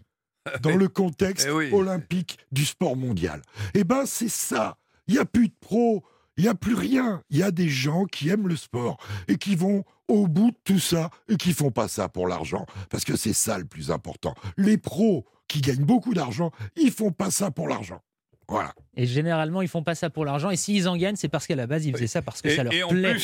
Dans 0.62 0.77
le 0.77 0.88
contexte 0.88 1.49
eh 1.49 1.73
olympique 1.73 2.38
du 2.53 2.64
sport 2.64 2.97
mondial. 2.97 3.43
Eh 3.75 3.85
ben, 3.85 4.07
c'est 4.07 4.31
ça. 4.31 4.77
Il 5.09 5.14
n'y 5.14 5.21
a 5.21 5.25
plus 5.25 5.49
de 5.49 5.55
pros, 5.61 6.05
il 6.37 6.45
n'y 6.45 6.49
a 6.49 6.55
plus 6.55 6.75
rien. 6.75 7.23
Il 7.31 7.38
y 7.38 7.43
a 7.43 7.51
des 7.51 7.69
gens 7.69 8.05
qui 8.05 8.29
aiment 8.29 8.49
le 8.49 8.57
sport 8.57 8.99
et 9.27 9.37
qui 9.37 9.57
vont 9.57 9.85
au 10.09 10.27
bout 10.27 10.51
de 10.51 10.57
tout 10.64 10.79
ça 10.79 11.11
et 11.29 11.37
qui 11.37 11.53
font 11.53 11.71
pas 11.71 11.88
ça 11.88 12.09
pour 12.09 12.29
l'argent. 12.29 12.66
Parce 12.90 13.05
que 13.05 13.16
c'est 13.16 13.33
ça 13.33 13.59
le 13.59 13.64
plus 13.64 13.90
important. 13.90 14.35
Les 14.57 14.79
pros, 14.79 15.27
qui 15.50 15.60
gagnent 15.60 15.84
beaucoup 15.84 16.14
d'argent, 16.14 16.52
ils 16.76 16.92
font 16.92 17.10
pas 17.10 17.30
ça 17.30 17.50
pour 17.50 17.66
l'argent. 17.68 18.00
Voilà. 18.48 18.72
Et 18.96 19.06
généralement, 19.06 19.62
ils 19.62 19.68
font 19.68 19.82
pas 19.82 19.94
ça 19.94 20.08
pour 20.08 20.24
l'argent. 20.24 20.50
Et 20.50 20.56
s'ils 20.56 20.88
en 20.88 20.96
gagnent, 20.96 21.16
c'est 21.16 21.28
parce 21.28 21.46
qu'à 21.46 21.56
la 21.56 21.66
base, 21.66 21.86
ils 21.86 21.92
faisaient 21.92 22.06
ça 22.06 22.22
parce 22.22 22.40
que 22.40 22.54
ça 22.54 22.64
leur 22.64 22.72
et 22.72 22.82
plaît. 22.88 23.16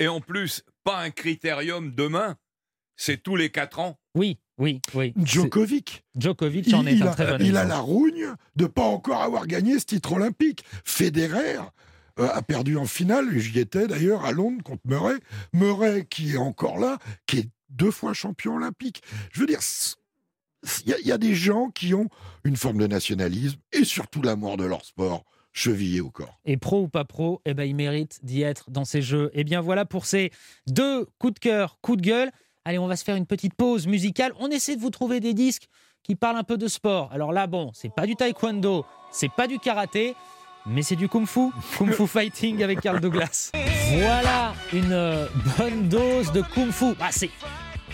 Et 0.00 0.08
en 0.08 0.20
plus, 0.20 0.64
pas 0.84 1.00
un 1.00 1.10
critérium 1.10 1.94
demain, 1.94 2.36
c'est 2.96 3.22
tous 3.22 3.36
les 3.36 3.50
quatre 3.50 3.78
ans. 3.78 3.98
Oui, 4.14 4.38
oui, 4.58 4.80
oui. 4.94 5.12
Djokovic. 5.16 6.02
Djokovic 6.18 6.72
en 6.72 6.86
est 6.86 7.00
un 7.00 7.10
très 7.12 7.38
bon 7.38 7.44
Il 7.44 7.56
a 7.58 7.64
la 7.64 7.78
rougne 7.78 8.32
de 8.56 8.66
pas 8.66 8.84
encore 8.84 9.22
avoir 9.22 9.46
gagné 9.46 9.78
ce 9.78 9.84
titre 9.84 10.12
olympique. 10.12 10.64
Federer 10.84 11.58
euh, 12.18 12.28
a 12.28 12.40
perdu 12.40 12.78
en 12.78 12.86
finale, 12.86 13.38
j'y 13.38 13.58
étais 13.58 13.86
d'ailleurs 13.86 14.24
à 14.24 14.32
Londres 14.32 14.62
contre 14.62 14.82
Murray. 14.86 15.16
Murray 15.52 16.06
qui 16.08 16.34
est 16.34 16.38
encore 16.38 16.78
là, 16.78 16.98
qui 17.26 17.38
est 17.40 17.48
deux 17.68 17.90
fois 17.90 18.14
champion 18.14 18.56
olympique. 18.56 19.02
Je 19.32 19.40
veux 19.40 19.46
dire, 19.46 19.60
il 20.86 21.06
y, 21.06 21.12
a 21.12 21.18
des 21.18 21.34
gens 21.34 21.70
qui 21.70 21.94
ont 21.94 22.08
une 22.44 22.56
forme 22.56 22.78
de 22.78 22.86
nationalisme 22.86 23.58
et 23.72 23.84
surtout 23.84 24.22
l'amour 24.22 24.56
de 24.56 24.64
leur 24.64 24.84
sport 24.84 25.24
chevillé 25.52 26.00
au 26.00 26.10
corps. 26.10 26.38
Et 26.44 26.56
pro 26.56 26.82
ou 26.82 26.88
pas 26.88 27.04
pro, 27.04 27.40
eh 27.46 27.54
ben, 27.54 27.64
ils 27.64 27.74
méritent 27.74 28.20
d'y 28.22 28.42
être 28.42 28.70
dans 28.70 28.84
ces 28.84 29.00
jeux. 29.00 29.30
Et 29.32 29.40
eh 29.40 29.44
bien 29.44 29.60
voilà 29.60 29.84
pour 29.84 30.04
ces 30.04 30.30
deux 30.66 31.06
coups 31.18 31.34
de 31.34 31.38
cœur, 31.38 31.78
coups 31.80 31.98
de 31.98 32.02
gueule. 32.02 32.30
Allez, 32.64 32.78
on 32.78 32.86
va 32.86 32.96
se 32.96 33.04
faire 33.04 33.16
une 33.16 33.26
petite 33.26 33.54
pause 33.54 33.86
musicale. 33.86 34.32
On 34.38 34.50
essaie 34.50 34.76
de 34.76 34.80
vous 34.80 34.90
trouver 34.90 35.20
des 35.20 35.34
disques 35.34 35.68
qui 36.02 36.14
parlent 36.14 36.36
un 36.36 36.44
peu 36.44 36.58
de 36.58 36.68
sport. 36.68 37.10
Alors 37.12 37.32
là, 37.32 37.46
bon, 37.46 37.70
c'est 37.74 37.92
pas 37.92 38.06
du 38.06 38.14
taekwondo, 38.14 38.84
c'est 39.10 39.32
pas 39.32 39.46
du 39.46 39.58
karaté, 39.58 40.14
mais 40.66 40.82
c'est 40.82 40.96
du 40.96 41.08
kung-fu. 41.08 41.50
Kung-fu 41.78 42.06
fighting 42.06 42.62
avec 42.62 42.80
Carl 42.80 43.00
Douglas. 43.00 43.52
Voilà 43.88 44.52
une 44.72 44.92
euh, 44.92 45.28
bonne 45.56 45.88
dose 45.88 46.32
de 46.32 46.42
kung-fu. 46.42 46.94
Ah, 47.00 47.10
c'est 47.12 47.30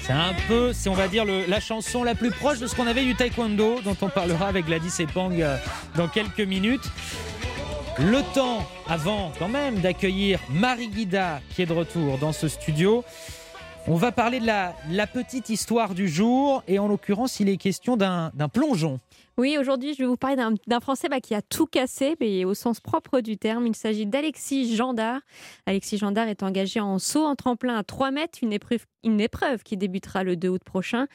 c'est 0.03 0.13
un 0.13 0.35
peu, 0.49 0.73
c'est 0.73 0.89
on 0.89 0.95
va 0.95 1.07
dire 1.07 1.25
la 1.25 1.61
chanson 1.61 2.03
la 2.03 2.17
plus 2.17 2.31
proche 2.31 2.59
de 2.59 2.67
ce 2.67 2.75
qu'on 2.75 2.89
avait 2.89 3.05
du 3.05 3.15
taekwondo, 3.15 3.81
dont 3.83 3.97
on 4.03 4.09
parlera 4.09 4.49
avec 4.49 4.67
Gladys 4.67 5.01
et 5.01 5.07
Pang 5.07 5.33
euh, 5.33 5.57
dans 5.97 6.09
quelques 6.09 6.41
minutes. 6.41 6.91
Le 7.99 8.21
temps 8.35 8.67
avant 8.89 9.31
quand 9.39 9.49
même 9.49 9.79
d'accueillir 9.79 10.41
Marie 10.51 10.89
Guida 10.89 11.41
qui 11.51 11.63
est 11.63 11.67
de 11.67 11.73
retour 11.73 12.19
dans 12.19 12.33
ce 12.33 12.49
studio. 12.49 13.05
On 13.87 13.95
va 13.95 14.11
parler 14.11 14.41
de 14.41 14.47
la, 14.47 15.07
petite 15.07 15.51
histoire 15.51 15.95
du 15.95 16.09
jour 16.09 16.65
et 16.67 16.79
en 16.81 16.89
l'occurrence 16.89 17.39
il 17.39 17.49
est 17.49 17.57
question 17.57 17.97
d'un 17.97 18.31
plongeon. 18.53 18.99
Oui, 19.43 19.59
aujourd'hui, 19.59 19.93
je 19.93 19.99
vais 19.99 20.07
vous 20.07 20.16
parler 20.16 20.36
d'un 20.36 20.78
Français 20.78 21.09
bah, 21.09 21.18
qui 21.18 21.34
a 21.34 21.43
tout 21.43 21.66
cassé, 21.66 22.14
mais 22.20 22.45
au 22.45 22.55
sens 22.55 22.78
propre 22.78 23.18
du 23.18 23.38
terme. 23.38 23.66
Il 23.66 23.74
s'agit 23.74 24.07
d'Alexis 24.07 24.76
Gendard. 24.76 25.20
Alexis 25.66 25.99
Gendard 25.99 26.28
est 26.28 26.45
engagé 26.45 26.78
en 26.78 27.01
saut 27.01 27.24
en 27.24 27.34
tremplin 27.34 27.76
à 27.76 27.82
3 27.82 28.12
mètres, 28.12 28.38
une 28.40 28.53
épreuve, 28.53 28.86
une 29.03 29.20
épreuve 29.20 29.64
qui 29.64 29.76
débutera 29.76 30.22
le 30.22 30.36
2 30.36 30.49
août 30.49 30.62
prochain. 30.64 31.09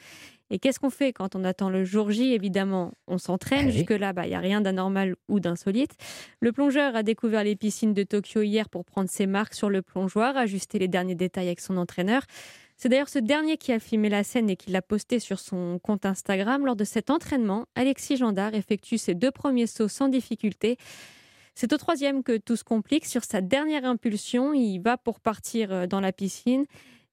Et 0.50 0.58
qu'est-ce 0.58 0.78
qu'on 0.78 0.90
fait 0.90 1.14
quand 1.14 1.36
on 1.36 1.44
attend 1.44 1.70
le 1.70 1.86
jour 1.86 2.10
J? 2.10 2.34
Évidemment, 2.34 2.92
on 3.06 3.16
s'entraîne. 3.16 3.68
Oui. 3.68 3.72
Jusque-là, 3.72 4.12
bah, 4.12 4.26
il 4.26 4.28
n'y 4.28 4.34
a 4.34 4.40
rien 4.40 4.60
d'anormal 4.60 5.16
ou 5.28 5.40
d'insolite. 5.40 5.92
Le 6.40 6.52
plongeur 6.52 6.96
a 6.96 7.02
découvert 7.02 7.44
les 7.44 7.56
piscines 7.56 7.94
de 7.94 8.02
Tokyo 8.02 8.42
hier 8.42 8.68
pour 8.68 8.84
prendre 8.84 9.08
ses 9.08 9.26
marques 9.26 9.54
sur 9.54 9.70
le 9.70 9.80
plongeoir, 9.80 10.36
ajuster 10.36 10.78
les 10.78 10.88
derniers 10.88 11.14
détails 11.14 11.46
avec 11.46 11.60
son 11.60 11.78
entraîneur. 11.78 12.24
C'est 12.80 12.88
d'ailleurs 12.88 13.08
ce 13.08 13.18
dernier 13.18 13.56
qui 13.56 13.72
a 13.72 13.80
filmé 13.80 14.08
la 14.08 14.22
scène 14.22 14.48
et 14.48 14.54
qui 14.54 14.70
l'a 14.70 14.82
posté 14.82 15.18
sur 15.18 15.40
son 15.40 15.80
compte 15.82 16.06
Instagram. 16.06 16.64
Lors 16.64 16.76
de 16.76 16.84
cet 16.84 17.10
entraînement, 17.10 17.66
Alexis 17.74 18.16
Gendard 18.16 18.54
effectue 18.54 18.98
ses 18.98 19.14
deux 19.14 19.32
premiers 19.32 19.66
sauts 19.66 19.88
sans 19.88 20.08
difficulté. 20.08 20.78
C'est 21.56 21.72
au 21.72 21.76
troisième 21.76 22.22
que 22.22 22.36
tout 22.36 22.54
se 22.54 22.62
complique. 22.62 23.04
Sur 23.04 23.24
sa 23.24 23.40
dernière 23.40 23.84
impulsion, 23.84 24.52
il 24.52 24.78
va 24.78 24.96
pour 24.96 25.18
partir 25.18 25.72
euh, 25.72 25.86
dans 25.88 25.98
la 25.98 26.12
piscine. 26.12 26.66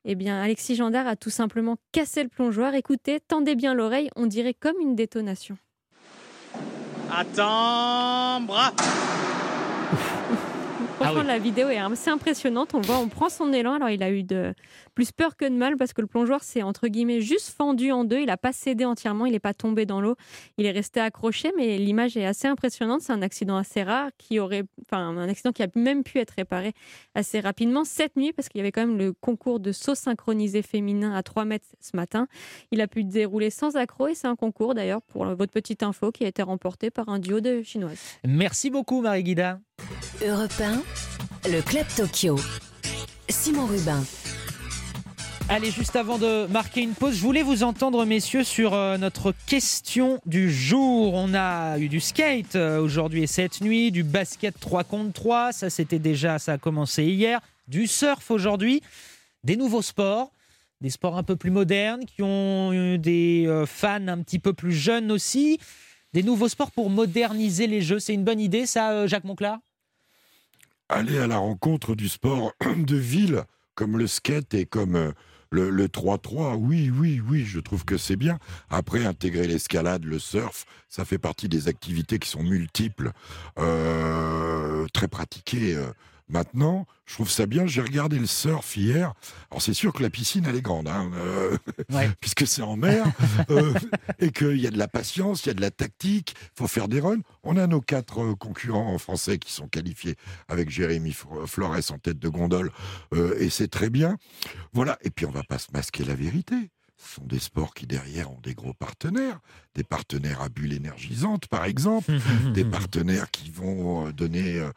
Eh 0.06 0.14
bien, 0.14 0.40
Alexis 0.40 0.76
Gendard 0.76 1.08
a 1.08 1.16
tout 1.16 1.32
simplement 1.32 1.78
cassé 1.92 2.22
le 2.22 2.30
plongeoir. 2.30 2.76
Écoutez, 2.76 3.20
tendez 3.20 3.56
bien 3.56 3.74
l'oreille, 3.74 4.12
on 4.16 4.28
dirait 4.28 4.54
comme 4.54 4.80
une 4.80 4.96
détonation. 4.96 5.58
Attends, 7.12 8.42
bras. 8.42 8.72
Franchement, 10.96 11.20
Ah 11.20 11.22
oui. 11.24 11.28
la 11.28 11.40
vidéo 11.40 11.68
est 11.70 11.78
assez 11.78 12.10
impressionnante. 12.10 12.74
On 12.74 12.80
voit, 12.80 12.98
on 13.00 13.10
prend 13.10 13.28
son 13.30 13.52
élan. 13.52 13.74
Alors, 13.74 13.90
il 13.90 14.02
a 14.02 14.10
eu 14.12 14.24
de 14.24 14.54
plus 14.96 15.12
peur 15.12 15.36
que 15.36 15.44
de 15.44 15.54
mal 15.54 15.76
parce 15.76 15.92
que 15.92 16.00
le 16.02 16.08
plongeoir 16.08 16.42
s'est 16.42 16.64
entre 16.64 16.88
guillemets 16.88 17.20
juste 17.20 17.50
fendu 17.56 17.92
en 17.92 18.06
deux. 18.06 18.20
Il 18.20 18.28
n'a 18.28 18.38
pas 18.38 18.54
cédé 18.54 18.86
entièrement. 18.86 19.26
Il 19.26 19.34
n'est 19.34 19.40
pas 19.40 19.54
tombé 19.54 19.86
dans 19.86 20.00
l'eau. 20.00 20.16
Il 20.58 20.66
est 20.66 20.72
resté 20.72 21.02
accroché, 21.02 21.52
mais 21.58 21.78
l'image 21.78 22.16
est 22.16 22.26
assez 22.26 22.48
impressionnante. 22.48 23.02
C'est 23.02 23.12
un 23.12 23.22
accident 23.22 23.58
assez 23.58 23.84
rare 23.84 24.10
qui 24.18 24.40
aurait, 24.40 24.64
enfin, 24.84 25.00
un 25.00 25.28
accident 25.28 25.52
qui 25.52 25.64
a 25.64 25.68
même 25.76 26.04
pu 26.04 26.18
être 26.20 26.32
réparé 26.38 26.72
assez 27.14 27.42
rapidement 27.42 27.84
cette 27.84 28.16
nuit 28.16 28.32
parce 28.32 28.48
qu'il 28.48 28.60
y 28.60 28.62
avait 28.62 28.72
quand 28.72 28.88
même 28.88 28.98
le 28.98 29.12
concours 29.12 29.60
de 29.60 29.74
saut 29.74 29.96
synchronisé 29.96 30.62
féminin 30.62 31.14
à 31.14 31.24
3 31.24 31.44
mètres 31.44 31.66
ce 31.82 31.96
matin. 31.98 32.28
Il 32.72 32.80
a 32.80 32.88
pu 32.88 33.04
dérouler 33.04 33.50
sans 33.50 33.76
accroc 33.76 34.08
et 34.12 34.16
c'est 34.16 34.28
un 34.28 34.38
concours 34.38 34.74
d'ailleurs 34.74 35.02
pour 35.02 35.26
votre 35.26 35.52
petite 35.52 35.84
info 35.84 36.12
qui 36.14 36.24
a 36.24 36.28
été 36.30 36.42
remporté 36.42 36.90
par 36.90 37.10
un 37.10 37.20
duo 37.20 37.42
de 37.42 37.64
chinoises. 37.64 38.18
Merci 38.26 38.70
beaucoup 38.70 39.02
Marie 39.02 39.24
Guida. 39.24 39.60
Europe 40.24 40.60
1, 40.60 41.52
le 41.52 41.62
Club 41.62 41.86
Tokyo. 41.96 42.40
Simon 43.30 43.66
Rubin. 43.66 44.04
Allez, 45.50 45.70
juste 45.70 45.96
avant 45.96 46.18
de 46.18 46.48
marquer 46.48 46.82
une 46.82 46.94
pause, 46.94 47.16
je 47.16 47.22
voulais 47.22 47.44
vous 47.44 47.64
entendre, 47.64 48.06
messieurs, 48.06 48.44
sur 48.44 48.74
euh, 48.74 48.98
notre 48.98 49.34
question 49.46 50.20
du 50.26 50.52
jour. 50.52 51.14
On 51.14 51.34
a 51.36 51.78
eu 51.78 51.90
du 51.90 52.00
skate 52.00 52.56
euh, 52.56 52.80
aujourd'hui 52.80 53.24
et 53.24 53.28
cette 53.28 53.62
nuit, 53.62 53.92
du 53.92 54.04
basket 54.04 54.60
3 54.60 54.84
contre 54.86 55.14
3, 55.14 55.52
ça 55.52 55.70
c'était 55.70 56.00
déjà, 56.00 56.40
ça 56.40 56.54
a 56.54 56.58
commencé 56.58 57.04
hier, 57.04 57.40
du 57.68 57.86
surf 57.86 58.32
aujourd'hui, 58.32 58.82
des 59.44 59.58
nouveaux 59.58 59.84
sports, 59.84 60.32
des 60.82 60.90
sports 60.90 61.18
un 61.18 61.24
peu 61.24 61.36
plus 61.36 61.52
modernes 61.52 62.06
qui 62.06 62.24
ont 62.24 62.74
eu 62.74 62.98
des 62.98 63.46
euh, 63.48 63.66
fans 63.66 64.08
un 64.08 64.22
petit 64.24 64.40
peu 64.40 64.54
plus 64.54 64.74
jeunes 64.74 65.12
aussi, 65.12 65.60
des 66.16 66.24
nouveaux 66.24 66.48
sports 66.48 66.72
pour 66.72 66.90
moderniser 66.90 67.68
les 67.68 67.82
jeux. 67.82 68.00
C'est 68.00 68.14
une 68.14 68.24
bonne 68.24 68.40
idée, 68.40 68.66
ça, 68.66 68.92
euh, 68.92 69.06
Jacques 69.06 69.26
Monclar? 69.26 69.60
Aller 70.88 71.18
à 71.18 71.28
la 71.28 71.40
rencontre 71.40 71.94
du 71.94 72.08
sport 72.08 72.54
de 72.78 72.96
ville, 72.96 73.44
comme 73.76 73.98
le 73.98 74.08
skate 74.08 74.54
et 74.54 74.66
comme 74.66 74.96
euh, 74.96 75.12
le 75.52 75.70
le 75.70 75.88
3-3. 75.90 76.56
Oui, 76.56 76.90
oui, 76.90 77.20
oui, 77.20 77.44
je 77.44 77.60
trouve 77.60 77.84
que 77.84 77.98
c'est 77.98 78.16
bien. 78.16 78.40
Après, 78.70 79.06
intégrer 79.06 79.46
l'escalade, 79.46 80.06
le 80.06 80.18
surf, 80.18 80.66
ça 80.88 81.04
fait 81.04 81.18
partie 81.18 81.50
des 81.50 81.68
activités 81.68 82.18
qui 82.18 82.30
sont 82.30 82.44
multiples, 82.44 83.12
euh, 83.60 84.86
très 84.94 85.10
pratiquées. 85.10 85.78
Maintenant, 86.28 86.88
je 87.06 87.14
trouve 87.14 87.30
ça 87.30 87.46
bien. 87.46 87.68
J'ai 87.68 87.82
regardé 87.82 88.18
le 88.18 88.26
surf 88.26 88.76
hier. 88.78 89.14
Alors, 89.52 89.62
c'est 89.62 89.74
sûr 89.74 89.94
que 89.94 90.02
la 90.02 90.10
piscine, 90.10 90.46
elle 90.48 90.56
est 90.56 90.62
grande, 90.62 90.88
hein, 90.88 91.12
euh, 91.16 91.58
Ouais. 91.92 92.10
puisque 92.20 92.48
c'est 92.48 92.64
en 92.64 92.76
mer, 92.78 93.06
euh, 93.52 93.74
et 94.20 94.32
qu'il 94.32 94.58
y 94.58 94.66
a 94.66 94.72
de 94.72 94.78
la 94.78 94.88
patience, 94.88 95.46
il 95.46 95.48
y 95.48 95.52
a 95.52 95.54
de 95.54 95.62
la 95.62 95.72
tactique, 95.72 96.34
il 96.36 96.58
faut 96.58 96.68
faire 96.68 96.88
des 96.88 97.00
runs. 97.00 97.22
On 97.44 97.58
a 97.58 97.68
nos 97.68 97.82
quatre 97.82 98.22
euh, 98.24 98.36
concurrents 98.36 98.98
français 98.98 99.38
qui 99.38 99.52
sont 99.54 99.68
qualifiés 99.68 100.16
avec 100.48 100.70
Jérémy 100.70 101.14
Flores 101.46 101.92
en 101.92 101.98
tête 102.00 102.18
de 102.18 102.30
gondole, 102.30 102.72
euh, 103.14 103.36
et 103.40 103.50
c'est 103.50 103.68
très 103.68 103.90
bien. 103.92 104.18
Voilà, 104.74 104.98
et 105.02 105.12
puis 105.12 105.26
on 105.26 105.32
va 105.32 105.44
pas 105.44 105.60
se 105.60 105.68
masquer 105.74 106.04
la 106.06 106.16
vérité. 106.16 106.56
Ce 106.98 107.16
sont 107.16 107.26
des 107.26 107.40
sports 107.40 107.74
qui 107.74 107.88
derrière 107.88 108.32
ont 108.32 108.40
des 108.42 108.54
gros 108.54 108.74
partenaires, 108.74 109.40
des 109.76 109.84
partenaires 109.84 110.42
à 110.42 110.50
bulles 110.50 110.74
énergisantes 110.74 111.48
par 111.48 111.66
exemple, 111.66 112.12
des 112.54 112.64
partenaires 112.64 113.30
qui 113.32 113.50
vont 113.52 114.08
euh, 114.08 114.12
donner, 114.14 114.60
euh, 114.60 114.72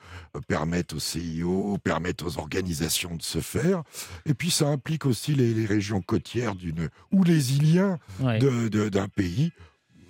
permettre 0.49 0.97
au 0.97 0.99
CIO, 0.99 1.79
permettre 1.79 2.27
aux 2.27 2.39
organisations 2.39 3.15
de 3.15 3.23
se 3.23 3.41
faire. 3.41 3.83
Et 4.27 4.35
puis 4.35 4.51
ça 4.51 4.67
implique 4.67 5.07
aussi 5.07 5.35
les, 5.35 5.55
les 5.55 5.67
régions 5.67 6.03
côtières 6.03 6.55
d'une 6.57 6.89
ou 7.13 7.23
les 7.25 7.55
Iliens 7.57 7.99
Ouais. 8.21 8.39
d'un 8.41 9.09
pays. 9.09 9.53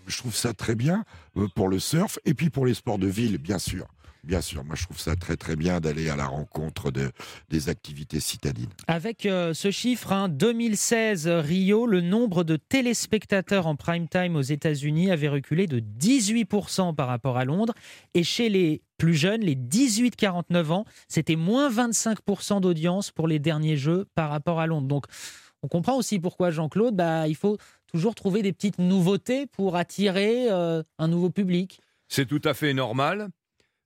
Je 0.06 0.16
trouve 0.16 0.34
ça 0.34 0.54
très 0.54 0.74
bien 0.74 1.04
euh, 1.36 1.46
pour 1.54 1.68
le 1.68 1.78
surf 1.78 2.18
et 2.24 2.32
puis 2.32 2.48
pour 2.48 2.64
les 2.64 2.72
sports 2.74 2.98
de 2.98 3.06
ville, 3.06 3.36
bien 3.36 3.58
sûr. 3.58 3.86
Bien 4.28 4.42
sûr, 4.42 4.62
moi 4.62 4.74
je 4.76 4.84
trouve 4.84 5.00
ça 5.00 5.16
très 5.16 5.38
très 5.38 5.56
bien 5.56 5.80
d'aller 5.80 6.10
à 6.10 6.16
la 6.16 6.26
rencontre 6.26 6.90
de, 6.90 7.10
des 7.48 7.70
activités 7.70 8.20
citadines. 8.20 8.68
Avec 8.86 9.24
euh, 9.24 9.54
ce 9.54 9.70
chiffre, 9.70 10.12
hein, 10.12 10.28
2016 10.28 11.28
Rio, 11.28 11.86
le 11.86 12.02
nombre 12.02 12.44
de 12.44 12.56
téléspectateurs 12.56 13.66
en 13.66 13.74
prime 13.74 14.06
time 14.06 14.36
aux 14.36 14.42
États-Unis 14.42 15.10
avait 15.10 15.28
reculé 15.28 15.66
de 15.66 15.80
18% 15.80 16.94
par 16.94 17.08
rapport 17.08 17.38
à 17.38 17.46
Londres. 17.46 17.72
Et 18.12 18.22
chez 18.22 18.50
les 18.50 18.82
plus 18.98 19.14
jeunes, 19.14 19.40
les 19.40 19.56
18-49 19.56 20.72
ans, 20.72 20.84
c'était 21.08 21.36
moins 21.36 21.70
25% 21.70 22.60
d'audience 22.60 23.10
pour 23.10 23.28
les 23.28 23.38
derniers 23.38 23.78
jeux 23.78 24.04
par 24.14 24.28
rapport 24.28 24.60
à 24.60 24.66
Londres. 24.66 24.88
Donc 24.88 25.06
on 25.62 25.68
comprend 25.68 25.96
aussi 25.96 26.18
pourquoi 26.18 26.50
Jean-Claude, 26.50 26.94
bah, 26.94 27.28
il 27.28 27.34
faut 27.34 27.56
toujours 27.90 28.14
trouver 28.14 28.42
des 28.42 28.52
petites 28.52 28.78
nouveautés 28.78 29.46
pour 29.46 29.76
attirer 29.76 30.50
euh, 30.50 30.82
un 30.98 31.08
nouveau 31.08 31.30
public. 31.30 31.80
c'est 32.08 32.26
tout 32.26 32.42
à 32.44 32.52
fait 32.52 32.74
normal, 32.74 33.30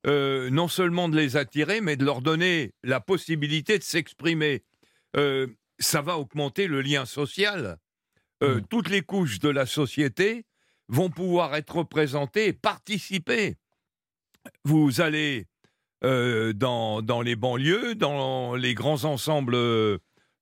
euh, 0.05 0.49
non 0.49 0.67
seulement 0.67 1.07
de 1.07 1.17
les 1.17 1.37
attirer, 1.37 1.79
mais 1.81 1.95
de 1.95 2.03
leur 2.03 2.21
donner 2.21 2.73
la 2.83 2.99
possibilité 2.99 3.77
de 3.77 3.83
s'exprimer. 3.83 4.63
Euh, 5.15 5.47
ça 5.79 6.01
va 6.01 6.17
augmenter 6.17 6.67
le 6.67 6.81
lien 6.81 7.05
social. 7.05 7.77
Euh, 8.41 8.59
Mm. 8.59 8.65
Toutes 8.69 8.89
les 8.89 9.01
couches 9.01 9.39
de 9.39 9.49
la 9.49 9.65
société 9.65 10.45
vont 10.89 11.09
pouvoir 11.09 11.55
être 11.55 11.77
représentées 11.77 12.47
et 12.47 12.53
participer. 12.53 13.55
Vous 14.65 14.99
allez 15.01 15.47
dans, 16.01 17.01
dans 17.01 17.21
les 17.21 17.37
banlieues, 17.37 17.95
dans 17.95 18.55
les 18.55 18.73
grands 18.73 19.05
ensembles 19.05 19.55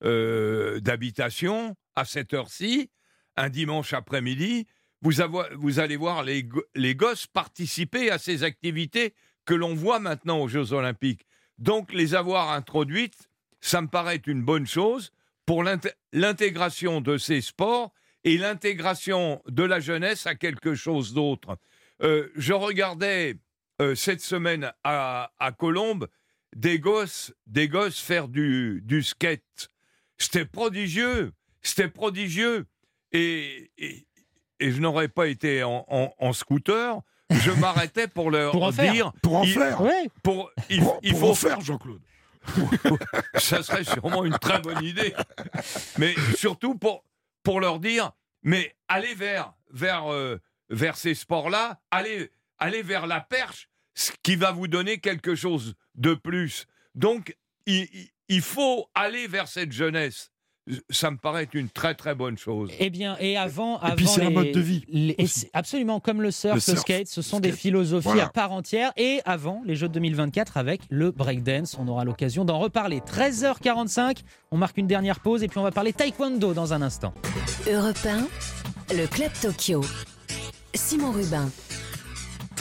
d'habitation, 0.02 1.76
à 1.96 2.04
cette 2.04 2.34
heure-ci, 2.34 2.90
un 3.36 3.50
dimanche 3.50 3.94
après-midi, 3.94 4.66
vous, 5.02 5.12
vous 5.56 5.80
allez 5.80 5.98
voir 5.98 6.24
les, 6.24 6.48
les 6.74 6.96
gosses 6.96 7.28
participer 7.28 8.10
à 8.10 8.18
ces 8.18 8.44
activités 8.44 9.14
que 9.46 9.54
l'on 9.54 9.74
voit 9.76 10.00
maintenant 10.00 10.40
aux 10.40 10.48
Jeux 10.48 10.74
Olympiques. 10.74 11.26
Donc, 11.58 11.94
les 11.94 12.16
avoir 12.16 12.52
introduites, 12.52 13.30
ça 13.60 13.82
me 13.82 13.88
paraît 13.88 14.22
une 14.26 14.42
bonne 14.44 14.68
chose 14.68 15.12
pour 15.46 15.64
l'int- 15.64 15.80
l'intégration 16.14 17.02
de 17.02 17.18
ces 17.18 17.42
sports 17.42 17.94
et 18.24 18.38
l'intégration 18.38 19.42
de 19.48 19.64
la 19.64 19.80
jeunesse 19.80 20.28
à 20.28 20.36
quelque 20.36 20.76
chose 20.76 21.14
d'autre. 21.14 21.58
Euh, 22.04 22.30
je 22.36 22.54
regardais 22.54 23.38
euh, 23.82 23.96
cette 23.96 24.22
semaine 24.22 24.72
à, 24.84 25.32
à 25.40 25.52
Colombes 25.52 26.08
des 26.56 26.80
gosses, 26.80 27.34
des 27.48 27.68
gosses 27.68 28.00
faire 28.00 28.28
du, 28.28 28.82
du 28.84 29.04
skate. 29.04 29.70
C'était 30.18 30.46
prodigieux, 30.46 31.32
c'était 31.62 31.88
prodigieux. 31.88 32.66
Et, 33.12 33.72
et, 33.78 34.06
je 34.60 34.80
n'aurais 34.80 35.08
pas 35.08 35.28
été 35.28 35.64
en 35.64 36.34
scooter, 36.34 37.02
je 37.32 37.52
m'arrêtais 37.52 38.08
pour 38.08 38.32
leur 38.32 38.52
Pour 38.52 38.64
en 38.64 38.72
faire. 38.72 38.92
dire, 38.94 39.12
Pour 39.22 39.36
en 39.38 39.44
Il- 39.44 39.54
faire 39.54 39.82
Ouais. 39.82 40.10
pour, 40.24 40.52
il, 40.70 40.80
Pour, 40.82 41.00
il 41.04 41.12
pour 41.12 41.20
faut 41.22 41.30
en 41.32 41.36
faire, 41.36 41.62
Jean-Claude 41.62 42.02
ça 43.36 43.62
serait 43.62 43.84
sûrement 43.84 44.26
une 44.26 44.38
très 44.40 44.60
bonne 44.60 44.84
idée. 44.84 45.14
Mais 46.00 46.16
surtout 46.36 46.76
pour, 46.76 47.04
pour 47.44 47.60
leur 47.60 47.80
dire, 47.80 48.12
mais 48.42 48.76
allez 48.88 49.14
vers, 49.14 49.54
vers, 49.72 50.12
euh, 50.12 50.40
vers 50.70 50.98
ces 50.98 51.14
sports-là, 51.14 51.80
allez, 51.92 52.32
allez 52.58 52.82
vers 52.82 53.06
la 53.06 53.22
perche. 53.22 53.70
ce 53.94 54.12
qui 54.24 54.36
va 54.36 54.52
vous 54.52 54.68
donner 54.68 55.00
quelque 55.00 55.36
chose 55.36 55.76
de 55.96 56.14
plus. 56.16 56.66
Donc, 56.96 57.38
il, 57.68 57.88
il 58.30 58.42
faut 58.42 58.90
aller 58.96 59.28
vers 59.28 59.48
cette 59.48 59.72
jeunesse 59.72 60.31
ça 60.90 61.12
me 61.12 61.18
paraît 61.18 61.48
une 61.54 61.70
très 61.70 61.96
très 61.96 62.16
bonne 62.16 62.38
chose. 62.38 62.72
Eh 62.80 62.90
bien, 62.90 63.18
et 63.20 63.38
avant, 63.38 63.82
et 63.82 63.96
puis 63.96 64.08
c'est 64.08 64.24
un 64.24 64.30
mode 64.30 64.52
de 64.52 64.60
vie. 64.60 64.86
absolument, 65.54 66.00
comme 66.00 66.22
le 66.22 66.32
surf, 66.32 66.56
le, 66.56 66.76
skate, 66.76 67.08
ce 67.08 67.22
sont 67.22 67.40
des 67.40 67.52
philosophies 67.52 68.20
à 68.20 68.30
part 68.30 68.52
entière. 68.52 68.92
Et 68.98 69.22
avant 69.26 69.62
les 69.66 69.76
Jeux 69.76 69.88
de 69.88 69.94
2024 69.94 70.58
avec 70.58 70.82
le 70.90 71.12
breakdance, 71.12 71.78
on 71.80 71.88
aura 71.88 72.06
l'occasion 72.06 72.46
d'en 72.46 72.60
reparler. 72.60 73.00
13h45, 73.00 74.20
on 74.52 74.58
marque 74.58 74.78
une 74.78 74.88
dernière 74.88 75.20
pause 75.20 75.44
et 75.44 75.48
puis 75.48 75.58
on 75.58 75.64
va 75.64 75.72
parler 75.72 75.94
taekwondo 75.94 76.54
dans 76.54 76.74
un 76.74 76.82
instant. 76.82 77.14
Europe 77.72 77.98
1, 78.06 78.96
le 78.96 79.08
Club 79.08 79.32
Tokyo. 79.42 79.82
Simon 80.74 81.12
Rubin. 81.12 81.50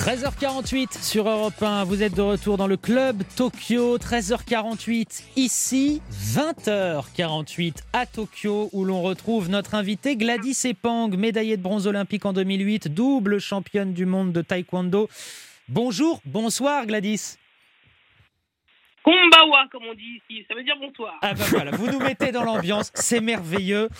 13h48 0.00 1.04
sur 1.04 1.28
Europe 1.28 1.62
1, 1.62 1.84
vous 1.84 2.02
êtes 2.02 2.14
de 2.14 2.22
retour 2.22 2.56
dans 2.56 2.66
le 2.66 2.78
club 2.78 3.22
Tokyo, 3.36 3.98
13h48 3.98 5.24
ici, 5.36 6.00
20h48 6.10 7.74
à 7.92 8.06
Tokyo 8.06 8.70
où 8.72 8.86
l'on 8.86 9.02
retrouve 9.02 9.50
notre 9.50 9.74
invité 9.74 10.16
Gladys 10.16 10.56
Epang, 10.64 11.10
médaillée 11.10 11.58
de 11.58 11.62
bronze 11.62 11.86
olympique 11.86 12.24
en 12.24 12.32
2008, 12.32 12.88
double 12.94 13.40
championne 13.40 13.92
du 13.92 14.06
monde 14.06 14.32
de 14.32 14.40
taekwondo. 14.40 15.10
Bonjour, 15.68 16.22
bonsoir 16.24 16.86
Gladys. 16.86 17.36
Kombawa, 19.04 19.66
comme 19.70 19.82
on 19.84 19.94
dit 19.94 20.22
ici, 20.30 20.46
ça 20.48 20.54
veut 20.54 20.64
dire 20.64 20.76
bonsoir. 20.80 21.18
Ah 21.20 21.34
ben 21.34 21.44
voilà, 21.44 21.72
vous 21.72 21.88
nous 21.88 22.00
mettez 22.00 22.32
dans 22.32 22.44
l'ambiance, 22.44 22.90
c'est 22.94 23.20
merveilleux. 23.20 23.90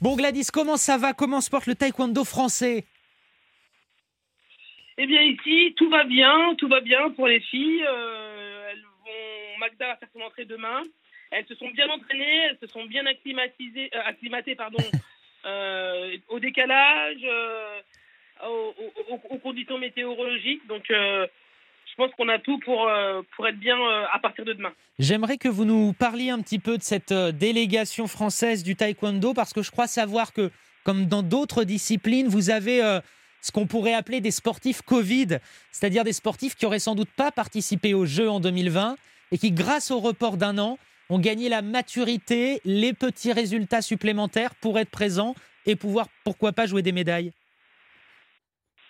Bon 0.00 0.16
Gladys, 0.16 0.46
comment 0.52 0.76
ça 0.76 0.98
va? 0.98 1.12
Comment 1.12 1.40
se 1.40 1.50
porte 1.50 1.66
le 1.66 1.76
taekwondo 1.76 2.24
français? 2.24 2.84
Eh 4.98 5.06
bien 5.06 5.22
ici, 5.22 5.74
tout 5.76 5.90
va 5.90 6.04
bien, 6.04 6.54
tout 6.56 6.68
va 6.68 6.80
bien 6.80 7.10
pour 7.10 7.26
les 7.26 7.40
filles. 7.40 7.84
Euh, 7.86 8.70
elles 8.70 8.82
vont, 8.82 9.58
Magda 9.58 9.88
va 9.88 9.96
faire 9.96 10.08
son 10.14 10.22
entrée 10.22 10.46
demain. 10.46 10.82
Elles 11.30 11.46
se 11.46 11.54
sont 11.56 11.68
bien 11.70 11.88
entraînées, 11.88 12.46
elles 12.50 12.58
se 12.60 12.66
sont 12.68 12.86
bien 12.86 13.04
acclimatisées, 13.04 13.90
euh, 13.94 14.00
acclimatées 14.06 14.54
pardon, 14.54 14.82
euh, 15.44 16.16
au 16.28 16.38
décalage, 16.38 17.26
aux, 18.42 19.38
conditions 19.42 19.78
météorologiques. 19.78 20.66
Donc 20.66 20.84
je 20.88 21.94
pense 21.96 22.10
qu'on 22.12 22.28
a 22.28 22.38
tout 22.38 22.58
pour, 22.60 22.90
pour 23.34 23.46
être 23.46 23.58
bien 23.58 23.78
à 24.12 24.18
partir 24.18 24.44
de 24.44 24.54
demain. 24.54 24.72
J'aimerais 24.98 25.36
que 25.36 25.48
vous 25.48 25.64
nous 25.64 25.92
parliez 25.92 26.30
un 26.30 26.40
petit 26.40 26.58
peu 26.58 26.78
de 26.78 26.82
cette 26.82 27.12
délégation 27.12 28.06
française 28.06 28.62
du 28.62 28.76
taekwondo 28.76 29.34
parce 29.34 29.52
que 29.52 29.62
je 29.62 29.70
crois 29.70 29.86
savoir 29.86 30.32
que, 30.32 30.50
comme 30.84 31.06
dans 31.06 31.22
d'autres 31.22 31.64
disciplines, 31.64 32.28
vous 32.28 32.50
avez 32.50 33.00
ce 33.46 33.52
qu'on 33.52 33.68
pourrait 33.68 33.94
appeler 33.94 34.20
des 34.20 34.32
sportifs 34.32 34.82
Covid, 34.82 35.38
c'est-à-dire 35.70 36.02
des 36.02 36.12
sportifs 36.12 36.56
qui 36.56 36.66
auraient 36.66 36.80
sans 36.80 36.96
doute 36.96 37.10
pas 37.16 37.30
participé 37.30 37.94
aux 37.94 38.04
Jeux 38.04 38.28
en 38.28 38.40
2020 38.40 38.96
et 39.30 39.38
qui, 39.38 39.52
grâce 39.52 39.92
au 39.92 40.00
report 40.00 40.36
d'un 40.36 40.58
an, 40.58 40.78
ont 41.10 41.20
gagné 41.20 41.48
la 41.48 41.62
maturité, 41.62 42.60
les 42.64 42.92
petits 42.92 43.32
résultats 43.32 43.82
supplémentaires 43.82 44.56
pour 44.56 44.80
être 44.80 44.90
présents 44.90 45.36
et 45.64 45.76
pouvoir, 45.76 46.08
pourquoi 46.24 46.52
pas, 46.52 46.66
jouer 46.66 46.82
des 46.82 46.90
médailles. 46.90 47.30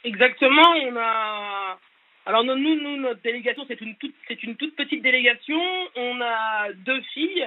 Exactement. 0.05 0.71
On 0.85 0.97
a. 0.97 1.79
Alors 2.25 2.43
nous, 2.43 2.57
nous 2.57 2.97
notre 2.97 3.21
délégation, 3.21 3.67
c'est 3.69 3.81
une 3.83 3.95
toute, 3.97 4.15
c'est 4.27 4.43
une 4.43 4.57
toute 4.57 4.75
petite 4.75 5.03
délégation. 5.03 5.61
On 5.97 6.21
a 6.23 6.73
deux 6.73 7.03
filles 7.13 7.47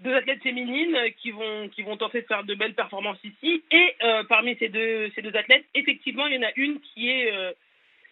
deux 0.00 0.14
athlètes 0.14 0.42
féminines 0.42 0.96
qui 1.18 1.30
vont, 1.30 1.68
qui 1.68 1.82
vont 1.82 1.96
tenter 1.96 2.22
de 2.22 2.26
faire 2.26 2.44
de 2.44 2.54
belles 2.54 2.74
performances 2.74 3.22
ici. 3.22 3.62
Et 3.70 3.94
euh, 4.02 4.24
parmi 4.24 4.56
ces 4.56 4.68
deux, 4.68 5.10
ces 5.14 5.22
deux 5.22 5.36
athlètes, 5.36 5.64
effectivement, 5.74 6.26
il 6.26 6.34
y 6.34 6.38
en 6.38 6.48
a 6.48 6.52
une 6.56 6.80
qui 6.80 7.10
est 7.10 7.32
euh, 7.32 7.52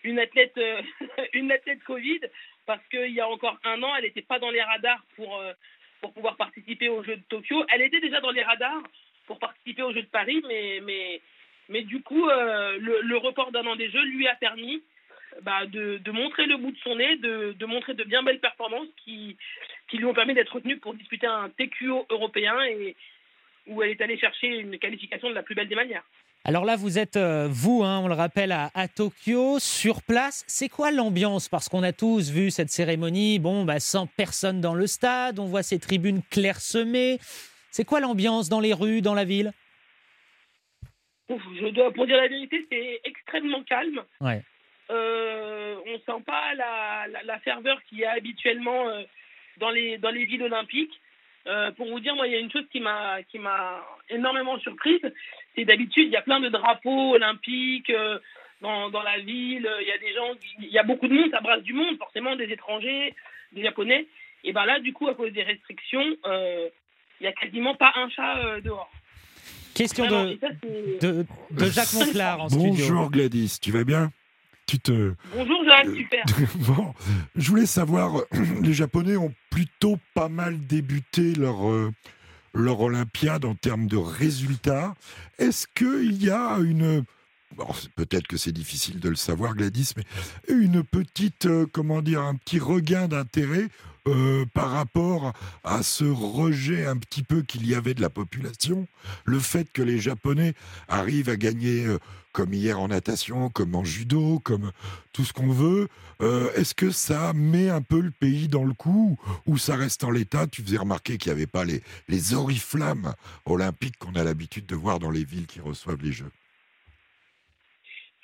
une, 0.04 0.18
athlète, 0.18 0.56
euh, 0.58 0.80
une 1.32 1.50
athlète 1.50 1.82
Covid, 1.84 2.20
parce 2.66 2.86
qu'il 2.88 3.12
y 3.12 3.20
a 3.20 3.28
encore 3.28 3.58
un 3.64 3.82
an, 3.82 3.94
elle 3.96 4.04
n'était 4.04 4.22
pas 4.22 4.38
dans 4.38 4.50
les 4.50 4.62
radars 4.62 5.04
pour, 5.16 5.42
pour 6.00 6.12
pouvoir 6.12 6.36
participer 6.36 6.88
aux 6.88 7.02
Jeux 7.02 7.16
de 7.16 7.24
Tokyo. 7.28 7.64
Elle 7.72 7.82
était 7.82 8.00
déjà 8.00 8.20
dans 8.20 8.30
les 8.30 8.42
radars 8.42 8.82
pour 9.26 9.38
participer 9.38 9.82
aux 9.82 9.92
Jeux 9.92 10.02
de 10.02 10.06
Paris, 10.06 10.42
mais, 10.46 10.80
mais, 10.82 11.20
mais 11.68 11.82
du 11.82 12.02
coup, 12.02 12.28
le, 12.28 13.00
le 13.02 13.16
report 13.16 13.50
d'un 13.50 13.66
an 13.66 13.74
des 13.74 13.90
Jeux 13.90 14.04
lui 14.04 14.28
a 14.28 14.34
permis 14.36 14.82
bah, 15.42 15.66
de, 15.66 15.98
de, 15.98 16.10
montrer 16.10 16.46
le 16.46 16.56
bout 16.56 16.72
de 16.72 16.78
son 16.78 16.96
nez, 16.96 17.16
de, 17.16 17.54
de 17.58 17.66
montrer 17.66 17.94
de 17.94 18.04
bien 18.04 18.22
belles 18.22 18.40
performances 18.40 18.88
qui, 19.04 19.36
qui 19.88 19.96
lui 19.96 20.04
ont 20.04 20.14
permis 20.14 20.34
d'être 20.34 20.54
retenue 20.54 20.78
pour 20.78 20.94
disputer 20.94 21.26
un 21.26 21.48
TQO 21.50 22.06
européen 22.10 22.54
et 22.64 22.96
où 23.66 23.82
elle 23.82 23.90
est 23.90 24.00
allée 24.00 24.18
chercher 24.18 24.48
une 24.48 24.78
qualification 24.78 25.30
de 25.30 25.34
la 25.34 25.42
plus 25.42 25.54
belle 25.54 25.68
des 25.68 25.74
manières. 25.74 26.04
Alors 26.44 26.64
là, 26.64 26.74
vous 26.74 26.98
êtes, 26.98 27.16
euh, 27.16 27.46
vous, 27.48 27.84
hein, 27.84 28.00
on 28.00 28.08
le 28.08 28.14
rappelle, 28.14 28.50
à, 28.50 28.70
à 28.74 28.88
Tokyo, 28.88 29.60
sur 29.60 30.02
place. 30.02 30.44
C'est 30.48 30.68
quoi 30.68 30.90
l'ambiance? 30.90 31.48
Parce 31.48 31.68
qu'on 31.68 31.84
a 31.84 31.92
tous 31.92 32.30
vu 32.30 32.50
cette 32.50 32.70
cérémonie, 32.70 33.38
bon, 33.38 33.64
bah, 33.64 33.78
sans 33.78 34.08
personne 34.08 34.60
dans 34.60 34.74
le 34.74 34.88
stade, 34.88 35.38
on 35.38 35.46
voit 35.46 35.62
ces 35.62 35.78
tribunes 35.78 36.20
clairsemées. 36.30 37.18
C'est 37.70 37.84
quoi 37.84 38.00
l'ambiance 38.00 38.48
dans 38.48 38.58
les 38.58 38.72
rues, 38.72 39.02
dans 39.02 39.14
la 39.14 39.24
ville? 39.24 39.52
Je 41.28 41.68
dois, 41.70 41.92
Pour 41.92 42.06
dire 42.06 42.16
la 42.16 42.28
vérité, 42.28 42.66
c'est 42.70 43.00
extrêmement 43.04 43.62
calme. 43.62 44.02
Ouais. 44.20 44.42
Euh, 44.92 45.76
on 45.86 45.98
sent 45.98 46.22
pas 46.26 46.54
la, 46.54 47.06
la, 47.24 47.38
ferveur 47.40 47.82
qu'il 47.84 47.98
y 47.98 48.04
a 48.04 48.12
habituellement 48.12 48.88
euh, 48.88 49.02
dans, 49.56 49.70
les, 49.70 49.98
dans 49.98 50.10
les 50.10 50.24
villes 50.24 50.42
olympiques. 50.42 51.00
Euh, 51.46 51.72
pour 51.72 51.88
vous 51.88 51.98
dire, 51.98 52.14
moi, 52.14 52.26
il 52.26 52.32
y 52.32 52.36
a 52.36 52.40
une 52.40 52.52
chose 52.52 52.66
qui 52.70 52.80
m'a 52.80 53.22
qui 53.24 53.38
m'a 53.38 53.84
énormément 54.08 54.58
surprise, 54.60 55.00
c'est 55.54 55.64
d'habitude 55.64 56.06
il 56.06 56.12
y 56.12 56.16
a 56.16 56.22
plein 56.22 56.38
de 56.38 56.48
drapeaux 56.48 57.14
olympiques 57.14 57.90
euh, 57.90 58.18
dans, 58.60 58.90
dans 58.90 59.02
la 59.02 59.18
ville. 59.18 59.68
Il 59.80 59.88
y 59.88 59.92
a 59.92 59.98
des 59.98 60.14
gens, 60.14 60.30
il 60.60 60.68
y 60.68 60.78
a 60.78 60.84
beaucoup 60.84 61.08
de 61.08 61.14
monde, 61.14 61.30
ça 61.30 61.40
brasse 61.40 61.62
du 61.62 61.72
monde, 61.72 61.96
forcément 61.98 62.36
des 62.36 62.52
étrangers, 62.52 63.14
des 63.52 63.62
japonais. 63.62 64.06
Et 64.44 64.52
ben 64.52 64.64
là, 64.66 64.78
du 64.78 64.92
coup, 64.92 65.08
à 65.08 65.14
cause 65.14 65.32
des 65.32 65.42
restrictions, 65.42 66.16
il 66.24 67.24
y 67.24 67.26
a 67.26 67.32
quasiment 67.32 67.74
pas 67.74 67.92
un 67.96 68.08
chat 68.10 68.60
dehors. 68.60 68.90
Question 69.74 70.06
de, 70.06 70.38
de, 71.00 71.26
de, 71.50 71.64
Jacques 71.70 71.94
Monclar 71.94 72.40
en 72.40 72.48
studio. 72.48 72.70
Bonjour 72.70 73.10
Gladys, 73.10 73.58
tu 73.60 73.72
vas 73.72 73.84
bien? 73.84 74.12
Bonjour 75.34 75.64
Joanne, 75.64 75.94
super. 75.94 76.24
bon, 76.66 76.94
je 77.36 77.48
voulais 77.50 77.66
savoir, 77.66 78.22
les 78.62 78.72
Japonais 78.72 79.16
ont 79.16 79.34
plutôt 79.50 79.98
pas 80.14 80.28
mal 80.28 80.66
débuté 80.66 81.34
leur, 81.34 81.70
euh, 81.70 81.92
leur 82.54 82.80
Olympiade 82.80 83.44
en 83.44 83.54
termes 83.54 83.86
de 83.86 83.96
résultats. 83.96 84.94
Est-ce 85.38 85.66
qu'il 85.66 86.22
y 86.22 86.30
a 86.30 86.58
une... 86.58 87.04
Peut-être 87.96 88.26
que 88.26 88.38
c'est 88.38 88.52
difficile 88.52 88.98
de 88.98 89.10
le 89.10 89.14
savoir, 89.14 89.54
Gladys, 89.54 89.92
mais 89.96 90.04
une 90.48 90.82
petite, 90.82 91.44
euh, 91.44 91.66
comment 91.70 92.00
dire, 92.00 92.22
un 92.22 92.34
petit 92.34 92.58
regain 92.58 93.08
d'intérêt 93.08 93.68
euh, 94.08 94.44
par 94.54 94.70
rapport 94.70 95.32
à 95.64 95.82
ce 95.82 96.04
rejet 96.04 96.86
un 96.86 96.96
petit 96.96 97.22
peu 97.22 97.42
qu'il 97.42 97.66
y 97.66 97.74
avait 97.74 97.94
de 97.94 98.00
la 98.00 98.10
population, 98.10 98.86
le 99.24 99.38
fait 99.38 99.70
que 99.72 99.82
les 99.82 99.98
Japonais 99.98 100.54
arrivent 100.88 101.28
à 101.28 101.36
gagner 101.36 101.86
comme 102.32 102.54
hier 102.54 102.80
en 102.80 102.88
natation, 102.88 103.50
comme 103.50 103.74
en 103.74 103.84
judo, 103.84 104.40
comme 104.40 104.72
tout 105.12 105.24
ce 105.24 105.32
qu'on 105.32 105.50
veut. 105.50 105.88
Euh, 106.20 106.52
est-ce 106.54 106.74
que 106.74 106.90
ça 106.90 107.32
met 107.34 107.68
un 107.68 107.82
peu 107.82 108.00
le 108.00 108.10
pays 108.10 108.48
dans 108.48 108.64
le 108.64 108.72
coup 108.72 109.18
ou 109.46 109.58
ça 109.58 109.76
reste 109.76 110.02
en 110.04 110.10
l'état? 110.10 110.46
Tu 110.46 110.62
faisais 110.62 110.78
remarquer 110.78 111.18
qu'il 111.18 111.32
n'y 111.32 111.38
avait 111.38 111.46
pas 111.46 111.64
les, 111.64 111.82
les 112.08 112.34
oriflammes 112.34 113.14
olympiques 113.44 113.98
qu'on 113.98 114.14
a 114.14 114.24
l'habitude 114.24 114.66
de 114.66 114.74
voir 114.74 114.98
dans 114.98 115.10
les 115.10 115.24
villes 115.24 115.46
qui 115.46 115.60
reçoivent 115.60 116.02
les 116.02 116.12
Jeux. 116.12 116.30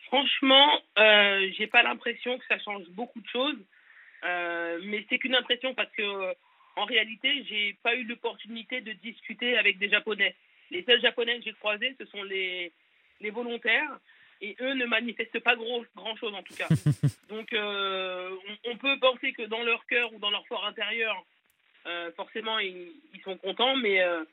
Franchement, 0.07 0.81
euh, 0.99 1.51
j'ai 1.59 1.67
pas 1.67 1.83
l'impression 1.83 2.39
que 2.39 2.45
ça 2.49 2.59
change 2.61 2.85
beaucoup 2.93 3.21
de 3.21 3.29
choses, 3.29 3.57
euh, 3.57 3.78
mais 4.23 5.05
c'est 5.09 5.19
qu'une 5.19 5.35
impression 5.35 5.75
parce 5.75 5.91
que 5.93 6.35
en 6.77 6.85
réalité, 6.85 7.45
j'ai 7.49 7.77
pas 7.83 7.97
eu 7.97 8.05
l'opportunité 8.05 8.81
de 8.81 8.93
discuter 8.93 9.59
avec 9.59 9.79
des 9.79 9.89
Japonais. 9.89 10.37
Les 10.71 10.85
seuls 10.85 11.01
Japonais 11.01 11.39
que 11.39 11.45
j'ai 11.45 11.53
croisés, 11.55 11.97
ce 11.99 12.07
sont 12.07 12.23
les, 12.23 12.73
les 13.21 13.31
volontaires, 13.31 13.99
et 14.41 14.57
eux 14.61 14.75
ne 14.75 14.87
manifestent 14.87 15.41
pas 15.41 15.57
gros, 15.57 15.85
grand-chose 15.97 16.35
en 16.35 16.43
tout 16.43 16.55
cas. 16.55 16.69
Donc 17.29 17.53
euh, 17.53 18.31
on, 18.65 18.77
peut 18.77 18.99
penser 19.01 19.33
que 19.33 19.43
dans 19.43 19.63
leur 19.63 19.85
cœur 19.87 20.13
ou 20.13 20.19
dans 20.19 20.31
leur 20.31 20.47
fort 20.47 20.65
intérieur, 20.67 21.25
euh, 21.87 22.13
forcément 22.13 22.59
ils, 22.59 22.93
sont 23.25 23.37
contents, 23.37 23.77
mais, 23.77 24.01
euh, 24.01 24.25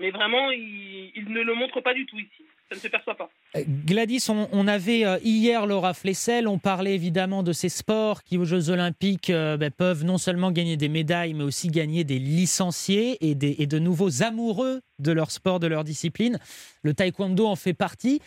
mais 0.00 0.10
vraiment 0.10 0.50
ils, 0.50 1.24
ne 1.28 1.42
le 1.42 1.54
montrent 1.54 1.80
pas 1.80 1.94
du 1.94 2.06
tout 2.06 2.18
ici. 2.18 2.44
Ça 2.68 2.76
ne 2.76 2.80
se 2.80 2.88
perçoit 2.88 3.16
pas. 3.16 3.30
Gladys, 3.66 4.28
on, 4.30 4.68
avait 4.68 5.02
hier 5.24 5.66
Laura 5.66 5.92
Flessel, 5.92 6.46
on 6.46 6.58
parlait 6.58 6.94
évidemment 6.94 7.42
de 7.42 7.52
ces 7.52 7.68
sports 7.68 8.22
qui 8.22 8.38
aux 8.38 8.44
Jeux 8.44 8.70
Olympiques 8.70 9.32
ben, 9.32 9.70
peuvent 9.72 10.04
non 10.04 10.18
seulement 10.18 10.52
gagner 10.52 10.76
des 10.76 10.88
médailles, 10.88 11.34
mais 11.34 11.42
aussi 11.42 11.66
gagner 11.66 12.04
des 12.04 12.20
licenciés 12.20 13.18
et, 13.28 13.34
des, 13.34 13.56
et 13.58 13.66
de 13.66 13.80
nouveaux 13.80 14.22
amoureux 14.22 14.82
de 15.00 15.10
leur 15.10 15.32
sport, 15.32 15.58
de 15.58 15.66
leur 15.66 15.82
discipline. 15.82 16.38
Le 16.82 16.94
taekwondo 16.94 17.46
en 17.46 17.56
fait 17.56 17.74
partie. 17.74 18.20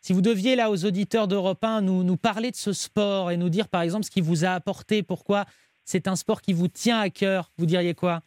Si 0.00 0.14
vous 0.14 0.22
deviez, 0.22 0.56
là, 0.56 0.70
aux 0.70 0.86
auditeurs 0.86 1.28
d'Europe 1.28 1.62
1, 1.62 1.82
nous, 1.82 2.02
nous 2.02 2.16
parler 2.16 2.50
de 2.50 2.56
ce 2.56 2.72
sport 2.72 3.30
et 3.30 3.36
nous 3.36 3.50
dire, 3.50 3.68
par 3.68 3.82
exemple, 3.82 4.04
ce 4.06 4.10
qui 4.10 4.22
vous 4.22 4.46
a 4.46 4.50
apporté, 4.50 5.02
pourquoi 5.02 5.44
c'est 5.84 6.08
un 6.08 6.16
sport 6.16 6.40
qui 6.40 6.54
vous 6.54 6.68
tient 6.68 7.00
à 7.00 7.10
cœur, 7.10 7.52
vous 7.58 7.66
diriez 7.66 7.94
quoi? 7.94 8.22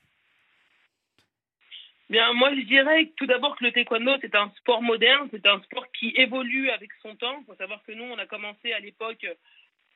Bien, 2.14 2.32
moi, 2.34 2.54
je 2.54 2.62
dirais 2.62 3.10
tout 3.18 3.26
d'abord 3.26 3.56
que 3.56 3.64
le 3.64 3.72
taekwondo, 3.72 4.12
c'est 4.22 4.36
un 4.36 4.52
sport 4.58 4.84
moderne, 4.84 5.30
c'est 5.32 5.48
un 5.48 5.60
sport 5.64 5.92
qui 5.94 6.14
évolue 6.16 6.70
avec 6.70 6.92
son 7.02 7.16
temps. 7.16 7.40
Il 7.42 7.46
faut 7.48 7.56
savoir 7.56 7.82
que 7.82 7.92
nous, 7.92 8.04
on 8.04 8.20
a 8.20 8.28
commencé 8.28 8.72
à 8.72 8.80
l'époque 8.80 9.26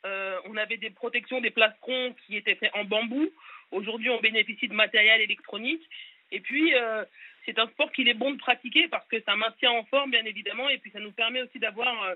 euh, 0.03 0.39
on 0.45 0.57
avait 0.57 0.77
des 0.77 0.89
protections 0.89 1.41
des 1.41 1.51
plastrons 1.51 2.15
qui 2.25 2.35
étaient 2.35 2.55
faits 2.55 2.71
en 2.73 2.85
bambou. 2.85 3.29
Aujourd'hui, 3.69 4.09
on 4.09 4.19
bénéficie 4.19 4.67
de 4.67 4.73
matériel 4.73 5.21
électronique. 5.21 5.83
Et 6.31 6.39
puis, 6.39 6.73
euh, 6.73 7.05
c'est 7.45 7.59
un 7.59 7.67
sport 7.67 7.91
qu'il 7.91 8.09
est 8.09 8.15
bon 8.15 8.31
de 8.31 8.39
pratiquer 8.39 8.87
parce 8.87 9.07
que 9.09 9.21
ça 9.21 9.35
maintient 9.35 9.73
en 9.73 9.83
forme, 9.83 10.09
bien 10.09 10.25
évidemment, 10.25 10.69
et 10.69 10.79
puis 10.79 10.89
ça 10.89 10.99
nous 10.99 11.11
permet 11.11 11.43
aussi 11.43 11.59
d'avoir 11.59 12.01
euh, 12.01 12.15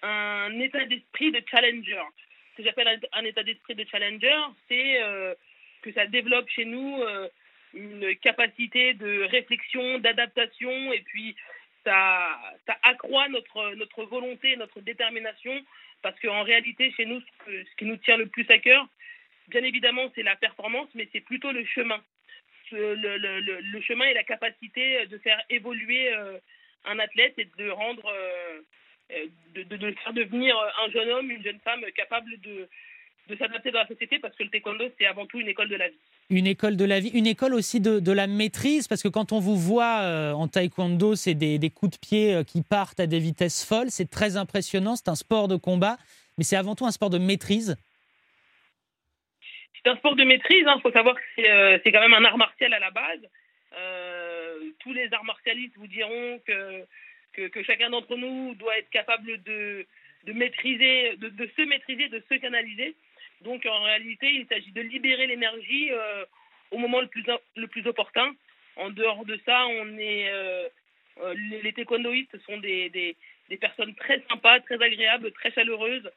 un 0.00 0.58
état 0.58 0.86
d'esprit 0.86 1.32
de 1.32 1.42
challenger. 1.50 2.00
Ce 2.52 2.56
que 2.56 2.62
j'appelle 2.62 2.98
un, 3.12 3.24
état 3.26 3.42
d'esprit 3.42 3.74
de 3.74 3.84
challenger, 3.90 4.40
c'est 4.68 5.36
que 5.82 5.92
ça 5.92 6.06
développe 6.06 6.48
chez 6.48 6.64
nous 6.64 7.04
une 7.74 8.14
capacité 8.16 8.94
de 8.94 9.24
réflexion, 9.24 9.98
d'adaptation, 9.98 10.92
et 10.92 11.00
puis 11.00 11.34
ça, 11.84 12.38
accroît 12.82 13.28
notre, 13.28 13.74
notre 13.74 14.04
volonté, 14.04 14.56
notre 14.56 14.80
détermination, 14.80 15.52
parce 16.02 16.18
qu'en 16.20 16.42
réalité, 16.42 16.92
chez 16.92 17.06
nous, 17.06 17.20
ce, 17.46 17.76
qui 17.76 17.84
nous 17.84 17.96
tient 17.98 18.16
le 18.16 18.26
plus 18.26 18.48
à 18.50 18.58
cœur, 18.58 18.86
bien 19.48 19.62
évidemment, 19.62 20.10
c'est 20.14 20.22
la 20.22 20.36
performance, 20.36 20.88
mais 20.94 21.08
c'est 21.12 21.20
plutôt 21.20 21.52
le 21.52 21.64
chemin. 21.64 22.02
Le, 22.72 23.80
chemin 23.82 24.06
et 24.06 24.14
la 24.14 24.24
capacité 24.24 25.06
de 25.06 25.18
faire 25.18 25.40
évoluer 25.50 26.12
euh, 26.12 26.38
un 26.86 26.98
athlète 26.98 27.34
et 27.38 27.48
de 27.58 27.68
rendre, 27.68 28.06
euh, 28.06 28.60
euh, 29.12 29.26
de, 29.54 29.92
faire 29.92 30.12
devenir 30.12 30.56
un 30.82 30.90
jeune 30.90 31.10
homme, 31.10 31.30
une 31.30 31.44
jeune 31.44 31.60
femme 31.60 31.84
capable 31.94 32.40
de, 32.40 32.68
de 33.28 33.36
s'adapter 33.36 33.70
dans 33.70 33.80
la 33.80 33.86
société, 33.86 34.18
parce 34.18 34.34
que 34.34 34.42
le 34.42 34.50
taekwondo, 34.50 34.90
c'est 34.98 35.06
avant 35.06 35.26
tout 35.26 35.38
une 35.38 35.48
école 35.48 35.68
de 35.68 35.76
la 35.76 35.88
vie. 35.88 36.00
Une 36.30 36.46
école 36.46 36.76
de 36.76 36.86
la 36.86 37.00
vie, 37.00 37.10
une 37.10 37.26
école 37.26 37.52
aussi 37.52 37.80
de, 37.80 38.12
la 38.12 38.26
maîtrise, 38.26 38.88
parce 38.88 39.02
que 39.02 39.08
quand 39.08 39.32
on 39.32 39.40
vous 39.40 39.56
voit 39.56 40.00
euh, 40.00 40.32
en 40.32 40.48
taekwondo, 40.48 41.16
c'est 41.16 41.34
des, 41.34 41.70
coups 41.70 41.92
de 41.92 41.98
pied 41.98 42.34
euh, 42.34 42.44
qui 42.44 42.62
partent 42.62 42.98
à 42.98 43.06
des 43.06 43.18
vitesses 43.18 43.62
folles, 43.62 43.90
c'est 43.90 44.10
très 44.10 44.38
impressionnant, 44.38 44.96
c'est 44.96 45.08
un 45.08 45.16
sport 45.16 45.48
de 45.48 45.56
combat, 45.56 45.98
mais 46.38 46.44
c'est 46.44 46.56
avant 46.56 46.74
tout 46.74 46.86
un 46.86 46.92
sport 46.92 47.10
de 47.10 47.18
maîtrise. 47.18 47.76
C'est 49.74 49.90
un 49.90 49.96
sport 49.96 50.16
de 50.16 50.24
maîtrise. 50.24 50.64
Il 50.66 50.80
faut 50.80 50.92
savoir 50.92 51.14
que 51.14 51.20
c'est 51.36 51.50
euh, 51.50 51.78
c'est 51.84 51.92
quand 51.92 52.00
même 52.00 52.14
un 52.14 52.24
art 52.24 52.38
martial 52.38 52.72
à 52.72 52.78
la 52.78 52.90
base. 52.90 53.20
Tous 54.78 54.92
les 54.92 55.12
arts 55.12 55.24
martialistes 55.24 55.74
vous 55.76 55.86
diront 55.86 56.40
que, 56.46 57.48
que, 57.48 57.62
chacun 57.64 57.90
d'entre 57.90 58.16
nous 58.16 58.54
doit 58.54 58.78
être 58.78 58.90
capable 58.90 59.42
de, 59.42 59.86
de 60.24 60.32
maîtriser, 60.32 61.16
de 61.16 61.50
se 61.56 61.62
maîtriser, 61.62 62.08
de 62.08 62.22
se 62.28 62.34
canaliser. 62.34 62.94
Donc 63.44 63.66
en 63.66 63.82
réalité, 63.82 64.26
il 64.30 64.46
s'agit 64.46 64.72
de 64.72 64.80
libérer 64.80 65.26
l'énergie 65.26 65.90
euh, 65.92 66.24
au 66.70 66.78
moment 66.78 67.00
le 67.00 67.06
plus, 67.08 67.24
le 67.56 67.66
plus 67.68 67.86
opportun. 67.86 68.34
En 68.76 68.90
dehors 68.90 69.24
de 69.26 69.38
ça, 69.44 69.66
on 69.66 69.98
est 69.98 70.30
euh, 70.30 70.66
euh, 71.20 71.34
les, 71.62 71.72
taekwondoïstes 71.74 72.38
sont 72.46 72.56
des, 72.56 72.88
des, 72.88 73.16
personnes 73.58 73.94
très 73.94 74.20
sympas, 74.28 74.60
très 74.60 74.82
agréables, 74.82 75.30
très 75.32 75.52
chaleureuses, 75.52 76.10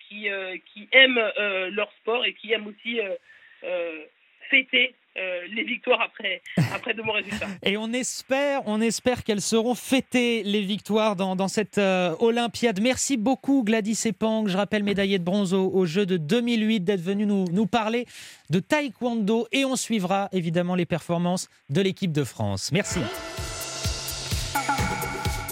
qui, 0.00 0.28
qui 0.66 0.88
aiment 0.92 1.32
leur 1.70 1.90
sport 2.00 2.26
et 2.26 2.34
qui 2.34 2.52
aiment 2.52 2.66
aussi 2.66 3.00
fêter 4.52 4.94
euh, 5.16 5.40
les 5.54 5.64
victoires 5.64 6.00
après, 6.00 6.42
après 6.74 6.94
de 6.94 7.02
bons 7.02 7.12
résultats. 7.12 7.46
Et 7.62 7.76
on 7.76 7.92
espère, 7.92 8.62
on 8.66 8.80
espère 8.80 9.24
qu'elles 9.24 9.40
seront 9.40 9.74
fêtées, 9.74 10.42
les 10.42 10.62
victoires, 10.62 11.16
dans, 11.16 11.36
dans 11.36 11.48
cette 11.48 11.78
euh, 11.78 12.14
Olympiade. 12.20 12.80
Merci 12.80 13.16
beaucoup, 13.16 13.62
Gladys 13.62 13.98
Epang. 14.06 14.46
Je 14.46 14.56
rappelle 14.56 14.84
médaillée 14.84 15.18
de 15.18 15.24
bronze 15.24 15.52
au, 15.54 15.70
au 15.70 15.86
jeu 15.86 16.06
de 16.06 16.16
2008, 16.16 16.80
d'être 16.80 17.00
venue 17.00 17.26
nous, 17.26 17.44
nous 17.52 17.66
parler 17.66 18.06
de 18.50 18.58
taekwondo. 18.60 19.48
Et 19.52 19.64
on 19.64 19.76
suivra 19.76 20.28
évidemment 20.32 20.74
les 20.74 20.86
performances 20.86 21.48
de 21.70 21.80
l'équipe 21.80 22.12
de 22.12 22.24
France. 22.24 22.72
Merci. 22.72 23.00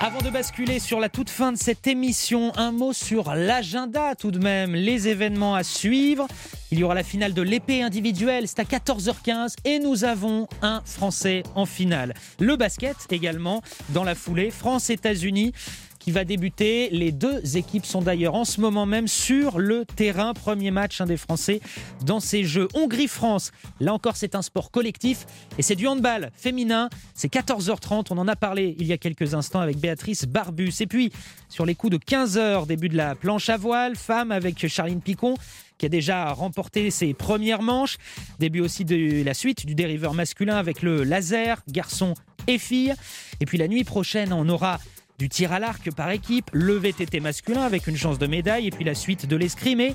Avant 0.02 0.22
de 0.22 0.30
basculer 0.30 0.78
sur 0.78 0.98
la 0.98 1.10
toute 1.10 1.28
fin 1.28 1.52
de 1.52 1.58
cette 1.58 1.86
émission, 1.86 2.56
un 2.56 2.72
mot 2.72 2.94
sur 2.94 3.34
l'agenda 3.34 4.14
tout 4.14 4.30
de 4.30 4.38
même, 4.38 4.74
les 4.74 5.08
événements 5.08 5.54
à 5.54 5.62
suivre. 5.62 6.26
Il 6.70 6.78
y 6.78 6.84
aura 6.84 6.94
la 6.94 7.02
finale 7.02 7.34
de 7.34 7.42
l'épée 7.42 7.82
individuelle, 7.82 8.48
c'est 8.48 8.60
à 8.60 8.64
14h15 8.64 9.56
et 9.66 9.78
nous 9.78 10.04
avons 10.04 10.48
un 10.62 10.80
Français 10.86 11.42
en 11.54 11.66
finale. 11.66 12.14
Le 12.38 12.56
basket 12.56 12.96
également 13.10 13.60
dans 13.90 14.02
la 14.02 14.14
foulée, 14.14 14.50
France-États-Unis 14.50 15.52
qui 16.00 16.10
va 16.10 16.24
débuter. 16.24 16.88
Les 16.90 17.12
deux 17.12 17.56
équipes 17.56 17.86
sont 17.86 18.02
d'ailleurs 18.02 18.34
en 18.34 18.44
ce 18.44 18.60
moment 18.60 18.86
même 18.86 19.06
sur 19.06 19.60
le 19.60 19.84
terrain. 19.84 20.34
Premier 20.34 20.72
match 20.72 21.00
des 21.02 21.16
Français 21.16 21.60
dans 22.04 22.18
ces 22.18 22.42
Jeux. 22.42 22.66
Hongrie-France, 22.74 23.52
là 23.78 23.94
encore 23.94 24.16
c'est 24.16 24.34
un 24.34 24.42
sport 24.42 24.72
collectif 24.72 25.26
et 25.58 25.62
c'est 25.62 25.76
du 25.76 25.86
handball 25.86 26.32
féminin. 26.34 26.88
C'est 27.14 27.32
14h30, 27.32 28.06
on 28.10 28.18
en 28.18 28.26
a 28.26 28.34
parlé 28.34 28.74
il 28.80 28.86
y 28.86 28.92
a 28.92 28.98
quelques 28.98 29.34
instants 29.34 29.60
avec 29.60 29.78
Béatrice 29.78 30.24
Barbus. 30.24 30.72
Et 30.80 30.86
puis 30.86 31.12
sur 31.48 31.66
les 31.66 31.76
coups 31.76 31.92
de 31.92 31.98
15h, 31.98 32.66
début 32.66 32.88
de 32.88 32.96
la 32.96 33.14
planche 33.14 33.48
à 33.48 33.56
voile, 33.56 33.94
femme 33.94 34.32
avec 34.32 34.66
Charline 34.66 35.00
Picon 35.00 35.36
qui 35.78 35.86
a 35.86 35.88
déjà 35.88 36.32
remporté 36.32 36.90
ses 36.90 37.14
premières 37.14 37.62
manches. 37.62 37.96
Début 38.38 38.60
aussi 38.60 38.84
de 38.84 39.24
la 39.24 39.32
suite 39.32 39.64
du 39.64 39.74
dériveur 39.74 40.12
masculin 40.12 40.56
avec 40.56 40.82
le 40.82 41.04
laser, 41.04 41.62
garçon 41.68 42.12
et 42.46 42.58
fille. 42.58 42.94
Et 43.40 43.46
puis 43.46 43.56
la 43.56 43.66
nuit 43.66 43.84
prochaine, 43.84 44.34
on 44.34 44.46
aura 44.50 44.78
du 45.20 45.28
tir 45.28 45.52
à 45.52 45.58
l'arc 45.58 45.90
par 45.90 46.10
équipe, 46.10 46.50
le 46.54 46.72
VTT 46.72 47.20
masculin 47.20 47.60
avec 47.60 47.86
une 47.86 47.96
chance 47.96 48.18
de 48.18 48.26
médaille 48.26 48.68
et 48.68 48.70
puis 48.70 48.84
la 48.84 48.94
suite 48.94 49.26
de 49.26 49.36
l'escrimé. 49.36 49.94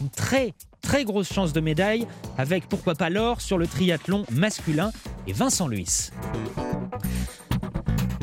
Une 0.00 0.10
très 0.10 0.52
très 0.82 1.04
grosse 1.04 1.32
chance 1.32 1.52
de 1.52 1.60
médaille 1.60 2.08
avec 2.38 2.68
pourquoi 2.68 2.96
pas 2.96 3.08
l'or 3.08 3.40
sur 3.40 3.56
le 3.56 3.68
triathlon 3.68 4.24
masculin 4.32 4.90
et 5.28 5.32
Vincent 5.32 5.68
Luis. 5.68 6.10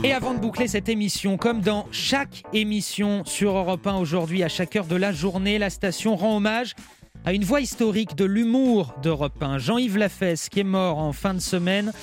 Et 0.04 0.12
avant 0.12 0.34
de 0.34 0.40
boucler 0.40 0.68
cette 0.68 0.90
émission, 0.90 1.38
comme 1.38 1.62
dans 1.62 1.88
chaque 1.94 2.44
émission 2.52 3.24
sur 3.24 3.56
Europe 3.56 3.88
1 3.88 3.96
aujourd'hui, 3.96 4.44
à 4.44 4.50
chaque 4.50 4.76
heure 4.76 4.88
de 4.88 4.98
la 4.98 5.14
journée, 5.14 5.58
la 5.58 5.70
station 5.70 6.18
rend 6.18 6.36
hommage 6.36 6.76
à 7.24 7.32
une 7.32 7.46
voix 7.46 7.62
historique 7.62 8.16
de 8.16 8.26
l'humour 8.26 8.94
d'Europe 9.02 9.42
1, 9.42 9.58
Jean-Yves 9.58 9.98
Lafesse, 9.98 10.50
qui 10.50 10.60
est 10.60 10.66
mort 10.66 10.98
en 10.98 11.14
fin 11.14 11.34
de 11.34 11.40
semaine 11.40 11.94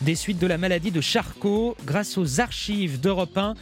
des 0.00 0.14
suites 0.16 0.38
de 0.38 0.46
la 0.46 0.58
maladie 0.58 0.90
de 0.90 1.00
Charcot. 1.00 1.76
Grâce 1.84 2.18
aux 2.18 2.40
archives 2.40 3.00
d'Europe 3.00 3.36
1, 3.36 3.54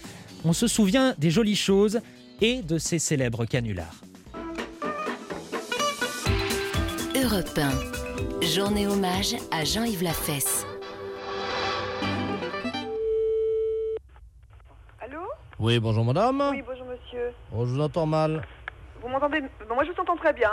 on 0.44 0.52
se 0.52 0.66
souvient 0.66 1.14
des 1.18 1.30
jolies 1.30 1.56
choses 1.56 2.00
et 2.40 2.62
de 2.62 2.78
ses 2.78 2.98
célèbres 2.98 3.44
canulars. 3.44 4.00
Europe 7.14 7.58
1. 8.40 8.46
Journée 8.46 8.86
hommage 8.86 9.36
à 9.50 9.64
Jean-Yves 9.64 10.02
Lafesse. 10.02 10.66
Allô 15.00 15.20
Oui, 15.58 15.78
bonjour 15.78 16.04
madame. 16.04 16.42
Oui, 16.50 16.62
bonjour 16.66 16.86
monsieur. 16.86 17.32
Oh, 17.54 17.66
je 17.66 17.72
vous 17.72 17.80
entends 17.80 18.06
mal. 18.06 18.42
Vous 19.02 19.08
m'entendez? 19.08 19.40
Bon, 19.68 19.74
Moi 19.74 19.84
je 19.84 19.90
vous 19.92 20.00
entends 20.00 20.16
très 20.16 20.32
bien. 20.32 20.50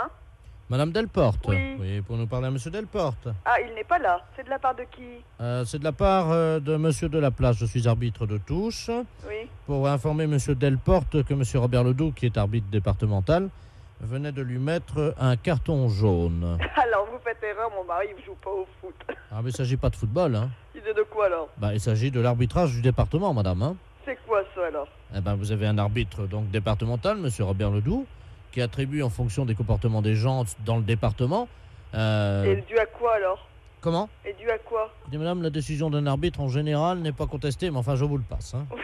Madame 0.70 0.92
Delporte. 0.92 1.46
Oui. 1.48 2.02
pour 2.06 2.16
nous 2.18 2.26
parler 2.26 2.48
à 2.48 2.50
monsieur 2.50 2.70
Delporte. 2.70 3.28
Ah, 3.46 3.54
il 3.66 3.74
n'est 3.74 3.84
pas 3.84 3.98
là. 3.98 4.20
C'est 4.36 4.44
de 4.44 4.50
la 4.50 4.58
part 4.58 4.74
de 4.74 4.82
qui 4.82 5.02
Euh, 5.40 5.64
C'est 5.64 5.78
de 5.78 5.84
la 5.84 5.92
part 5.92 6.30
euh, 6.30 6.60
de 6.60 6.76
monsieur 6.76 7.08
Delaplace. 7.08 7.56
Je 7.56 7.64
suis 7.66 7.88
arbitre 7.88 8.26
de 8.26 8.36
touche. 8.36 8.90
Oui. 9.26 9.48
Pour 9.66 9.88
informer 9.88 10.26
monsieur 10.26 10.54
Delporte 10.54 11.22
que 11.24 11.32
monsieur 11.32 11.58
Robert 11.60 11.84
Ledoux, 11.84 12.12
qui 12.12 12.26
est 12.26 12.36
arbitre 12.36 12.66
départemental, 12.70 13.48
venait 14.00 14.30
de 14.32 14.42
lui 14.42 14.58
mettre 14.58 15.14
un 15.18 15.36
carton 15.36 15.88
jaune. 15.88 16.58
Alors 16.76 17.06
vous 17.10 17.18
faites 17.24 17.42
erreur, 17.42 17.70
mon 17.74 17.84
mari 17.84 18.08
ne 18.18 18.22
joue 18.22 18.36
pas 18.42 18.50
au 18.50 18.66
foot. 18.80 18.94
Ah, 19.32 19.36
mais 19.36 19.44
il 19.44 19.46
ne 19.46 19.50
s'agit 19.52 19.76
pas 19.78 19.88
de 19.88 19.96
football. 19.96 20.36
Hein. 20.36 20.50
Il 20.74 20.86
est 20.86 20.94
de 20.94 21.02
quoi 21.02 21.26
alors? 21.26 21.48
Bah, 21.56 21.72
il 21.72 21.80
s'agit 21.80 22.10
de 22.10 22.20
l'arbitrage 22.20 22.72
du 22.72 22.82
département, 22.82 23.32
madame. 23.32 23.62
Hein. 23.62 23.76
C'est 24.04 24.18
quoi 24.26 24.42
ça 24.54 24.66
alors? 24.66 24.86
Eh 25.16 25.20
ben, 25.20 25.34
vous 25.34 25.50
avez 25.50 25.66
un 25.66 25.78
arbitre 25.78 26.26
donc 26.26 26.50
départemental, 26.50 27.16
monsieur 27.16 27.44
Robert 27.44 27.70
Ledoux, 27.70 28.06
qui 28.52 28.60
attribue 28.62 29.02
en 29.02 29.10
fonction 29.10 29.44
des 29.44 29.54
comportements 29.54 30.02
des 30.02 30.14
gens 30.14 30.44
dans 30.64 30.76
le 30.76 30.82
département. 30.82 31.48
euh, 31.94 32.44
Et 32.56 32.62
dû 32.62 32.78
à 32.78 32.86
quoi 32.86 33.14
alors? 33.16 33.46
Comment? 33.80 34.08
Et 34.24 34.32
dû 34.34 34.50
à 34.50 34.58
quoi? 34.58 34.92
Écoutez, 35.02 35.18
madame, 35.18 35.42
la 35.42 35.50
décision 35.50 35.88
d'un 35.90 36.06
arbitre 36.06 36.40
en 36.40 36.48
général 36.48 36.98
n'est 36.98 37.12
pas 37.12 37.26
contestée, 37.26 37.70
mais 37.70 37.76
enfin, 37.78 37.94
je 37.96 38.04
vous 38.04 38.16
le 38.16 38.24
passe. 38.24 38.54
hein. 38.54 38.66
Oui. 38.74 38.80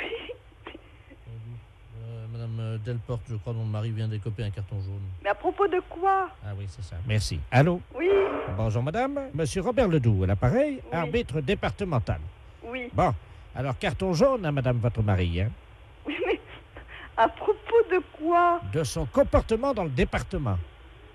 Euh, 0.68 2.26
madame 2.32 2.56
euh, 2.60 2.78
Delporte, 2.78 3.22
je 3.28 3.36
crois, 3.36 3.52
mon 3.52 3.64
mari 3.64 3.90
vient 3.90 4.08
d'écoper 4.08 4.44
un 4.44 4.50
carton 4.50 4.76
jaune. 4.80 5.00
Mais 5.22 5.30
à 5.30 5.34
propos 5.34 5.66
de 5.66 5.80
quoi? 5.88 6.28
Ah 6.44 6.50
oui, 6.56 6.66
c'est 6.68 6.82
ça. 6.84 6.96
Merci. 7.06 7.40
Allô? 7.50 7.80
Oui, 7.94 8.08
Bonjour, 8.56 8.82
madame. 8.82 9.18
Monsieur 9.34 9.62
Robert 9.62 9.88
Ledoux, 9.88 10.22
à 10.24 10.26
l'appareil, 10.26 10.74
Oui. 10.84 10.98
arbitre 10.98 11.40
départemental. 11.40 12.20
oui. 12.68 12.88
Bon, 12.92 13.12
alors, 13.56 13.76
carton 13.78 14.12
jaune 14.12 14.44
à 14.46 14.52
madame 14.52 14.78
votre 14.78 15.02
mari, 15.02 15.40
hein, 15.40 15.50
Oui, 16.06 16.14
mais 16.26 16.38
à 17.16 17.28
propos 17.28 17.63
de 17.90 18.00
quoi 18.18 18.60
de 18.72 18.84
son 18.84 19.06
comportement 19.06 19.72
dans 19.74 19.84
le 19.84 19.90
département. 19.90 20.56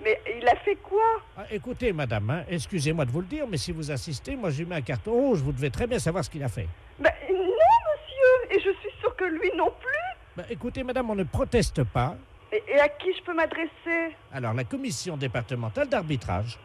Mais 0.04 0.20
il 0.40 0.48
a 0.48 0.56
fait 0.58 0.76
quoi 0.78 1.04
Ah, 1.38 1.44
écoutez, 1.52 1.92
madame, 1.92 2.30
hein, 2.30 2.44
excusez-moi 2.50 3.04
de 3.06 3.12
vous 3.12 3.20
le 3.20 3.28
dire, 3.28 3.46
mais 3.48 3.58
si 3.58 3.72
vous 3.74 3.92
insistez, 3.92 4.36
moi, 4.38 4.50
lui 4.50 4.64
mets 4.66 4.76
un 4.76 4.82
carton 4.82 5.12
rouge. 5.12 5.40
Vous 5.42 5.52
devez 5.52 5.70
très 5.70 5.88
bien 5.88 6.00
savoir 6.00 6.24
ce 6.24 6.30
qu'il 6.30 6.42
a 6.44 6.48
fait. 6.48 6.68
Ben 7.00 7.12
non, 7.30 7.36
monsieur. 7.36 8.56
Et 8.56 8.60
je 8.62 8.70
suis 8.80 8.98
sûre 9.02 9.14
que 9.18 9.26
lui 9.26 9.52
non 9.58 9.72
plus. 9.80 10.18
Bah, 10.38 10.44
écoutez, 10.50 10.84
madame, 10.84 11.10
on 11.10 11.16
ne 11.16 11.24
proteste 11.26 11.84
pas. 11.84 12.16
Et, 12.54 12.64
et 12.70 12.80
à 12.80 12.88
qui 12.88 13.14
je 13.14 13.22
peux 13.24 13.34
m'adresser? 13.34 14.16
Alors, 14.32 14.54
la 14.54 14.64
commission 14.64 15.18
départementale 15.18 15.90
d'arbitrage. 15.90 16.58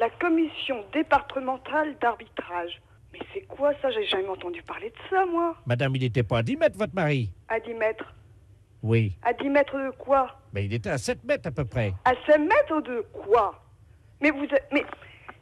La 0.00 0.10
commission 0.10 0.84
départementale 0.92 1.96
d'arbitrage. 2.00 2.82
Mais 3.12 3.20
c'est 3.32 3.42
quoi 3.42 3.70
ça? 3.80 3.92
J'ai 3.92 4.06
jamais 4.06 4.26
entendu 4.28 4.60
parler 4.62 4.90
de 4.90 4.96
ça, 5.08 5.24
moi. 5.24 5.54
Madame, 5.66 5.94
il 5.94 6.02
n'était 6.02 6.24
pas 6.24 6.38
à 6.38 6.42
10 6.42 6.56
mètres, 6.56 6.76
votre 6.76 6.94
mari? 6.96 7.30
À 7.48 7.60
10 7.60 7.72
mètres. 7.74 8.12
Oui. 8.84 9.16
À 9.22 9.32
10 9.32 9.48
mètres 9.48 9.78
de 9.78 9.90
quoi? 9.96 10.26
Mais 10.52 10.66
il 10.66 10.74
était 10.74 10.90
à 10.90 10.98
7 10.98 11.24
mètres 11.24 11.48
à 11.48 11.50
peu 11.50 11.64
près. 11.64 11.94
À 12.04 12.12
5 12.26 12.36
mètres 12.38 12.82
de 12.82 13.02
quoi? 13.14 13.58
Mais 14.20 14.30
vous 14.30 14.44
êtes... 14.44 14.68
Mais 14.74 14.84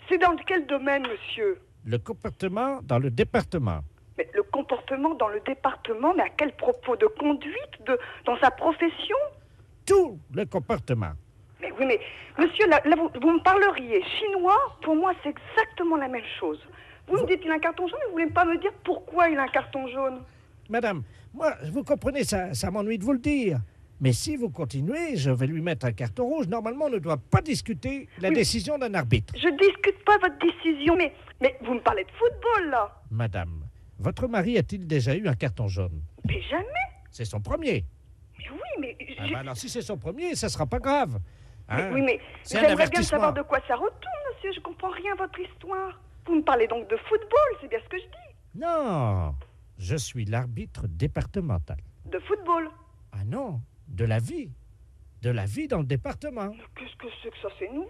c'est 0.08 0.18
dans 0.18 0.36
quel 0.46 0.64
domaine, 0.64 1.02
monsieur? 1.08 1.58
Le 1.84 1.98
comportement 1.98 2.80
dans 2.82 3.00
le 3.00 3.10
département. 3.10 3.80
Mais 4.16 4.28
le 4.32 4.44
comportement 4.44 5.14
dans 5.16 5.26
le 5.26 5.40
département, 5.40 6.14
mais 6.14 6.22
à 6.22 6.28
quel 6.28 6.52
propos 6.54 6.94
De 6.94 7.06
conduite 7.18 7.84
de, 7.84 7.98
Dans 8.26 8.38
sa 8.38 8.52
profession? 8.52 9.16
Tout 9.86 10.20
le 10.32 10.44
comportement. 10.44 11.10
Mais 11.60 11.72
oui, 11.80 11.86
mais 11.86 12.00
monsieur, 12.38 12.68
là, 12.68 12.80
là, 12.84 12.94
vous, 12.94 13.10
vous 13.20 13.32
me 13.32 13.42
parleriez 13.42 14.04
chinois, 14.04 14.58
pour 14.82 14.94
moi 14.94 15.14
c'est 15.24 15.30
exactement 15.30 15.96
la 15.96 16.06
même 16.06 16.22
chose. 16.38 16.60
Vous 17.08 17.16
me 17.16 17.26
dites 17.26 17.40
qu'il 17.40 17.50
a 17.50 17.54
un 17.54 17.58
carton 17.58 17.88
jaune, 17.88 17.98
mais 18.02 18.06
vous 18.06 18.12
voulez 18.12 18.30
pas 18.30 18.44
me 18.44 18.56
dire 18.58 18.72
pourquoi 18.84 19.28
il 19.30 19.38
a 19.38 19.42
un 19.42 19.48
carton 19.48 19.88
jaune? 19.88 20.22
Madame, 20.68 21.02
moi, 21.34 21.54
vous 21.70 21.84
comprenez, 21.84 22.24
ça, 22.24 22.54
ça 22.54 22.70
m'ennuie 22.70 22.98
de 22.98 23.04
vous 23.04 23.12
le 23.12 23.18
dire. 23.18 23.60
Mais 24.00 24.12
si 24.12 24.36
vous 24.36 24.50
continuez, 24.50 25.16
je 25.16 25.30
vais 25.30 25.46
lui 25.46 25.60
mettre 25.62 25.86
un 25.86 25.92
carton 25.92 26.24
rouge. 26.24 26.48
Normalement, 26.48 26.86
on 26.86 26.90
ne 26.90 26.98
doit 26.98 27.18
pas 27.18 27.40
discuter 27.40 28.08
la 28.18 28.30
Oui. 28.30 28.34
décision 28.34 28.76
d'un 28.76 28.92
arbitre. 28.94 29.32
Je 29.36 29.48
discute 29.56 30.04
pas 30.04 30.18
votre 30.18 30.38
décision, 30.40 30.96
mais, 30.96 31.12
mais 31.40 31.56
vous 31.64 31.74
me 31.74 31.80
parlez 31.80 32.02
de 32.04 32.10
football 32.10 32.70
là 32.70 33.00
Madame, 33.10 33.64
votre 34.00 34.26
mari 34.26 34.58
a-t-il 34.58 34.86
déjà 34.88 35.14
eu 35.14 35.28
un 35.28 35.34
carton 35.34 35.68
jaune? 35.68 36.02
Mais 36.26 36.40
jamais 36.42 36.66
C'est 37.12 37.24
son 37.24 37.40
premier. 37.40 37.84
Mais 38.38 38.44
oui, 38.50 38.58
mais... 38.80 38.96
Ah 39.18 39.26
bah 39.32 39.38
alors, 39.40 39.56
si 39.56 39.68
c'est 39.68 39.82
son 39.82 39.96
premier, 39.98 40.34
ça 40.34 40.48
sera 40.48 40.66
pas 40.66 40.80
grave. 40.80 41.20
mais 41.68 41.74
Hein? 41.82 41.90
oui, 41.92 42.02
mais 42.02 42.18
j'aimerais 42.50 42.88
bien 42.88 43.02
savoir 43.02 43.32
de 43.32 43.42
quoi 43.42 43.60
ça 43.68 43.76
retourne, 43.76 44.22
monsieur. 44.34 44.50
Je 44.52 44.60
comprends 44.60 44.90
rien 44.90 45.12
à 45.12 45.16
votre 45.26 45.38
histoire. 45.38 46.00
Vous 46.26 46.34
me 46.34 46.42
parlez 46.42 46.66
donc 46.66 46.88
de 46.90 46.96
football, 47.08 47.50
c'est 47.60 47.68
bien 47.68 47.78
ce 47.84 47.88
que 47.88 47.98
je 47.98 48.02
dis. 48.02 48.60
Non, 48.64 49.34
je 49.78 49.96
suis 49.96 50.24
l'arbitre 50.24 50.86
départemental. 50.88 51.78
De 52.06 52.18
football. 52.20 52.68
Ah 53.12 53.24
non, 53.24 53.60
de 53.88 54.04
la 54.04 54.18
vie. 54.18 54.50
De 55.22 55.30
la 55.30 55.44
vie 55.46 55.68
dans 55.68 55.78
le 55.78 55.84
département. 55.84 56.50
Qu'est-ce 56.76 56.96
que 56.96 57.06
c'est 57.22 57.30
que 57.30 57.36
ça? 57.42 57.48
C'est 57.58 57.72
nouveau? 57.72 57.88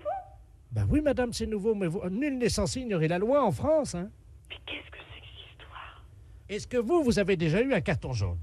Ben 0.71 0.87
oui, 0.89 1.01
madame, 1.01 1.33
c'est 1.33 1.47
nouveau, 1.47 1.75
mais 1.75 1.87
vous- 1.87 2.09
nul 2.09 2.39
n'est 2.39 2.49
censé 2.49 2.81
ignorer 2.81 3.09
la 3.09 3.19
loi 3.19 3.43
en 3.45 3.53
France. 3.53 3.95
Hein. 3.95 4.11
Mais 4.51 4.57
qu'est-ce 4.67 4.91
que 4.91 4.99
c'est 5.15 5.21
que 5.21 5.27
cette 5.27 5.51
histoire? 5.53 6.03
Est-ce 6.49 6.67
que 6.67 6.77
vous, 6.79 7.03
vous 7.03 7.19
avez 7.19 7.37
déjà 7.37 7.61
eu 7.61 7.73
un 7.75 7.81
carton 7.81 8.13
jaune? 8.13 8.39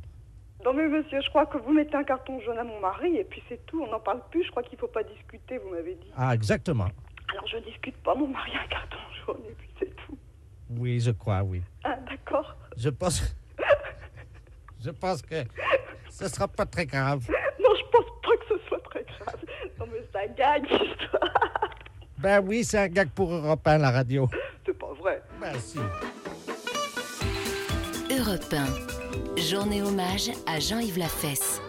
Non 0.65 0.73
mais 0.73 0.87
monsieur, 0.89 1.21
je 1.21 1.29
crois 1.29 1.45
que 1.45 1.57
vous 1.57 1.71
mettez 1.71 1.95
un 1.95 2.03
carton 2.03 2.37
jaune 2.41 2.57
à 2.57 2.65
mon 2.65 2.79
mari 2.81 3.15
et 3.15 3.23
puis 3.23 3.41
c'est 3.47 3.65
tout, 3.65 3.81
on 3.81 3.89
n'en 3.89 3.99
parle 4.01 4.21
plus. 4.29 4.43
Je 4.43 4.51
crois 4.51 4.61
qu'il 4.61 4.77
faut 4.77 4.89
pas 4.89 5.03
discuter, 5.03 5.57
vous 5.57 5.69
m'avez 5.69 5.95
dit. 5.95 6.11
Ah, 6.17 6.35
exactement. 6.35 6.89
Alors 7.31 7.47
je 7.47 7.57
discute 7.59 7.95
pas, 8.03 8.13
mon 8.13 8.27
mari 8.27 8.51
a 8.57 8.63
un 8.63 8.67
carton 8.67 8.97
jaune 9.25 9.41
et 9.49 9.53
puis 9.53 9.69
c'est 9.79 9.95
tout. 9.95 10.17
Oui, 10.71 10.99
je 10.99 11.11
crois, 11.11 11.43
oui. 11.43 11.61
Ah 11.85 11.95
d'accord. 12.09 12.57
Je 12.79 12.89
pense. 12.89 13.21
je 14.83 14.89
pense 14.89 15.21
que 15.21 15.43
ce 16.09 16.29
sera 16.29 16.47
pas 16.47 16.65
très 16.65 16.85
grave. 16.85 17.25
Non, 17.29 17.69
je 17.75 17.83
pense 17.91 18.05
pas 18.23 18.37
que 18.37 18.57
ce 18.57 18.67
soit 18.67 18.79
très 18.89 19.03
grave. 19.03 19.39
Non 19.77 19.85
mais 19.91 20.01
ça 20.13 20.25
gagne 20.27 20.63
l'histoire. 20.63 21.69
Ben 22.17 22.41
oui, 22.41 22.63
c'est 22.63 22.77
un 22.77 22.87
gag 22.87 23.09
pour 23.09 23.33
Europe 23.33 23.67
1, 23.67 23.77
la 23.79 23.91
radio. 23.91 24.29
C'est 24.65 24.77
pas 24.77 24.93
vrai. 24.93 25.21
Ben 25.41 25.59
si. 25.59 25.79
Europe 28.09 28.53
1. 29.37 29.41
Journée 29.41 29.81
hommage 29.81 30.31
à 30.47 30.59
Jean-Yves 30.59 30.99
Lafesse. 30.99 31.61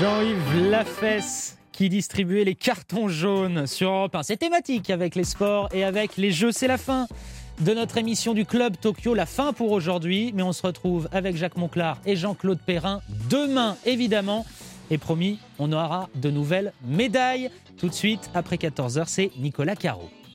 Jean-Yves 0.00 0.70
Lafesse 0.70 1.58
qui 1.72 1.88
distribuait 1.88 2.44
les 2.44 2.54
cartons 2.54 3.08
jaunes 3.08 3.66
sur 3.66 3.90
Europe 3.90 4.14
1. 4.14 4.22
C'est 4.24 4.36
thématique 4.36 4.90
avec 4.90 5.14
les 5.14 5.24
sports 5.24 5.68
et 5.72 5.84
avec 5.84 6.16
les 6.16 6.32
jeux. 6.32 6.52
C'est 6.52 6.66
la 6.66 6.78
fin 6.78 7.06
de 7.60 7.74
notre 7.74 7.98
émission 7.98 8.34
du 8.34 8.44
Club 8.44 8.76
Tokyo. 8.80 9.14
La 9.14 9.26
fin 9.26 9.52
pour 9.52 9.72
aujourd'hui. 9.72 10.32
Mais 10.34 10.42
on 10.42 10.52
se 10.52 10.66
retrouve 10.66 11.08
avec 11.12 11.36
Jacques 11.36 11.56
Monclar 11.56 11.98
et 12.06 12.16
Jean-Claude 12.16 12.58
Perrin 12.64 13.00
demain, 13.28 13.76
évidemment. 13.84 14.46
Et 14.90 14.98
promis, 14.98 15.38
on 15.58 15.72
aura 15.72 16.08
de 16.14 16.30
nouvelles 16.30 16.72
médailles. 16.86 17.50
Tout 17.76 17.88
de 17.88 17.94
suite, 17.94 18.30
après 18.34 18.56
14h, 18.56 19.04
c'est 19.06 19.30
Nicolas 19.38 19.76
Caro. 19.76 20.08